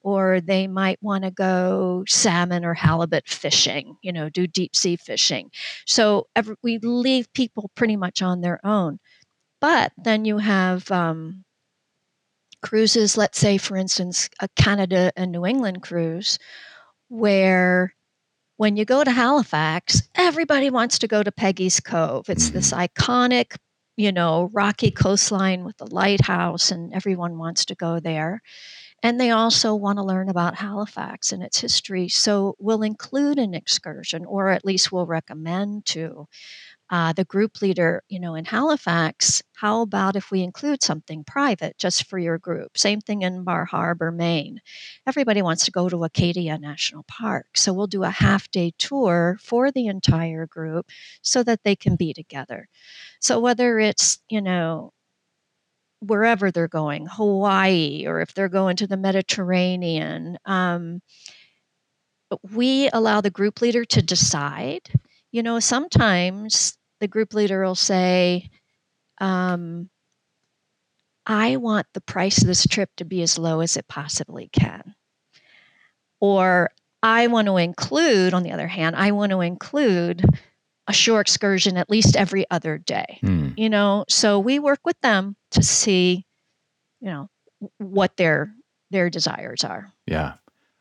or 0.00 0.40
they 0.40 0.66
might 0.66 0.98
want 1.00 1.24
to 1.24 1.30
go 1.30 2.04
salmon 2.08 2.64
or 2.64 2.74
halibut 2.74 3.28
fishing, 3.28 3.96
you 4.02 4.12
know, 4.12 4.28
do 4.28 4.46
deep 4.48 4.74
sea 4.74 4.96
fishing. 4.96 5.50
So 5.86 6.26
every, 6.34 6.56
we 6.62 6.78
leave 6.78 7.32
people 7.34 7.70
pretty 7.76 7.96
much 7.96 8.20
on 8.22 8.40
their 8.40 8.64
own. 8.66 8.98
But 9.60 9.92
then 9.96 10.24
you 10.24 10.38
have 10.38 10.90
um, 10.90 11.44
cruises, 12.62 13.16
let's 13.16 13.38
say, 13.38 13.58
for 13.58 13.76
instance, 13.76 14.28
a 14.40 14.48
Canada 14.56 15.12
and 15.16 15.32
New 15.32 15.46
England 15.46 15.82
cruise, 15.82 16.38
where 17.08 17.94
when 18.56 18.76
you 18.76 18.84
go 18.84 19.04
to 19.04 19.10
Halifax, 19.10 20.02
everybody 20.14 20.70
wants 20.70 20.98
to 21.00 21.08
go 21.08 21.22
to 21.22 21.32
Peggy's 21.32 21.80
Cove. 21.80 22.28
It's 22.28 22.50
this 22.50 22.72
mm-hmm. 22.72 22.82
iconic 22.82 23.56
you 23.98 24.12
know, 24.12 24.48
rocky 24.52 24.92
coastline 24.92 25.64
with 25.64 25.76
the 25.78 25.92
lighthouse, 25.92 26.70
and 26.70 26.94
everyone 26.94 27.36
wants 27.36 27.64
to 27.64 27.74
go 27.74 27.98
there. 27.98 28.40
And 29.02 29.20
they 29.20 29.30
also 29.32 29.74
want 29.74 29.98
to 29.98 30.04
learn 30.04 30.28
about 30.28 30.54
Halifax 30.54 31.32
and 31.32 31.42
its 31.42 31.60
history. 31.60 32.08
So 32.08 32.54
we'll 32.60 32.84
include 32.84 33.40
an 33.40 33.54
excursion, 33.54 34.24
or 34.24 34.50
at 34.50 34.64
least 34.64 34.92
we'll 34.92 35.06
recommend 35.06 35.84
to 35.86 36.28
uh, 36.90 37.12
the 37.12 37.24
group 37.24 37.60
leader, 37.60 38.02
you 38.08 38.18
know, 38.18 38.34
in 38.34 38.44
Halifax, 38.44 39.42
how 39.54 39.82
about 39.82 40.16
if 40.16 40.30
we 40.30 40.42
include 40.42 40.82
something 40.82 41.24
private 41.24 41.76
just 41.78 42.06
for 42.08 42.18
your 42.18 42.38
group? 42.38 42.78
Same 42.78 43.00
thing 43.00 43.22
in 43.22 43.44
Bar 43.44 43.66
Harbor, 43.66 44.10
Maine. 44.10 44.60
Everybody 45.06 45.42
wants 45.42 45.64
to 45.66 45.70
go 45.70 45.88
to 45.88 46.04
Acadia 46.04 46.56
National 46.58 47.04
Park. 47.08 47.46
So 47.56 47.72
we'll 47.72 47.88
do 47.88 48.04
a 48.04 48.10
half 48.10 48.50
day 48.50 48.72
tour 48.78 49.38
for 49.42 49.70
the 49.70 49.86
entire 49.86 50.46
group 50.46 50.86
so 51.20 51.42
that 51.42 51.62
they 51.64 51.76
can 51.76 51.96
be 51.96 52.14
together. 52.14 52.68
So 53.20 53.38
whether 53.40 53.78
it's, 53.78 54.18
you 54.30 54.40
know, 54.40 54.92
wherever 56.00 56.50
they're 56.50 56.68
going, 56.68 57.06
Hawaii, 57.06 58.04
or 58.06 58.20
if 58.20 58.32
they're 58.32 58.48
going 58.48 58.76
to 58.76 58.86
the 58.86 58.96
Mediterranean, 58.96 60.38
um, 60.46 61.02
we 62.52 62.88
allow 62.92 63.20
the 63.20 63.30
group 63.30 63.60
leader 63.60 63.84
to 63.84 64.02
decide. 64.02 64.88
You 65.32 65.42
know, 65.42 65.60
sometimes 65.60 66.77
the 67.00 67.08
group 67.08 67.34
leader 67.34 67.62
will 67.64 67.74
say, 67.74 68.50
um, 69.20 69.88
I 71.26 71.56
want 71.56 71.86
the 71.92 72.00
price 72.00 72.40
of 72.40 72.46
this 72.46 72.66
trip 72.66 72.90
to 72.96 73.04
be 73.04 73.22
as 73.22 73.38
low 73.38 73.60
as 73.60 73.76
it 73.76 73.86
possibly 73.88 74.48
can. 74.52 74.94
Or 76.20 76.70
I 77.02 77.26
want 77.28 77.46
to 77.46 77.58
include, 77.58 78.34
on 78.34 78.42
the 78.42 78.52
other 78.52 78.66
hand, 78.66 78.96
I 78.96 79.12
want 79.12 79.30
to 79.30 79.40
include 79.40 80.24
a 80.88 80.92
shore 80.92 81.20
excursion 81.20 81.76
at 81.76 81.90
least 81.90 82.16
every 82.16 82.50
other 82.50 82.78
day. 82.78 83.18
Mm. 83.22 83.54
You 83.58 83.68
know, 83.68 84.04
so 84.08 84.38
we 84.38 84.58
work 84.58 84.80
with 84.84 84.98
them 85.02 85.36
to 85.50 85.62
see, 85.62 86.24
you 87.00 87.08
know, 87.08 87.28
what 87.76 88.16
their 88.16 88.52
their 88.90 89.10
desires 89.10 89.64
are. 89.64 89.92
Yeah. 90.06 90.34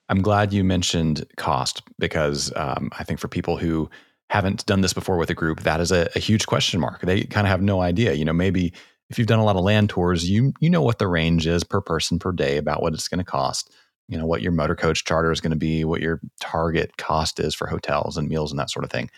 I'm 0.10 0.22
glad 0.22 0.54
you 0.54 0.64
mentioned 0.64 1.26
cost 1.36 1.82
because 2.00 2.54
um, 2.56 2.90
I 2.98 3.04
think 3.04 3.20
for 3.20 3.28
people 3.28 3.58
who 3.58 3.90
haven't 4.30 4.66
done 4.66 4.82
this 4.82 4.94
before 4.94 5.18
with 5.18 5.30
a 5.30 5.34
group, 5.34 5.62
that 5.62 5.80
is 5.80 5.92
a, 5.92 6.10
a 6.16 6.20
huge 6.20 6.48
question 6.48 6.80
mark. 6.80 7.02
They 7.02 7.24
kind 7.24 7.48
of 7.48 7.52
have 7.52 7.62
no 7.62 7.82
idea. 7.82 8.14
You 8.14 8.26
know, 8.26 8.34
maybe 8.34 8.74
if 9.10 9.18
you've 9.18 9.28
done 9.28 9.40
a 9.40 9.46
lot 9.46 9.56
of 9.56 9.64
land 9.64 9.90
tours, 9.90 10.30
you 10.30 10.54
you 10.60 10.70
know 10.70 10.82
what 10.82 11.00
the 11.00 11.08
range 11.08 11.48
is 11.48 11.64
per 11.64 11.82
person 11.82 12.20
per 12.20 12.32
day 12.32 12.58
about 12.58 12.82
what 12.82 12.94
it's 12.94 13.08
going 13.08 13.20
to 13.20 13.24
cost. 13.24 13.74
You 14.08 14.18
know 14.18 14.26
what 14.26 14.42
your 14.42 14.52
motor 14.52 14.76
coach 14.76 15.06
charter 15.06 15.32
is 15.32 15.42
going 15.42 15.52
to 15.52 15.58
be, 15.58 15.84
what 15.84 16.02
your 16.02 16.20
target 16.40 16.98
cost 16.98 17.40
is 17.40 17.56
for 17.56 17.68
hotels 17.68 18.18
and 18.18 18.28
meals 18.28 18.52
and 18.52 18.60
that 18.60 18.70
sort 18.70 18.86
of 18.86 18.92
thing. 18.92 19.10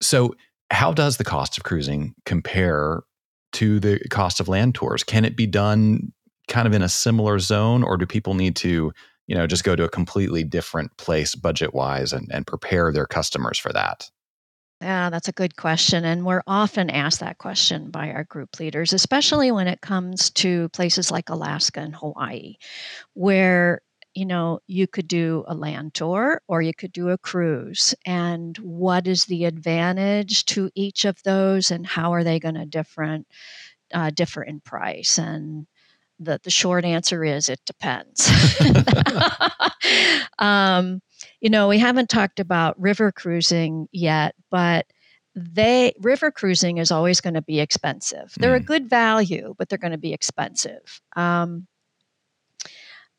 So, 0.00 0.34
how 0.70 0.92
does 0.92 1.16
the 1.16 1.24
cost 1.24 1.56
of 1.56 1.64
cruising 1.64 2.14
compare 2.24 3.02
to 3.54 3.80
the 3.80 3.98
cost 4.10 4.40
of 4.40 4.48
land 4.48 4.74
tours? 4.74 5.02
Can 5.02 5.24
it 5.24 5.36
be 5.36 5.46
done 5.46 6.12
kind 6.48 6.66
of 6.66 6.74
in 6.74 6.82
a 6.82 6.88
similar 6.88 7.38
zone, 7.38 7.84
or 7.84 7.96
do 7.96 8.06
people 8.06 8.34
need 8.34 8.56
to, 8.56 8.92
you 9.26 9.34
know, 9.36 9.46
just 9.46 9.64
go 9.64 9.76
to 9.76 9.84
a 9.84 9.88
completely 9.88 10.42
different 10.42 10.96
place 10.96 11.34
budget 11.34 11.74
wise 11.74 12.12
and, 12.12 12.28
and 12.32 12.46
prepare 12.46 12.92
their 12.92 13.06
customers 13.06 13.58
for 13.58 13.72
that? 13.72 14.10
Yeah, 14.80 15.10
that's 15.10 15.26
a 15.28 15.32
good 15.32 15.56
question. 15.56 16.04
And 16.04 16.24
we're 16.24 16.42
often 16.46 16.88
asked 16.88 17.18
that 17.20 17.38
question 17.38 17.90
by 17.90 18.10
our 18.12 18.22
group 18.24 18.60
leaders, 18.60 18.92
especially 18.92 19.50
when 19.50 19.66
it 19.66 19.80
comes 19.80 20.30
to 20.30 20.68
places 20.68 21.10
like 21.10 21.30
Alaska 21.30 21.80
and 21.80 21.96
Hawaii, 21.96 22.54
where 23.14 23.82
you 24.14 24.26
know, 24.26 24.60
you 24.66 24.86
could 24.88 25.08
do 25.08 25.44
a 25.48 25.54
land 25.54 25.94
tour 25.94 26.42
or 26.48 26.62
you 26.62 26.74
could 26.74 26.92
do 26.92 27.10
a 27.10 27.18
cruise. 27.18 27.94
And 28.06 28.58
what 28.58 29.06
is 29.08 29.24
the 29.26 29.46
advantage 29.46 30.44
to 30.46 30.70
each 30.74 31.04
of 31.06 31.22
those, 31.24 31.70
and 31.70 31.86
how 31.86 32.12
are 32.14 32.24
they 32.24 32.40
going 32.40 32.56
to 32.56 32.66
different 32.66 33.26
uh, 33.94 34.10
differ 34.10 34.42
in 34.42 34.60
price? 34.60 35.18
And 35.18 35.66
the 36.20 36.40
the 36.44 36.50
short 36.50 36.84
answer 36.84 37.24
is 37.24 37.48
it 37.48 37.60
depends. 37.66 38.30
um, 40.38 41.00
you 41.40 41.50
know, 41.50 41.68
we 41.68 41.78
haven't 41.78 42.08
talked 42.08 42.40
about 42.40 42.80
river 42.80 43.12
cruising 43.12 43.88
yet, 43.92 44.34
but 44.50 44.86
they 45.34 45.92
river 46.00 46.30
cruising 46.30 46.78
is 46.78 46.90
always 46.90 47.20
going 47.20 47.34
to 47.34 47.42
be 47.42 47.60
expensive. 47.60 48.34
They're 48.38 48.58
mm. 48.58 48.62
a 48.62 48.64
good 48.64 48.90
value, 48.90 49.54
but 49.56 49.68
they're 49.68 49.78
going 49.78 49.92
to 49.92 49.98
be 49.98 50.12
expensive. 50.12 51.00
Um, 51.16 51.66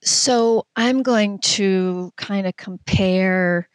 so 0.01 0.65
I'm 0.75 1.01
going 1.01 1.39
to 1.39 2.11
kind 2.17 2.47
of 2.47 2.55
compare 2.57 3.69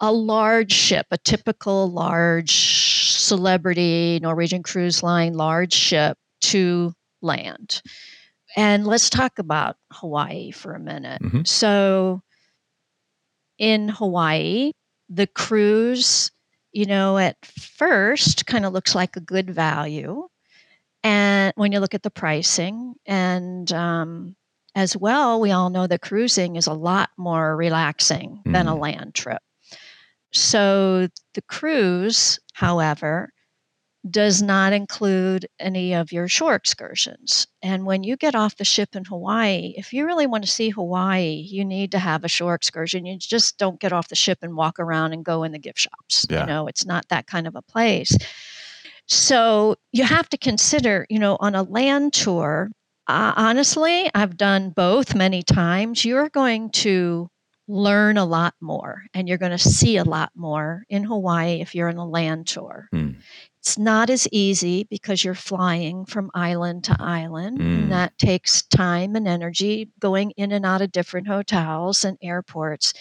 a 0.00 0.12
large 0.12 0.72
ship, 0.72 1.06
a 1.10 1.18
typical 1.18 1.90
large 1.90 3.12
celebrity 3.18 4.18
Norwegian 4.22 4.62
cruise 4.62 5.02
line 5.02 5.34
large 5.34 5.74
ship 5.74 6.16
to 6.40 6.94
land. 7.20 7.82
And 8.56 8.86
let's 8.86 9.10
talk 9.10 9.38
about 9.38 9.76
Hawaii 9.92 10.50
for 10.50 10.74
a 10.74 10.80
minute. 10.80 11.22
Mm-hmm. 11.22 11.44
So 11.44 12.22
in 13.60 13.90
Hawaii, 13.90 14.72
the 15.08 15.28
cruise, 15.28 16.32
you 16.72 16.86
know, 16.86 17.18
at 17.18 17.36
first 17.44 18.46
kind 18.46 18.64
of 18.64 18.72
looks 18.72 18.94
like 18.94 19.14
a 19.14 19.20
good 19.20 19.50
value. 19.50 20.26
And 21.04 21.52
when 21.56 21.70
you 21.70 21.78
look 21.78 21.94
at 21.94 22.02
the 22.02 22.10
pricing, 22.10 22.94
and 23.06 23.70
um, 23.72 24.34
as 24.74 24.96
well, 24.96 25.40
we 25.40 25.50
all 25.50 25.70
know 25.70 25.86
that 25.86 26.02
cruising 26.02 26.56
is 26.56 26.66
a 26.66 26.72
lot 26.72 27.10
more 27.16 27.56
relaxing 27.56 28.30
mm-hmm. 28.30 28.52
than 28.52 28.66
a 28.66 28.72
mm-hmm. 28.72 28.80
land 28.80 29.14
trip. 29.14 29.42
So 30.32 31.08
the 31.34 31.42
cruise, 31.42 32.38
however, 32.54 33.32
does 34.08 34.40
not 34.40 34.72
include 34.72 35.46
any 35.58 35.94
of 35.94 36.10
your 36.10 36.26
shore 36.26 36.54
excursions. 36.54 37.46
And 37.62 37.84
when 37.84 38.02
you 38.02 38.16
get 38.16 38.34
off 38.34 38.56
the 38.56 38.64
ship 38.64 38.96
in 38.96 39.04
Hawaii, 39.04 39.74
if 39.76 39.92
you 39.92 40.06
really 40.06 40.26
want 40.26 40.44
to 40.44 40.50
see 40.50 40.70
Hawaii, 40.70 41.44
you 41.46 41.64
need 41.64 41.92
to 41.92 41.98
have 41.98 42.24
a 42.24 42.28
shore 42.28 42.54
excursion. 42.54 43.04
You 43.04 43.18
just 43.18 43.58
don't 43.58 43.80
get 43.80 43.92
off 43.92 44.08
the 44.08 44.16
ship 44.16 44.38
and 44.42 44.56
walk 44.56 44.78
around 44.78 45.12
and 45.12 45.24
go 45.24 45.42
in 45.42 45.52
the 45.52 45.58
gift 45.58 45.80
shops. 45.80 46.24
Yeah. 46.30 46.40
You 46.40 46.46
know, 46.46 46.66
it's 46.66 46.86
not 46.86 47.08
that 47.08 47.26
kind 47.26 47.46
of 47.46 47.54
a 47.56 47.62
place. 47.62 48.16
So 49.06 49.76
you 49.92 50.04
have 50.04 50.28
to 50.30 50.38
consider, 50.38 51.06
you 51.10 51.18
know, 51.18 51.36
on 51.40 51.54
a 51.54 51.62
land 51.62 52.12
tour, 52.14 52.70
uh, 53.06 53.32
honestly, 53.36 54.08
I've 54.14 54.36
done 54.36 54.70
both 54.70 55.14
many 55.14 55.42
times. 55.42 56.04
You're 56.04 56.28
going 56.28 56.70
to 56.70 57.28
learn 57.70 58.16
a 58.18 58.24
lot 58.24 58.54
more 58.60 59.04
and 59.14 59.28
you're 59.28 59.38
going 59.38 59.50
to 59.52 59.58
see 59.58 59.96
a 59.96 60.04
lot 60.04 60.30
more 60.34 60.84
in 60.88 61.04
Hawaii 61.04 61.60
if 61.60 61.74
you're 61.74 61.88
on 61.88 61.96
a 61.96 62.06
land 62.06 62.46
tour. 62.46 62.88
Mm. 62.92 63.16
It's 63.60 63.78
not 63.78 64.10
as 64.10 64.26
easy 64.32 64.84
because 64.84 65.22
you're 65.22 65.34
flying 65.34 66.06
from 66.06 66.30
island 66.34 66.84
to 66.84 66.96
island. 66.98 67.58
Mm. 67.58 67.82
And 67.82 67.92
that 67.92 68.16
takes 68.18 68.62
time 68.62 69.16
and 69.16 69.28
energy 69.28 69.90
going 70.00 70.30
in 70.32 70.52
and 70.52 70.64
out 70.64 70.82
of 70.82 70.92
different 70.92 71.28
hotels 71.28 72.04
and 72.04 72.16
airports. 72.22 72.94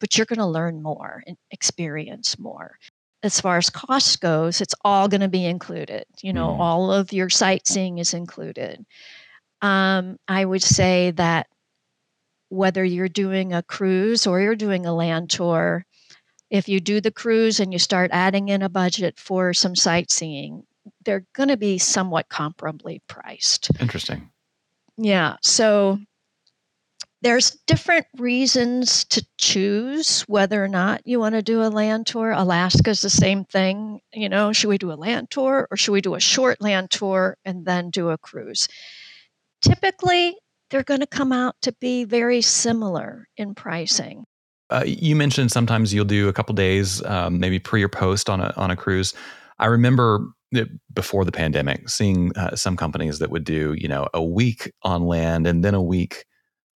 But 0.00 0.16
you're 0.16 0.26
going 0.26 0.38
to 0.38 0.46
learn 0.46 0.82
more 0.82 1.22
and 1.26 1.36
experience 1.50 2.38
more. 2.38 2.78
As 3.24 3.40
far 3.40 3.56
as 3.56 3.68
cost 3.68 4.20
goes, 4.20 4.60
it's 4.60 4.76
all 4.84 5.08
going 5.08 5.22
to 5.22 5.28
be 5.28 5.44
included. 5.44 6.04
You 6.22 6.32
know, 6.32 6.48
mm. 6.48 6.60
all 6.60 6.92
of 6.92 7.12
your 7.12 7.28
sightseeing 7.28 7.98
is 7.98 8.14
included 8.14 8.86
um, 9.62 10.18
I 10.28 10.44
would 10.44 10.62
say 10.62 11.12
that 11.12 11.48
whether 12.48 12.84
you're 12.84 13.08
doing 13.08 13.52
a 13.52 13.62
cruise 13.62 14.26
or 14.26 14.40
you're 14.40 14.56
doing 14.56 14.86
a 14.86 14.94
land 14.94 15.30
tour, 15.30 15.84
if 16.50 16.68
you 16.68 16.80
do 16.80 17.00
the 17.00 17.10
cruise 17.10 17.60
and 17.60 17.72
you 17.72 17.78
start 17.78 18.10
adding 18.12 18.48
in 18.48 18.62
a 18.62 18.68
budget 18.68 19.18
for 19.18 19.52
some 19.52 19.76
sightseeing, 19.76 20.64
they're 21.04 21.26
going 21.34 21.48
to 21.48 21.56
be 21.56 21.78
somewhat 21.78 22.28
comparably 22.28 23.00
priced. 23.08 23.70
Interesting. 23.80 24.30
Yeah. 24.96 25.36
So 25.42 25.98
there's 27.20 27.58
different 27.66 28.06
reasons 28.16 29.04
to 29.06 29.24
choose 29.38 30.22
whether 30.22 30.62
or 30.62 30.68
not 30.68 31.02
you 31.04 31.20
want 31.20 31.34
to 31.34 31.42
do 31.42 31.62
a 31.62 31.68
land 31.68 32.06
tour. 32.06 32.30
Alaska's 32.30 33.02
the 33.02 33.10
same 33.10 33.44
thing. 33.44 34.00
You 34.12 34.28
know, 34.28 34.52
should 34.52 34.68
we 34.68 34.78
do 34.78 34.92
a 34.92 34.94
land 34.94 35.30
tour 35.30 35.68
or 35.70 35.76
should 35.76 35.92
we 35.92 36.00
do 36.00 36.14
a 36.14 36.20
short 36.20 36.60
land 36.60 36.90
tour 36.90 37.36
and 37.44 37.66
then 37.66 37.90
do 37.90 38.10
a 38.10 38.18
cruise? 38.18 38.68
typically 39.62 40.36
they're 40.70 40.84
going 40.84 41.00
to 41.00 41.06
come 41.06 41.32
out 41.32 41.56
to 41.62 41.72
be 41.80 42.04
very 42.04 42.42
similar 42.42 43.26
in 43.36 43.54
pricing. 43.54 44.24
Uh, 44.70 44.84
you 44.86 45.16
mentioned 45.16 45.50
sometimes 45.50 45.94
you'll 45.94 46.04
do 46.04 46.28
a 46.28 46.32
couple 46.32 46.54
days, 46.54 47.02
um, 47.04 47.38
maybe 47.38 47.58
pre 47.58 47.82
or 47.82 47.88
post 47.88 48.28
on 48.28 48.40
a 48.40 48.52
on 48.56 48.70
a 48.70 48.76
cruise. 48.76 49.14
I 49.58 49.66
remember 49.66 50.26
before 50.94 51.24
the 51.24 51.32
pandemic 51.32 51.88
seeing 51.90 52.34
uh, 52.36 52.56
some 52.56 52.76
companies 52.76 53.18
that 53.18 53.30
would 53.30 53.44
do 53.44 53.74
you 53.74 53.86
know 53.86 54.08
a 54.14 54.22
week 54.22 54.72
on 54.82 55.02
land 55.02 55.46
and 55.46 55.64
then 55.64 55.74
a 55.74 55.82
week 55.82 56.24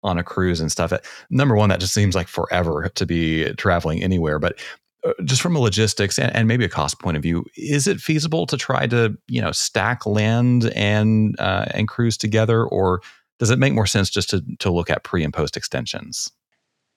on 0.02 0.18
a 0.18 0.24
cruise 0.24 0.60
and 0.60 0.70
stuff. 0.70 0.92
Number 1.30 1.54
one, 1.54 1.68
that 1.68 1.80
just 1.80 1.94
seems 1.94 2.14
like 2.14 2.28
forever 2.28 2.90
to 2.94 3.06
be 3.06 3.52
traveling 3.54 4.02
anywhere. 4.02 4.38
But 4.38 4.58
uh, 5.04 5.12
just 5.24 5.42
from 5.42 5.54
a 5.56 5.60
logistics 5.60 6.18
and, 6.18 6.34
and, 6.34 6.48
maybe 6.48 6.64
a 6.64 6.68
cost 6.68 7.00
point 7.00 7.16
of 7.16 7.22
view, 7.22 7.44
is 7.56 7.86
it 7.86 8.00
feasible 8.00 8.46
to 8.46 8.56
try 8.56 8.86
to 8.86 9.16
you 9.28 9.40
know 9.40 9.52
stack 9.52 10.06
land 10.06 10.72
and 10.74 11.38
uh, 11.38 11.66
and 11.72 11.88
cruise 11.88 12.16
together, 12.16 12.64
or 12.64 13.00
does 13.38 13.50
it 13.50 13.58
make 13.58 13.74
more 13.74 13.86
sense 13.86 14.10
just 14.10 14.30
to 14.30 14.42
to 14.58 14.70
look 14.70 14.90
at 14.90 15.04
pre 15.04 15.24
and 15.24 15.32
post 15.34 15.56
extensions? 15.56 16.30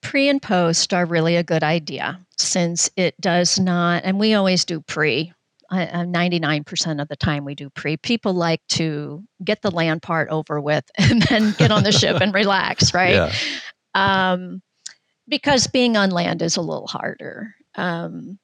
Pre 0.06 0.28
and 0.28 0.40
post 0.40 0.94
are 0.94 1.04
really 1.04 1.34
a 1.34 1.42
good 1.42 1.64
idea 1.64 2.20
since 2.38 2.88
it 2.96 3.20
does 3.20 3.58
not, 3.58 4.04
and 4.04 4.20
we 4.20 4.34
always 4.34 4.64
do 4.64 4.80
pre 4.80 5.32
uh, 5.68 6.04
99% 6.04 7.02
of 7.02 7.08
the 7.08 7.16
time 7.16 7.44
we 7.44 7.56
do 7.56 7.70
pre. 7.70 7.96
People 7.96 8.32
like 8.32 8.60
to 8.68 9.24
get 9.44 9.62
the 9.62 9.70
land 9.72 10.02
part 10.02 10.28
over 10.28 10.60
with 10.60 10.84
and 10.96 11.22
then 11.22 11.56
get 11.58 11.72
on 11.72 11.82
the 11.82 11.90
ship 11.90 12.20
and 12.20 12.32
relax, 12.32 12.94
right? 12.94 13.14
Yeah. 13.14 13.32
Um, 13.96 14.62
because 15.26 15.66
being 15.66 15.96
on 15.96 16.10
land 16.10 16.40
is 16.40 16.56
a 16.56 16.62
little 16.62 16.86
harder. 16.86 17.56
Um, 17.74 18.38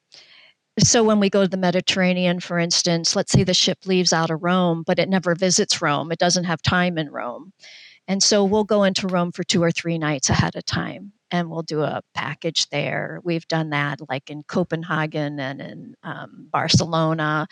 so 0.79 1.01
when 1.01 1.21
we 1.21 1.29
go 1.29 1.43
to 1.43 1.47
the 1.47 1.55
Mediterranean, 1.55 2.41
for 2.41 2.59
instance, 2.59 3.15
let's 3.15 3.31
say 3.31 3.45
the 3.45 3.53
ship 3.53 3.85
leaves 3.85 4.11
out 4.11 4.31
of 4.31 4.43
Rome, 4.43 4.83
but 4.85 4.99
it 4.99 5.07
never 5.07 5.33
visits 5.33 5.81
Rome. 5.81 6.11
It 6.11 6.19
doesn't 6.19 6.43
have 6.43 6.61
time 6.61 6.97
in 6.97 7.09
Rome. 7.09 7.53
And 8.09 8.21
so 8.21 8.43
we'll 8.43 8.65
go 8.65 8.83
into 8.83 9.07
Rome 9.07 9.31
for 9.31 9.45
two 9.45 9.63
or 9.63 9.71
three 9.71 9.97
nights 9.97 10.29
ahead 10.29 10.57
of 10.57 10.65
time 10.65 11.13
and 11.33 11.51
we'll 11.51 11.63
do 11.63 11.81
a 11.81 12.01
package 12.15 12.69
there. 12.69 13.19
We've 13.25 13.47
done 13.49 13.71
that 13.71 13.99
like 14.09 14.29
in 14.31 14.43
Copenhagen 14.43 15.39
and 15.41 15.61
in 15.61 15.95
um, 16.03 16.47
Barcelona, 16.53 17.47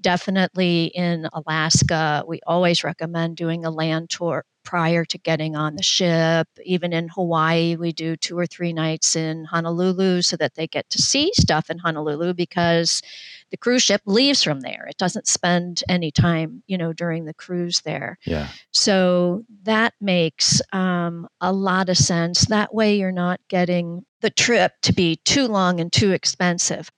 definitely 0.00 0.86
in 0.94 1.28
Alaska. 1.32 2.24
We 2.26 2.40
always 2.46 2.84
recommend 2.84 3.36
doing 3.36 3.64
a 3.64 3.70
land 3.70 4.10
tour 4.10 4.44
prior 4.64 5.04
to 5.04 5.18
getting 5.18 5.54
on 5.54 5.76
the 5.76 5.82
ship. 5.82 6.48
Even 6.64 6.92
in 6.92 7.08
Hawaii, 7.08 7.76
we 7.76 7.92
do 7.92 8.16
two 8.16 8.38
or 8.38 8.46
three 8.46 8.72
nights 8.72 9.14
in 9.14 9.44
Honolulu 9.44 10.22
so 10.22 10.36
that 10.36 10.54
they 10.54 10.66
get 10.66 10.88
to 10.90 11.00
see 11.00 11.30
stuff 11.34 11.70
in 11.70 11.78
Honolulu 11.78 12.34
because 12.34 13.02
the 13.50 13.56
cruise 13.56 13.82
ship 13.82 14.00
leaves 14.06 14.42
from 14.42 14.60
there. 14.60 14.86
It 14.88 14.96
doesn't 14.96 15.28
spend 15.28 15.82
any 15.88 16.10
time, 16.10 16.62
you 16.66 16.76
know, 16.76 16.92
during 16.92 17.24
the 17.24 17.34
cruise 17.34 17.82
there. 17.82 18.18
Yeah. 18.24 18.48
So 18.72 19.44
that 19.62 19.94
makes 20.00 20.60
um, 20.72 21.28
a 21.40 21.52
lot 21.52 21.88
of 21.88 21.96
sense. 21.96 22.46
That 22.46 22.74
way, 22.74 22.98
you're 22.98 23.12
not 23.12 23.40
getting 23.48 24.04
the 24.22 24.30
trip 24.30 24.72
to 24.82 24.92
be 24.92 25.20
too 25.24 25.46
long 25.46 25.80
and 25.80 25.92
too 25.92 26.12
expensive. 26.12 26.90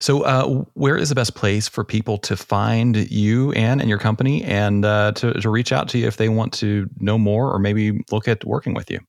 So, 0.00 0.22
uh, 0.22 0.64
where 0.74 0.96
is 0.96 1.08
the 1.08 1.16
best 1.16 1.34
place 1.34 1.68
for 1.68 1.82
people 1.82 2.18
to 2.18 2.36
find 2.36 3.10
you, 3.10 3.50
Anne, 3.52 3.80
and 3.80 3.88
your 3.88 3.98
company, 3.98 4.44
and 4.44 4.84
uh, 4.84 5.12
to, 5.16 5.32
to 5.34 5.50
reach 5.50 5.72
out 5.72 5.88
to 5.88 5.98
you 5.98 6.06
if 6.06 6.16
they 6.16 6.28
want 6.28 6.52
to 6.54 6.88
know 7.00 7.18
more 7.18 7.52
or 7.52 7.58
maybe 7.58 8.04
look 8.12 8.28
at 8.28 8.44
working 8.44 8.74
with 8.74 8.90
you? 8.90 9.00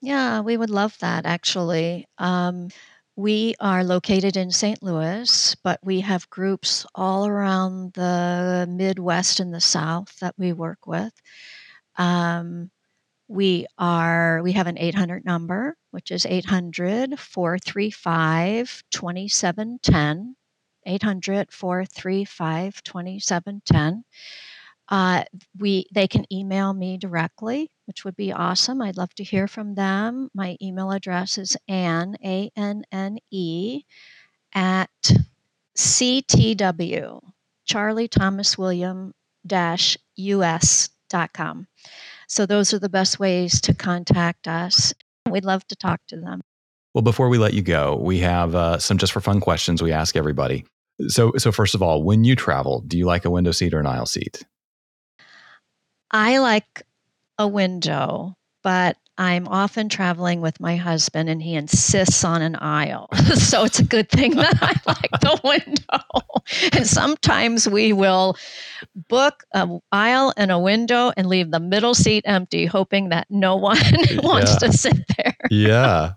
Yeah, 0.00 0.40
we 0.40 0.56
would 0.56 0.70
love 0.70 0.96
that 0.98 1.26
actually. 1.26 2.06
Um, 2.18 2.68
we 3.14 3.54
are 3.60 3.84
located 3.84 4.38
in 4.38 4.50
St. 4.50 4.82
Louis, 4.82 5.54
but 5.62 5.78
we 5.82 6.00
have 6.00 6.30
groups 6.30 6.86
all 6.94 7.26
around 7.26 7.92
the 7.92 8.66
Midwest 8.68 9.38
and 9.38 9.52
the 9.52 9.60
South 9.60 10.18
that 10.20 10.34
we 10.38 10.54
work 10.54 10.86
with. 10.86 11.12
Um, 11.98 12.70
we 13.28 13.66
are 13.78 14.40
we 14.42 14.52
have 14.52 14.66
an 14.66 14.78
800 14.78 15.24
number, 15.26 15.76
which 15.92 16.10
is 16.10 16.26
800 16.26 17.18
435 17.18 18.82
2710. 18.90 20.36
800 20.84 21.52
435 21.52 22.82
2710. 22.82 24.04
Uh, 24.88 25.24
we 25.58 25.86
they 25.94 26.08
can 26.08 26.30
email 26.32 26.74
me 26.74 26.98
directly, 26.98 27.70
which 27.86 28.04
would 28.04 28.16
be 28.16 28.32
awesome. 28.32 28.82
I'd 28.82 28.96
love 28.96 29.14
to 29.14 29.24
hear 29.24 29.46
from 29.48 29.74
them. 29.74 30.28
My 30.34 30.56
email 30.60 30.90
address 30.90 31.38
is 31.38 31.56
Anne 31.68 32.16
A 32.24 32.50
N 32.56 32.84
N 32.92 33.18
E 33.30 33.84
at 34.54 34.90
CTW 35.78 37.20
Charlie 37.64 38.08
Thomas 38.08 38.58
William 38.58 39.14
dash 39.46 39.96
US 40.16 40.90
dot 41.08 41.32
com. 41.32 41.68
So 42.28 42.44
those 42.46 42.74
are 42.74 42.78
the 42.78 42.88
best 42.88 43.18
ways 43.18 43.60
to 43.62 43.74
contact 43.74 44.48
us. 44.48 44.92
We'd 45.30 45.44
love 45.44 45.66
to 45.68 45.76
talk 45.76 46.00
to 46.08 46.16
them. 46.16 46.42
Well, 46.94 47.02
before 47.02 47.28
we 47.28 47.38
let 47.38 47.54
you 47.54 47.62
go, 47.62 47.96
we 47.96 48.18
have 48.18 48.54
uh, 48.54 48.78
some 48.78 48.98
just 48.98 49.12
for 49.12 49.20
fun 49.20 49.40
questions 49.40 49.82
we 49.82 49.92
ask 49.92 50.16
everybody. 50.16 50.66
So, 51.08 51.32
so 51.38 51.50
first 51.50 51.74
of 51.74 51.82
all, 51.82 52.02
when 52.02 52.24
you 52.24 52.36
travel, 52.36 52.82
do 52.86 52.98
you 52.98 53.06
like 53.06 53.24
a 53.24 53.30
window 53.30 53.52
seat 53.52 53.72
or 53.72 53.80
an 53.80 53.86
aisle 53.86 54.06
seat? 54.06 54.44
I 56.10 56.38
like 56.38 56.82
a 57.38 57.48
window, 57.48 58.36
but 58.62 58.98
I'm 59.18 59.46
often 59.48 59.88
traveling 59.88 60.40
with 60.40 60.58
my 60.58 60.76
husband 60.76 61.28
and 61.28 61.42
he 61.42 61.54
insists 61.54 62.24
on 62.24 62.40
an 62.40 62.56
aisle. 62.56 63.08
so 63.34 63.64
it's 63.64 63.78
a 63.78 63.84
good 63.84 64.08
thing 64.08 64.36
that 64.36 64.58
I 64.62 64.74
like 64.86 65.10
the 65.20 65.40
window. 65.44 66.76
and 66.76 66.86
sometimes 66.86 67.68
we 67.68 67.92
will 67.92 68.36
book 69.08 69.44
an 69.52 69.80
aisle 69.92 70.32
and 70.36 70.50
a 70.50 70.58
window 70.58 71.12
and 71.16 71.28
leave 71.28 71.50
the 71.50 71.60
middle 71.60 71.94
seat 71.94 72.24
empty, 72.26 72.64
hoping 72.64 73.10
that 73.10 73.26
no 73.28 73.56
one 73.62 73.78
wants 74.22 74.52
yeah. 74.52 74.68
to 74.68 74.72
sit 74.72 74.96
there. 75.18 75.36
yeah. 75.50 76.12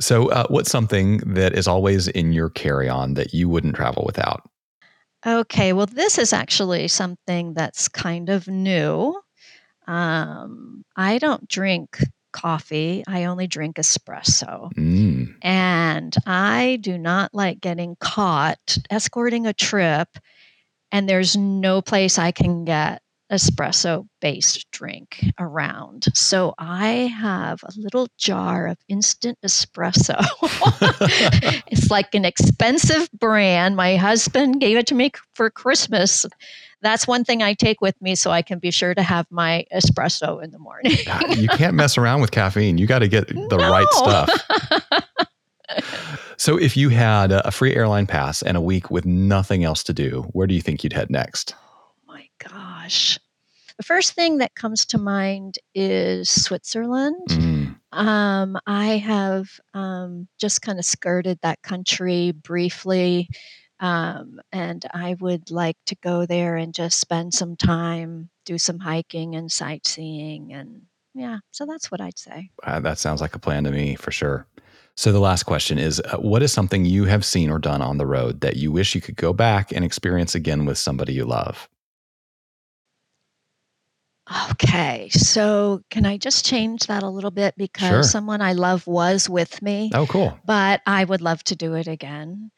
So, 0.00 0.28
uh, 0.30 0.46
what's 0.48 0.70
something 0.70 1.18
that 1.18 1.56
is 1.56 1.68
always 1.68 2.08
in 2.08 2.32
your 2.32 2.50
carry 2.50 2.88
on 2.88 3.14
that 3.14 3.32
you 3.32 3.48
wouldn't 3.48 3.76
travel 3.76 4.02
without? 4.04 4.48
Okay, 5.26 5.72
well, 5.72 5.86
this 5.86 6.18
is 6.18 6.32
actually 6.32 6.88
something 6.88 7.54
that's 7.54 7.88
kind 7.88 8.28
of 8.28 8.46
new. 8.46 9.18
Um, 9.86 10.84
I 10.96 11.18
don't 11.18 11.48
drink 11.48 11.98
coffee. 12.32 13.04
I 13.06 13.24
only 13.24 13.46
drink 13.46 13.76
espresso. 13.76 14.72
Mm. 14.74 15.34
And 15.42 16.14
I 16.26 16.78
do 16.80 16.98
not 16.98 17.32
like 17.32 17.60
getting 17.60 17.96
caught 18.00 18.78
escorting 18.90 19.46
a 19.46 19.52
trip 19.52 20.08
and 20.90 21.08
there's 21.08 21.36
no 21.36 21.80
place 21.82 22.18
I 22.18 22.30
can 22.30 22.64
get 22.64 23.02
espresso 23.32 24.06
based 24.20 24.70
drink 24.70 25.24
around. 25.38 26.06
So 26.14 26.54
I 26.58 27.12
have 27.18 27.62
a 27.64 27.72
little 27.76 28.06
jar 28.16 28.68
of 28.68 28.78
instant 28.88 29.38
espresso. 29.44 30.16
it's 31.66 31.90
like 31.90 32.14
an 32.14 32.24
expensive 32.24 33.08
brand. 33.12 33.76
My 33.76 33.96
husband 33.96 34.60
gave 34.60 34.76
it 34.76 34.86
to 34.88 34.94
me 34.94 35.10
for 35.34 35.50
Christmas. 35.50 36.26
That's 36.84 37.08
one 37.08 37.24
thing 37.24 37.42
I 37.42 37.54
take 37.54 37.80
with 37.80 38.00
me 38.02 38.14
so 38.14 38.30
I 38.30 38.42
can 38.42 38.58
be 38.58 38.70
sure 38.70 38.94
to 38.94 39.02
have 39.02 39.26
my 39.30 39.64
espresso 39.74 40.44
in 40.44 40.50
the 40.50 40.58
morning. 40.58 40.92
you 41.30 41.48
can't 41.48 41.74
mess 41.74 41.96
around 41.96 42.20
with 42.20 42.30
caffeine. 42.30 42.76
You 42.76 42.86
got 42.86 42.98
to 42.98 43.08
get 43.08 43.26
the 43.28 43.56
no. 43.56 43.70
right 43.70 43.86
stuff. 43.90 44.30
so, 46.36 46.58
if 46.58 46.76
you 46.76 46.90
had 46.90 47.32
a 47.32 47.50
free 47.50 47.74
airline 47.74 48.06
pass 48.06 48.42
and 48.42 48.54
a 48.54 48.60
week 48.60 48.90
with 48.90 49.06
nothing 49.06 49.64
else 49.64 49.82
to 49.84 49.94
do, 49.94 50.28
where 50.32 50.46
do 50.46 50.54
you 50.54 50.60
think 50.60 50.84
you'd 50.84 50.92
head 50.92 51.10
next? 51.10 51.54
Oh 51.56 51.90
my 52.06 52.28
gosh. 52.38 53.18
The 53.78 53.82
first 53.82 54.12
thing 54.12 54.38
that 54.38 54.54
comes 54.54 54.84
to 54.86 54.98
mind 54.98 55.58
is 55.74 56.28
Switzerland. 56.28 57.28
Mm. 57.28 57.76
Um, 57.92 58.58
I 58.66 58.98
have 58.98 59.48
um, 59.72 60.28
just 60.38 60.60
kind 60.60 60.78
of 60.78 60.84
skirted 60.84 61.38
that 61.42 61.62
country 61.62 62.32
briefly, 62.32 63.30
um, 63.84 64.40
and 64.50 64.82
I 64.94 65.14
would 65.20 65.50
like 65.50 65.76
to 65.86 65.96
go 66.02 66.24
there 66.24 66.56
and 66.56 66.72
just 66.72 66.98
spend 66.98 67.34
some 67.34 67.54
time, 67.54 68.30
do 68.46 68.56
some 68.56 68.78
hiking 68.78 69.34
and 69.34 69.52
sightseeing, 69.52 70.54
and 70.54 70.82
yeah, 71.14 71.38
so 71.50 71.66
that's 71.66 71.90
what 71.90 72.00
I'd 72.00 72.18
say. 72.18 72.48
Uh, 72.62 72.80
that 72.80 72.98
sounds 72.98 73.20
like 73.20 73.34
a 73.34 73.38
plan 73.38 73.64
to 73.64 73.70
me 73.70 73.94
for 73.94 74.10
sure. 74.10 74.46
So, 74.96 75.12
the 75.12 75.20
last 75.20 75.42
question 75.42 75.76
is 75.78 76.00
uh, 76.00 76.16
What 76.16 76.42
is 76.42 76.50
something 76.50 76.86
you 76.86 77.04
have 77.04 77.26
seen 77.26 77.50
or 77.50 77.58
done 77.58 77.82
on 77.82 77.98
the 77.98 78.06
road 78.06 78.40
that 78.40 78.56
you 78.56 78.72
wish 78.72 78.94
you 78.94 79.02
could 79.02 79.16
go 79.16 79.34
back 79.34 79.70
and 79.70 79.84
experience 79.84 80.34
again 80.34 80.64
with 80.64 80.78
somebody 80.78 81.12
you 81.12 81.26
love? 81.26 81.68
Okay, 84.52 85.10
so 85.10 85.82
can 85.90 86.06
I 86.06 86.16
just 86.16 86.46
change 86.46 86.86
that 86.86 87.02
a 87.02 87.10
little 87.10 87.30
bit 87.30 87.54
because 87.58 87.88
Sure. 87.88 88.02
someone 88.02 88.40
I 88.40 88.54
love 88.54 88.86
was 88.86 89.28
with 89.28 89.60
me, 89.60 89.90
Oh, 89.92 90.06
cool. 90.06 90.38
but 90.46 90.80
I 90.86 91.04
would 91.04 91.20
love 91.20 91.44
to 91.44 91.56
do 91.56 91.74
it 91.74 91.86
again. 91.88 92.50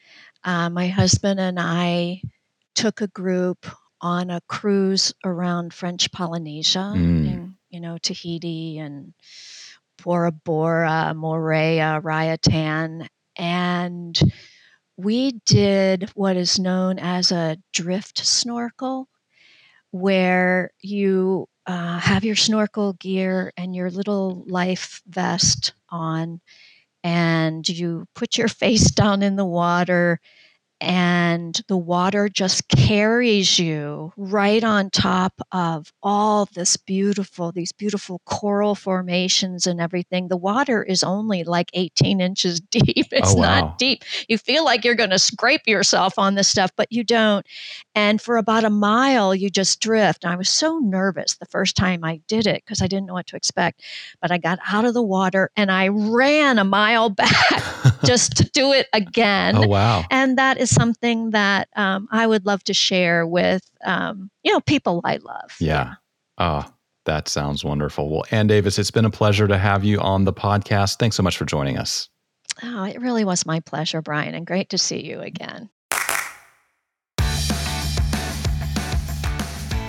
Uh, 0.44 0.70
my 0.70 0.88
husband 0.88 1.40
and 1.40 1.58
I 1.58 2.22
took 2.74 3.00
a 3.00 3.08
group 3.08 3.66
on 4.00 4.30
a 4.30 4.40
cruise 4.48 5.12
around 5.24 5.72
French 5.74 6.12
Polynesia, 6.12 6.92
Mm. 6.94 7.26
in, 7.26 7.56
you 7.70 7.80
know, 7.80 7.98
Tahiti 7.98 8.78
and 8.78 9.14
Bora 10.02 10.30
Bora, 10.32 11.12
Moorea, 11.16 12.00
Raiatea, 12.02 13.08
and 13.36 14.18
we 14.96 15.32
did 15.46 16.10
what 16.14 16.36
is 16.36 16.58
known 16.58 16.98
as 16.98 17.32
a 17.32 17.56
drift 17.72 18.24
snorkel, 18.24 19.08
where 19.90 20.70
you 20.80 21.48
uh, 21.66 21.98
have 21.98 22.24
your 22.24 22.36
snorkel 22.36 22.92
gear 22.94 23.52
and 23.56 23.74
your 23.74 23.90
little 23.90 24.44
life 24.46 25.02
vest 25.06 25.72
on, 25.90 26.40
and 27.06 27.68
you 27.68 28.06
put 28.14 28.36
your 28.36 28.48
face 28.62 28.90
down 28.90 29.22
in 29.22 29.36
the 29.36 29.44
water 29.46 30.20
and 30.80 31.60
the 31.68 31.76
water 31.76 32.28
just 32.28 32.68
carries 32.68 33.58
you 33.58 34.12
right 34.16 34.62
on 34.62 34.90
top 34.90 35.40
of 35.52 35.92
all 36.02 36.46
this 36.54 36.76
beautiful 36.76 37.52
these 37.52 37.72
beautiful 37.72 38.20
coral 38.26 38.74
formations 38.74 39.66
and 39.66 39.80
everything. 39.80 40.28
The 40.28 40.36
water 40.36 40.82
is 40.82 41.02
only 41.02 41.44
like 41.44 41.70
18 41.74 42.20
inches 42.20 42.60
deep. 42.70 43.06
Oh, 43.12 43.16
it's 43.16 43.34
oh, 43.34 43.36
wow. 43.36 43.60
not 43.60 43.78
deep. 43.78 44.04
You 44.28 44.38
feel 44.38 44.64
like 44.64 44.84
you're 44.84 44.94
going 44.94 45.10
to 45.10 45.18
scrape 45.18 45.66
yourself 45.66 46.18
on 46.18 46.34
this 46.34 46.48
stuff 46.48 46.70
but 46.76 46.90
you 46.90 47.04
don't. 47.04 47.46
And 47.94 48.20
for 48.20 48.36
about 48.36 48.64
a 48.64 48.70
mile 48.70 49.34
you 49.34 49.50
just 49.50 49.80
drift. 49.80 50.24
And 50.24 50.32
i 50.32 50.36
was 50.36 50.48
so 50.48 50.78
nervous 50.78 51.36
the 51.36 51.46
first 51.46 51.76
time 51.76 52.04
i 52.04 52.20
did 52.28 52.46
it 52.46 52.62
because 52.64 52.82
i 52.82 52.86
didn't 52.86 53.06
know 53.06 53.14
what 53.14 53.26
to 53.28 53.36
expect 53.36 53.82
but 54.20 54.30
i 54.30 54.38
got 54.38 54.58
out 54.68 54.84
of 54.84 54.94
the 54.94 55.02
water 55.02 55.50
and 55.56 55.70
i 55.70 55.88
ran 55.88 56.58
a 56.58 56.64
mile 56.64 57.10
back 57.16 57.62
just 58.04 58.36
to 58.36 58.44
do 58.50 58.72
it 58.72 58.88
again. 58.92 59.56
Oh, 59.56 59.66
wow. 59.66 60.04
And 60.10 60.38
that 60.38 60.58
is 60.58 60.70
something 60.70 61.30
that 61.30 61.68
um, 61.76 62.08
I 62.10 62.26
would 62.26 62.46
love 62.46 62.62
to 62.64 62.74
share 62.74 63.26
with, 63.26 63.62
um, 63.84 64.30
you 64.42 64.52
know, 64.52 64.60
people 64.60 65.00
I 65.04 65.16
love. 65.16 65.56
Yeah. 65.60 65.94
Oh, 66.38 66.64
that 67.04 67.28
sounds 67.28 67.64
wonderful. 67.64 68.10
Well, 68.10 68.24
Anne 68.30 68.46
Davis, 68.46 68.78
it's 68.78 68.90
been 68.90 69.04
a 69.04 69.10
pleasure 69.10 69.48
to 69.48 69.58
have 69.58 69.84
you 69.84 70.00
on 70.00 70.24
the 70.24 70.32
podcast. 70.32 70.98
Thanks 70.98 71.16
so 71.16 71.22
much 71.22 71.36
for 71.36 71.44
joining 71.44 71.78
us. 71.78 72.08
Oh, 72.62 72.84
it 72.84 73.00
really 73.00 73.24
was 73.24 73.46
my 73.46 73.60
pleasure, 73.60 74.02
Brian, 74.02 74.34
and 74.34 74.46
great 74.46 74.70
to 74.70 74.78
see 74.78 75.04
you 75.04 75.20
again. 75.20 75.70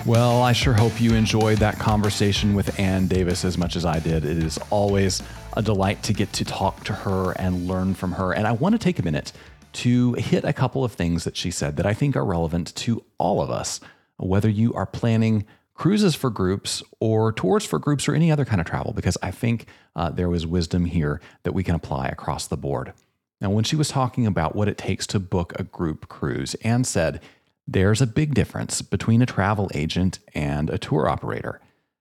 Well, 0.06 0.42
I 0.42 0.52
sure 0.54 0.72
hope 0.72 1.02
you 1.02 1.14
enjoyed 1.14 1.58
that 1.58 1.78
conversation 1.78 2.54
with 2.54 2.80
Anne 2.80 3.08
Davis 3.08 3.44
as 3.44 3.58
much 3.58 3.76
as 3.76 3.84
I 3.84 3.98
did. 3.98 4.24
It 4.24 4.38
is 4.42 4.58
always 4.70 5.22
a 5.58 5.62
delight 5.62 6.04
to 6.04 6.12
get 6.12 6.32
to 6.32 6.44
talk 6.44 6.84
to 6.84 6.92
her 6.92 7.32
and 7.32 7.66
learn 7.66 7.92
from 7.92 8.12
her. 8.12 8.32
And 8.32 8.46
I 8.46 8.52
want 8.52 8.74
to 8.74 8.78
take 8.78 9.00
a 9.00 9.02
minute 9.02 9.32
to 9.72 10.12
hit 10.14 10.44
a 10.44 10.52
couple 10.52 10.84
of 10.84 10.92
things 10.92 11.24
that 11.24 11.36
she 11.36 11.50
said 11.50 11.76
that 11.76 11.84
I 11.84 11.92
think 11.94 12.16
are 12.16 12.24
relevant 12.24 12.74
to 12.76 13.04
all 13.18 13.42
of 13.42 13.50
us, 13.50 13.80
whether 14.18 14.48
you 14.48 14.72
are 14.74 14.86
planning 14.86 15.44
cruises 15.74 16.14
for 16.14 16.30
groups 16.30 16.82
or 17.00 17.32
tours 17.32 17.66
for 17.66 17.80
groups 17.80 18.08
or 18.08 18.14
any 18.14 18.30
other 18.30 18.44
kind 18.44 18.60
of 18.60 18.68
travel, 18.68 18.92
because 18.92 19.18
I 19.20 19.32
think 19.32 19.66
uh, 19.96 20.10
there 20.10 20.28
was 20.28 20.46
wisdom 20.46 20.84
here 20.84 21.20
that 21.42 21.52
we 21.52 21.64
can 21.64 21.74
apply 21.74 22.06
across 22.06 22.46
the 22.46 22.56
board. 22.56 22.92
Now, 23.40 23.50
when 23.50 23.64
she 23.64 23.76
was 23.76 23.88
talking 23.88 24.26
about 24.26 24.54
what 24.54 24.68
it 24.68 24.78
takes 24.78 25.08
to 25.08 25.18
book 25.18 25.52
a 25.58 25.64
group 25.64 26.08
cruise, 26.08 26.54
Anne 26.62 26.84
said, 26.84 27.20
there's 27.66 28.00
a 28.00 28.06
big 28.06 28.32
difference 28.32 28.80
between 28.80 29.22
a 29.22 29.26
travel 29.26 29.70
agent 29.74 30.20
and 30.34 30.70
a 30.70 30.78
tour 30.78 31.08
operator. 31.08 31.60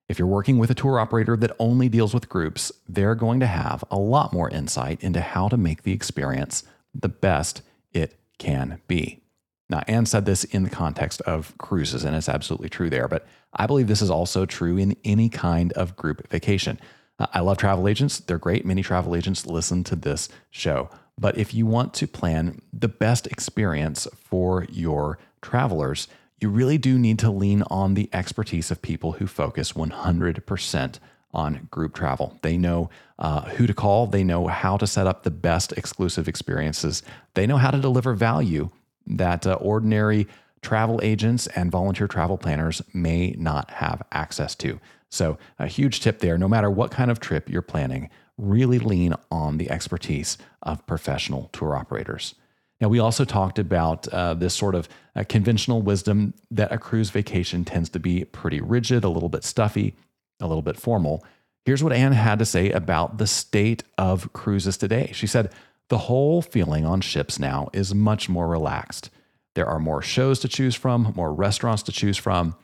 If 0.09 0.17
you're 0.17 0.27
working 0.27 0.57
with 0.57 0.71
a 0.71 0.75
tour 0.75 0.99
operator 0.99 1.35
that 1.35 1.55
only 1.59 1.89
deals 1.89 2.13
with 2.13 2.29
groups, 2.29 2.71
they're 2.87 3.15
going 3.15 3.41
to 3.41 3.47
have 3.47 3.83
a 3.91 3.97
lot 3.97 4.31
more 4.31 4.49
insight 4.49 5.03
into 5.03 5.19
how 5.19 5.49
to 5.49 5.57
make 5.57 5.83
the 5.83 5.91
experience 5.91 6.63
the 6.93 7.09
best 7.09 7.61
it 7.91 8.17
can 8.37 8.79
be. 8.87 9.21
Now, 9.69 9.83
Anne 9.85 10.05
said 10.05 10.25
this 10.25 10.45
in 10.45 10.63
the 10.63 10.69
context 10.69 11.19
of 11.21 11.57
cruises, 11.57 12.05
and 12.05 12.15
it's 12.15 12.29
absolutely 12.29 12.69
true 12.69 12.89
there, 12.89 13.09
but 13.09 13.27
I 13.53 13.67
believe 13.67 13.87
this 13.87 14.01
is 14.01 14.09
also 14.09 14.45
true 14.45 14.77
in 14.77 14.95
any 15.03 15.27
kind 15.27 15.73
of 15.73 15.97
group 15.97 16.25
vacation. 16.29 16.79
Uh, 17.19 17.27
I 17.33 17.41
love 17.41 17.57
travel 17.57 17.87
agents. 17.87 18.19
They're 18.19 18.37
great. 18.37 18.65
Many 18.65 18.83
travel 18.83 19.13
agents 19.13 19.45
listen 19.45 19.83
to 19.85 19.97
this 19.97 20.29
show. 20.51 20.89
But 21.19 21.37
if 21.37 21.53
you 21.53 21.65
want 21.65 21.93
to 21.95 22.07
plan 22.07 22.61
the 22.71 22.87
best 22.87 23.27
experience 23.27 24.07
for 24.15 24.65
your 24.69 25.17
travelers, 25.41 26.07
you 26.39 26.49
really 26.49 26.77
do 26.77 26.99
need 26.99 27.19
to 27.19 27.31
lean 27.31 27.63
on 27.63 27.93
the 27.93 28.09
expertise 28.13 28.69
of 28.69 28.81
people 28.81 29.13
who 29.13 29.27
focus 29.27 29.73
100% 29.73 30.99
on 31.33 31.67
group 31.71 31.93
travel. 31.93 32.37
They 32.41 32.57
know 32.57 32.89
uh, 33.19 33.41
who 33.41 33.67
to 33.67 33.73
call, 33.73 34.07
they 34.07 34.23
know 34.23 34.47
how 34.47 34.77
to 34.77 34.87
set 34.87 35.07
up 35.07 35.23
the 35.23 35.31
best 35.31 35.71
exclusive 35.73 36.27
experiences, 36.27 37.03
they 37.33 37.47
know 37.47 37.57
how 37.57 37.71
to 37.71 37.79
deliver 37.79 38.13
value 38.13 38.69
that 39.07 39.47
uh, 39.47 39.53
ordinary 39.55 40.27
travel 40.61 40.99
agents 41.03 41.47
and 41.47 41.71
volunteer 41.71 42.07
travel 42.07 42.37
planners 42.37 42.81
may 42.93 43.31
not 43.37 43.69
have 43.71 44.01
access 44.11 44.55
to. 44.55 44.79
So, 45.09 45.37
a 45.57 45.67
huge 45.67 46.01
tip 46.01 46.19
there 46.19 46.37
no 46.37 46.47
matter 46.47 46.69
what 46.69 46.91
kind 46.91 47.09
of 47.09 47.19
trip 47.19 47.49
you're 47.49 47.61
planning, 47.61 48.09
really 48.37 48.79
lean 48.79 49.13
on 49.31 49.57
the 49.57 49.69
expertise 49.71 50.37
of 50.61 50.85
professional 50.85 51.49
tour 51.53 51.75
operators. 51.75 52.35
Now, 52.79 52.89
we 52.89 52.99
also 52.99 53.25
talked 53.25 53.57
about 53.57 54.07
uh, 54.09 54.35
this 54.35 54.53
sort 54.53 54.75
of 54.75 54.87
uh, 55.15 55.23
conventional 55.27 55.81
wisdom 55.81 56.33
that 56.51 56.71
a 56.71 56.77
cruise 56.77 57.09
vacation 57.09 57.65
tends 57.65 57.89
to 57.89 57.99
be 57.99 58.23
pretty 58.25 58.61
rigid, 58.61 59.03
a 59.03 59.09
little 59.09 59.29
bit 59.29 59.43
stuffy, 59.43 59.95
a 60.39 60.47
little 60.47 60.61
bit 60.61 60.77
formal. 60.77 61.25
Here's 61.65 61.83
what 61.83 61.93
Anne 61.93 62.13
had 62.13 62.39
to 62.39 62.45
say 62.45 62.71
about 62.71 63.17
the 63.17 63.27
state 63.27 63.83
of 63.97 64.31
cruises 64.31 64.77
today. 64.77 65.11
She 65.13 65.27
said, 65.27 65.51
The 65.89 65.97
whole 65.97 66.41
feeling 66.41 66.85
on 66.85 67.01
ships 67.01 67.39
now 67.39 67.69
is 67.73 67.95
much 67.95 68.29
more 68.29 68.47
relaxed. 68.47 69.09
There 69.55 69.65
are 69.65 69.79
more 69.79 70.03
shows 70.03 70.39
to 70.41 70.47
choose 70.47 70.75
from, 70.75 71.13
more 71.15 71.33
restaurants 71.33 71.81
to 71.83 71.91
choose 71.91 72.17
from. 72.17 72.55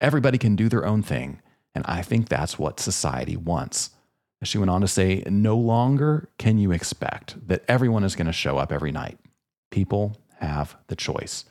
Everybody 0.00 0.38
can 0.38 0.56
do 0.56 0.70
their 0.70 0.86
own 0.86 1.02
thing. 1.02 1.42
And 1.74 1.84
I 1.86 2.00
think 2.00 2.28
that's 2.28 2.58
what 2.58 2.80
society 2.80 3.36
wants. 3.36 3.90
She 4.42 4.56
went 4.56 4.70
on 4.70 4.80
to 4.80 4.88
say, 4.88 5.22
No 5.26 5.56
longer 5.56 6.30
can 6.38 6.58
you 6.58 6.72
expect 6.72 7.46
that 7.48 7.64
everyone 7.68 8.02
is 8.02 8.16
going 8.16 8.28
to 8.28 8.32
show 8.32 8.56
up 8.56 8.72
every 8.72 8.92
night. 8.92 9.18
People 9.70 10.16
have 10.40 10.76
the 10.86 10.96
choice. 10.96 11.44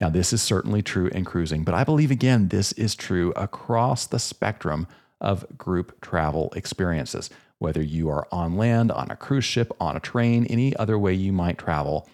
Now, 0.00 0.10
this 0.10 0.32
is 0.32 0.40
certainly 0.40 0.82
true 0.82 1.08
in 1.08 1.24
cruising, 1.24 1.64
but 1.64 1.74
I 1.74 1.84
believe 1.84 2.10
again, 2.10 2.48
this 2.48 2.72
is 2.72 2.94
true 2.94 3.32
across 3.34 4.06
the 4.06 4.18
spectrum 4.18 4.86
of 5.20 5.44
group 5.58 6.00
travel 6.00 6.52
experiences. 6.54 7.30
Whether 7.58 7.82
you 7.82 8.08
are 8.08 8.28
on 8.30 8.56
land, 8.56 8.92
on 8.92 9.10
a 9.10 9.16
cruise 9.16 9.44
ship, 9.44 9.72
on 9.80 9.96
a 9.96 10.00
train, 10.00 10.46
any 10.46 10.76
other 10.76 10.96
way 10.96 11.14
you 11.14 11.32
might 11.32 11.58
travel, 11.58 12.08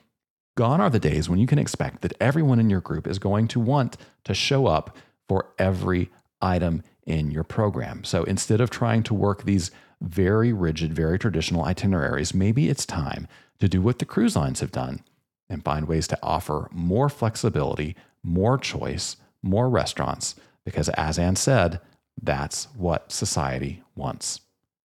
gone 0.56 0.80
are 0.80 0.88
the 0.88 0.98
days 0.98 1.28
when 1.28 1.38
you 1.38 1.46
can 1.46 1.58
expect 1.58 2.00
that 2.00 2.14
everyone 2.18 2.58
in 2.58 2.70
your 2.70 2.80
group 2.80 3.06
is 3.06 3.18
going 3.18 3.48
to 3.48 3.60
want 3.60 3.98
to 4.24 4.32
show 4.32 4.66
up 4.66 4.96
for 5.28 5.48
every 5.58 6.10
item 6.40 6.82
in 7.06 7.30
your 7.30 7.44
program. 7.44 8.04
So 8.04 8.24
instead 8.24 8.62
of 8.62 8.70
trying 8.70 9.02
to 9.04 9.14
work 9.14 9.42
these 9.42 9.70
very 10.00 10.54
rigid, 10.54 10.94
very 10.94 11.18
traditional 11.18 11.64
itineraries, 11.64 12.32
maybe 12.32 12.70
it's 12.70 12.86
time 12.86 13.28
to 13.58 13.68
do 13.68 13.82
what 13.82 13.98
the 13.98 14.06
cruise 14.06 14.36
lines 14.36 14.60
have 14.60 14.72
done 14.72 15.02
and 15.48 15.64
find 15.64 15.86
ways 15.86 16.06
to 16.08 16.18
offer 16.22 16.68
more 16.72 17.08
flexibility, 17.08 17.96
more 18.22 18.58
choice, 18.58 19.16
more 19.42 19.68
restaurants, 19.68 20.34
because 20.64 20.88
as 20.90 21.18
Anne 21.18 21.36
said, 21.36 21.80
that's 22.20 22.68
what 22.76 23.12
society 23.12 23.82
wants. 23.94 24.40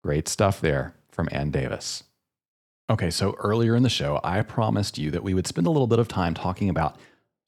Great 0.03 0.29
stuff 0.29 0.61
there 0.61 0.95
from 1.11 1.29
Anne 1.33 1.51
Davis. 1.51 2.05
Okay, 2.89 3.11
so 3.11 3.35
earlier 3.39 3.75
in 3.75 3.83
the 3.83 3.89
show, 3.89 4.21
I 4.23 4.43
promised 4.43 4.97
you 4.97 5.11
that 5.11 5.25
we 5.25 5.35
would 5.35 5.47
spend 5.47 5.67
a 5.67 5.71
little 5.71 5.89
bit 5.89 5.99
of 5.99 6.07
time 6.07 6.35
talking 6.35 6.69
about 6.69 6.97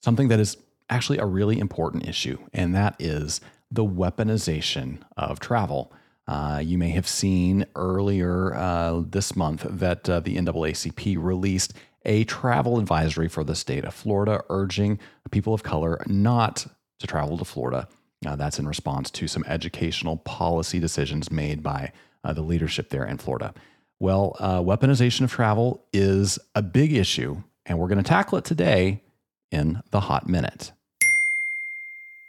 something 0.02 0.28
that 0.28 0.40
is 0.40 0.56
actually 0.90 1.18
a 1.18 1.26
really 1.26 1.60
important 1.60 2.08
issue, 2.08 2.38
and 2.52 2.74
that 2.74 2.96
is 2.98 3.40
the 3.70 3.84
weaponization 3.84 4.98
of 5.16 5.38
travel. 5.38 5.92
Uh, 6.26 6.60
you 6.62 6.76
may 6.76 6.90
have 6.90 7.06
seen 7.06 7.66
earlier 7.76 8.54
uh, 8.54 9.02
this 9.06 9.36
month 9.36 9.64
that 9.68 10.08
uh, 10.08 10.20
the 10.20 10.36
NAACP 10.36 11.16
released 11.18 11.72
a 12.08 12.24
travel 12.24 12.80
advisory 12.80 13.28
for 13.28 13.44
the 13.44 13.54
state 13.54 13.84
of 13.84 13.94
Florida, 13.94 14.42
urging 14.48 14.98
people 15.30 15.52
of 15.52 15.62
color 15.62 16.02
not 16.06 16.66
to 16.98 17.06
travel 17.06 17.38
to 17.38 17.44
Florida. 17.44 17.86
Uh, 18.26 18.34
that's 18.34 18.58
in 18.58 18.66
response 18.66 19.10
to 19.10 19.28
some 19.28 19.44
educational 19.46 20.16
policy 20.16 20.80
decisions 20.80 21.30
made 21.30 21.62
by 21.62 21.92
uh, 22.24 22.32
the 22.32 22.40
leadership 22.40 22.88
there 22.88 23.04
in 23.04 23.18
Florida. 23.18 23.54
Well, 24.00 24.34
uh, 24.40 24.60
weaponization 24.60 25.20
of 25.20 25.30
travel 25.30 25.84
is 25.92 26.38
a 26.54 26.62
big 26.62 26.92
issue, 26.94 27.42
and 27.66 27.78
we're 27.78 27.88
going 27.88 28.02
to 28.02 28.08
tackle 28.08 28.38
it 28.38 28.44
today 28.44 29.02
in 29.52 29.82
the 29.90 30.00
Hot 30.00 30.28
Minute. 30.28 30.72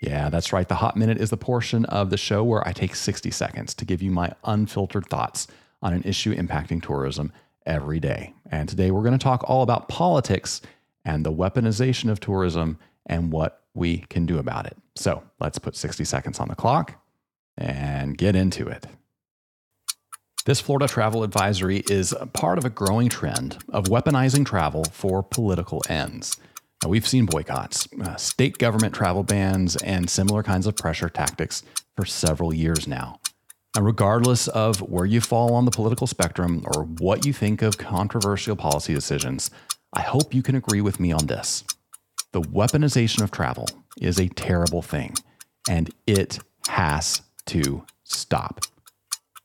Yeah, 0.01 0.29
that's 0.29 0.53
right. 0.53 0.67
The 0.67 0.75
Hot 0.75 0.97
Minute 0.97 1.19
is 1.19 1.29
the 1.29 1.37
portion 1.37 1.85
of 1.85 2.09
the 2.09 2.17
show 2.17 2.43
where 2.43 2.67
I 2.67 2.73
take 2.73 2.95
60 2.95 3.31
seconds 3.31 3.73
to 3.75 3.85
give 3.85 4.01
you 4.01 4.11
my 4.11 4.33
unfiltered 4.43 5.07
thoughts 5.07 5.47
on 5.81 5.93
an 5.93 6.03
issue 6.03 6.35
impacting 6.35 6.83
tourism 6.83 7.31
every 7.69 7.99
day. 7.99 8.33
And 8.51 8.67
today 8.67 8.91
we're 8.91 9.03
going 9.03 9.17
to 9.17 9.23
talk 9.23 9.43
all 9.47 9.61
about 9.61 9.87
politics 9.87 10.61
and 11.05 11.25
the 11.25 11.31
weaponization 11.31 12.09
of 12.09 12.19
tourism 12.19 12.79
and 13.05 13.31
what 13.31 13.63
we 13.73 13.99
can 14.09 14.25
do 14.25 14.39
about 14.39 14.65
it. 14.65 14.75
So 14.95 15.23
let's 15.39 15.59
put 15.59 15.75
60 15.75 16.03
seconds 16.03 16.39
on 16.39 16.49
the 16.49 16.55
clock 16.55 17.01
and 17.57 18.17
get 18.17 18.35
into 18.35 18.67
it. 18.67 18.85
This 20.45 20.59
Florida 20.59 20.87
travel 20.87 21.23
advisory 21.23 21.83
is 21.89 22.13
part 22.33 22.57
of 22.57 22.65
a 22.65 22.69
growing 22.69 23.07
trend 23.07 23.57
of 23.69 23.85
weaponizing 23.85 24.45
travel 24.45 24.83
for 24.91 25.21
political 25.21 25.83
ends. 25.87 26.37
Now, 26.81 26.89
we've 26.89 27.07
seen 27.07 27.25
boycotts, 27.25 27.87
uh, 28.01 28.15
state 28.15 28.57
government 28.57 28.95
travel 28.95 29.23
bans, 29.23 29.75
and 29.77 30.09
similar 30.09 30.41
kinds 30.41 30.65
of 30.65 30.75
pressure 30.77 31.09
tactics 31.09 31.63
for 31.95 32.05
several 32.05 32.53
years 32.53 32.87
now. 32.87 33.19
And 33.75 33.85
regardless 33.85 34.47
of 34.47 34.79
where 34.79 35.05
you 35.05 35.21
fall 35.21 35.53
on 35.53 35.65
the 35.65 35.71
political 35.71 36.07
spectrum 36.07 36.63
or 36.65 36.83
what 36.83 37.25
you 37.25 37.33
think 37.33 37.61
of 37.61 37.77
controversial 37.77 38.55
policy 38.55 38.93
decisions, 38.93 39.51
I 39.93 40.01
hope 40.01 40.33
you 40.33 40.41
can 40.41 40.55
agree 40.55 40.81
with 40.81 40.99
me 40.99 41.11
on 41.11 41.27
this. 41.27 41.63
The 42.31 42.41
weaponization 42.41 43.21
of 43.23 43.31
travel 43.31 43.67
is 43.99 44.19
a 44.19 44.27
terrible 44.29 44.81
thing, 44.81 45.15
and 45.67 45.89
it 46.07 46.39
has 46.67 47.21
to 47.47 47.83
stop. 48.03 48.61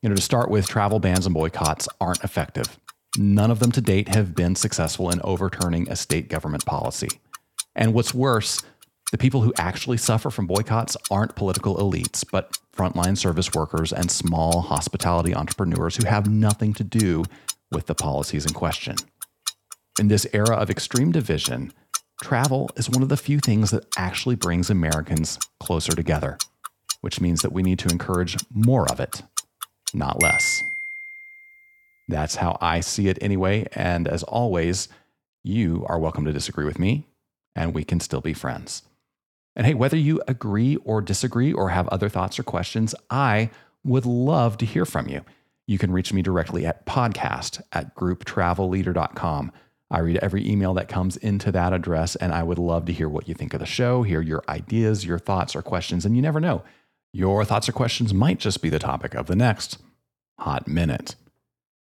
You 0.03 0.09
know, 0.11 0.14
to 0.14 0.22
start 0.22 0.51
with, 0.51 0.68
travel 0.68 1.01
bans 1.01 1.27
and 1.27 1.35
boycotts 1.35 1.89
aren't 2.01 2.25
effective. 2.25 2.79
None 3.16 3.51
of 3.51 3.59
them 3.59 3.72
to 3.72 3.81
date 3.81 4.09
have 4.09 4.35
been 4.35 4.55
successful 4.55 5.11
in 5.11 5.20
overturning 5.22 5.89
a 5.89 5.97
state 5.97 6.29
government 6.29 6.66
policy. 6.66 7.09
And 7.77 7.95
what's 7.95 8.12
worse, 8.12 8.61
the 9.14 9.18
people 9.18 9.42
who 9.42 9.52
actually 9.56 9.96
suffer 9.96 10.28
from 10.28 10.44
boycotts 10.44 10.96
aren't 11.08 11.36
political 11.36 11.76
elites, 11.76 12.24
but 12.28 12.58
frontline 12.76 13.16
service 13.16 13.54
workers 13.54 13.92
and 13.92 14.10
small 14.10 14.60
hospitality 14.60 15.32
entrepreneurs 15.32 15.94
who 15.94 16.04
have 16.04 16.28
nothing 16.28 16.74
to 16.74 16.82
do 16.82 17.22
with 17.70 17.86
the 17.86 17.94
policies 17.94 18.44
in 18.44 18.52
question. 18.52 18.96
In 20.00 20.08
this 20.08 20.26
era 20.32 20.56
of 20.56 20.68
extreme 20.68 21.12
division, 21.12 21.72
travel 22.24 22.68
is 22.74 22.90
one 22.90 23.04
of 23.04 23.08
the 23.08 23.16
few 23.16 23.38
things 23.38 23.70
that 23.70 23.86
actually 23.96 24.34
brings 24.34 24.68
Americans 24.68 25.38
closer 25.60 25.92
together, 25.92 26.36
which 27.00 27.20
means 27.20 27.40
that 27.42 27.52
we 27.52 27.62
need 27.62 27.78
to 27.78 27.92
encourage 27.92 28.36
more 28.52 28.90
of 28.90 28.98
it, 28.98 29.22
not 29.94 30.20
less. 30.20 30.60
That's 32.08 32.34
how 32.34 32.58
I 32.60 32.80
see 32.80 33.06
it 33.06 33.18
anyway. 33.20 33.68
And 33.74 34.08
as 34.08 34.24
always, 34.24 34.88
you 35.44 35.86
are 35.88 36.00
welcome 36.00 36.24
to 36.24 36.32
disagree 36.32 36.64
with 36.64 36.80
me, 36.80 37.06
and 37.54 37.72
we 37.72 37.84
can 37.84 38.00
still 38.00 38.20
be 38.20 38.34
friends. 38.34 38.82
And 39.57 39.66
hey, 39.66 39.74
whether 39.74 39.96
you 39.96 40.20
agree 40.26 40.76
or 40.76 41.00
disagree 41.00 41.52
or 41.52 41.70
have 41.70 41.88
other 41.88 42.09
thoughts 42.09 42.38
or 42.38 42.42
questions, 42.42 42.94
I 43.11 43.50
would 43.84 44.07
love 44.07 44.59
to 44.59 44.66
hear 44.66 44.84
from 44.84 45.09
you. 45.09 45.22
You 45.66 45.78
can 45.78 45.92
reach 45.92 46.12
me 46.12 46.22
directly 46.22 46.66
at 46.66 46.86
podcast 46.86 47.62
at 47.72 47.94
grouptravelleader.com. 47.94 49.52
I 49.90 49.98
read 50.00 50.18
every 50.18 50.48
email 50.48 50.74
that 50.74 50.88
comes 50.88 51.16
into 51.16 51.52
that 51.52 51.72
address, 51.72 52.16
and 52.16 52.32
I 52.32 52.42
would 52.42 52.59
love 52.59 52.86
to 52.86 52.92
hear 52.92 53.09
what 53.09 53.28
you 53.28 53.34
think 53.34 53.55
of 53.55 53.61
the 53.61 53.66
show, 53.66 54.02
hear 54.02 54.20
your 54.20 54.42
ideas, 54.48 55.05
your 55.05 55.18
thoughts, 55.18 55.55
or 55.55 55.62
questions. 55.62 56.05
And 56.05 56.16
you 56.16 56.22
never 56.22 56.40
know, 56.40 56.64
your 57.12 57.44
thoughts 57.44 57.68
or 57.68 57.72
questions 57.72 58.12
might 58.12 58.40
just 58.40 58.61
be 58.61 58.70
the 58.70 58.78
topic 58.78 59.14
of 59.14 59.26
the 59.26 59.36
next 59.36 59.78
hot 60.38 60.66
minute. 60.66 61.14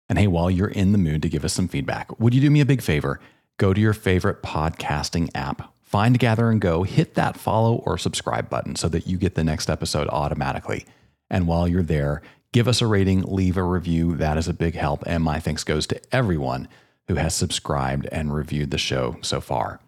And 0.09 0.19
hey, 0.19 0.27
while 0.27 0.51
you're 0.51 0.69
in 0.69 0.93
the 0.93 0.99
mood 0.99 1.23
to 1.23 1.29
give 1.29 1.45
us 1.45 1.55
some 1.55 1.69
feedback, 1.69 2.21
would 2.21 2.35
you 2.35 2.41
do 2.41 2.51
me 2.51 2.61
a 2.61 2.67
big 2.67 2.83
favor? 2.83 3.19
Go 3.57 3.73
to 3.73 3.81
your 3.81 3.95
favorite 3.95 4.43
podcasting 4.43 5.31
app, 5.35 5.73
find 5.93 6.19
Gather 6.19 6.51
and 6.51 6.59
Go, 6.59 6.85
hit 6.85 7.15
that 7.15 7.37
follow 7.37 7.75
or 7.85 7.99
subscribe 7.99 8.49
button 8.49 8.77
so 8.77 8.89
that 8.89 9.07
you 9.07 9.19
get 9.19 9.35
the 9.35 9.45
next 9.45 9.69
episode 9.69 10.09
automatically. 10.09 10.87
And 11.29 11.47
while 11.47 11.69
you're 11.69 11.83
there, 11.83 12.23
give 12.53 12.67
us 12.67 12.81
a 12.81 12.87
rating, 12.87 13.23
leave 13.23 13.59
a 13.59 13.63
review. 13.63 14.17
That 14.17 14.39
is 14.39 14.49
a 14.49 14.55
big 14.55 14.75
help. 14.75 15.05
And 15.07 15.23
my 15.23 15.39
thanks 15.39 15.65
goes 15.65 15.87
to 15.89 16.01
everyone 16.11 16.67
who 17.09 17.17
has 17.17 17.35
subscribed 17.35 18.07
and 18.11 18.35
reviewed 18.35 18.71
the 18.71 18.79
show 18.79 19.19
so 19.21 19.43
far. 19.43 19.81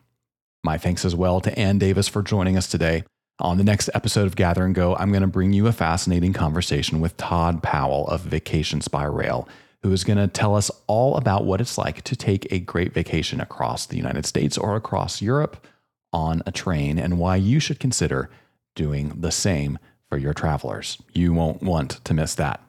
My 0.63 0.77
thanks 0.77 1.07
as 1.07 1.17
well 1.17 1.41
to 1.41 1.59
Anne 1.59 1.79
Davis 1.79 2.07
for 2.07 2.23
joining 2.23 2.59
us 2.59 2.69
today. 2.69 3.05
On 3.41 3.57
the 3.57 3.65
next 3.65 3.89
episode 3.95 4.27
of 4.27 4.37
Gather 4.37 4.65
and 4.65 4.75
Go, 4.75 4.95
I'm 4.97 5.11
going 5.11 5.23
to 5.23 5.27
bring 5.27 5.55
you 5.55 5.67
a 5.67 5.73
fascinating 5.73 6.35
conversation 6.35 7.01
with 7.01 7.17
Todd 7.17 7.63
Powell 7.63 8.07
of 8.09 8.21
Vacations 8.21 8.89
by 8.89 9.05
Rail, 9.05 9.49
who 9.83 9.91
is 9.91 10.05
going 10.05 10.19
to 10.19 10.29
tell 10.29 10.55
us 10.55 10.71
all 10.87 11.17
about 11.17 11.47
what 11.47 11.63
it's 11.63 11.79
like 11.79 12.03
to 12.03 12.15
take 12.15 12.53
a 12.53 12.59
great 12.59 12.93
vacation 12.93 13.41
across 13.41 13.87
the 13.87 13.97
United 13.97 14.27
States 14.27 14.59
or 14.59 14.77
across 14.77 15.23
Europe 15.23 15.67
on 16.15 16.43
a 16.47 16.53
train 16.53 16.99
and 16.99 17.19
why 17.19 17.35
you 17.35 17.59
should 17.59 17.81
consider 17.81 18.31
doing 18.77 19.21
the 19.21 19.33
same 19.33 19.79
for 20.09 20.17
your 20.17 20.33
travelers. 20.33 20.97
You 21.12 21.33
won't 21.33 21.62
want 21.62 22.03
to 22.05 22.15
miss 22.15 22.35
that. 22.37 22.62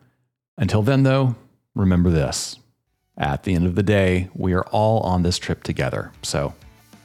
Until 0.58 0.82
then, 0.82 1.04
though, 1.04 1.36
remember 1.76 2.10
this 2.10 2.58
at 3.18 3.44
the 3.44 3.54
end 3.54 3.66
of 3.66 3.76
the 3.76 3.84
day, 3.84 4.30
we 4.34 4.54
are 4.54 4.66
all 4.68 5.00
on 5.02 5.24
this 5.24 5.38
trip 5.38 5.64
together. 5.64 6.12
So 6.22 6.54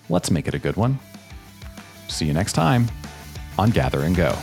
let's 0.09 0.31
make 0.31 0.49
it 0.49 0.55
a 0.55 0.59
good 0.59 0.77
one. 0.77 0.99
See 2.09 2.27
you 2.27 2.33
next 2.33 2.55
time 2.55 2.89
on 3.59 3.71
Gather 3.71 4.01
and 4.01 4.17
Go. 4.17 4.37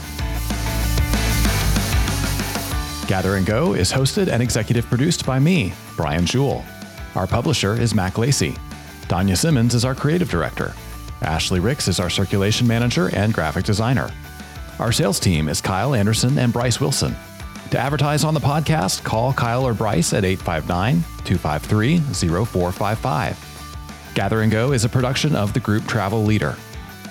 Gather 3.08 3.36
and 3.36 3.46
Go 3.46 3.74
is 3.74 3.92
hosted 3.92 4.28
and 4.28 4.42
executive 4.44 4.86
produced 4.86 5.26
by 5.26 5.40
me, 5.40 5.74
Brian 5.96 6.26
Jewell. 6.26 6.64
Our 7.16 7.28
publisher 7.28 7.74
is 7.74 7.96
Mac 7.96 8.18
Lacey. 8.18 8.56
Danya 9.08 9.38
Simmons 9.38 9.74
is 9.74 9.86
our 9.86 9.96
creative 9.96 10.30
director. 10.30 10.74
Ashley 11.22 11.60
Ricks 11.60 11.88
is 11.88 12.00
our 12.00 12.10
circulation 12.10 12.68
manager 12.68 13.10
and 13.16 13.34
graphic 13.34 13.66
designer. 13.66 14.10
Our 14.80 14.92
sales 14.92 15.20
team 15.20 15.50
is 15.50 15.62
Kyle 15.62 15.96
Anderson 15.96 16.38
and 16.38 16.54
Bryce 16.54 16.80
Wilson. 16.80 17.16
To 17.72 17.80
advertise 17.80 18.24
on 18.24 18.34
the 18.34 18.40
podcast, 18.40 19.04
call 19.04 19.34
Kyle 19.34 19.66
or 19.66 19.74
Bryce 19.74 20.14
at 20.14 20.24
859 20.24 21.02
253 21.26 22.00
0455. 22.46 24.12
Gather 24.14 24.42
and 24.42 24.52
Go 24.52 24.72
is 24.72 24.86
a 24.86 24.90
production 24.90 25.36
of 25.36 25.54
the 25.54 25.60
group 25.60 25.86
Travel 25.86 26.24
Leader. 26.24 26.54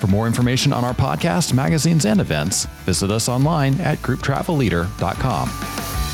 For 0.01 0.07
more 0.07 0.27
information 0.27 0.73
on 0.73 0.85
our 0.85 0.95
podcast, 0.95 1.53
magazines, 1.53 2.07
and 2.07 2.21
events, 2.21 2.67
visit 2.85 3.11
us 3.11 3.29
online 3.29 3.81
at 3.81 3.99
grouptravelleader.com. 3.99 6.06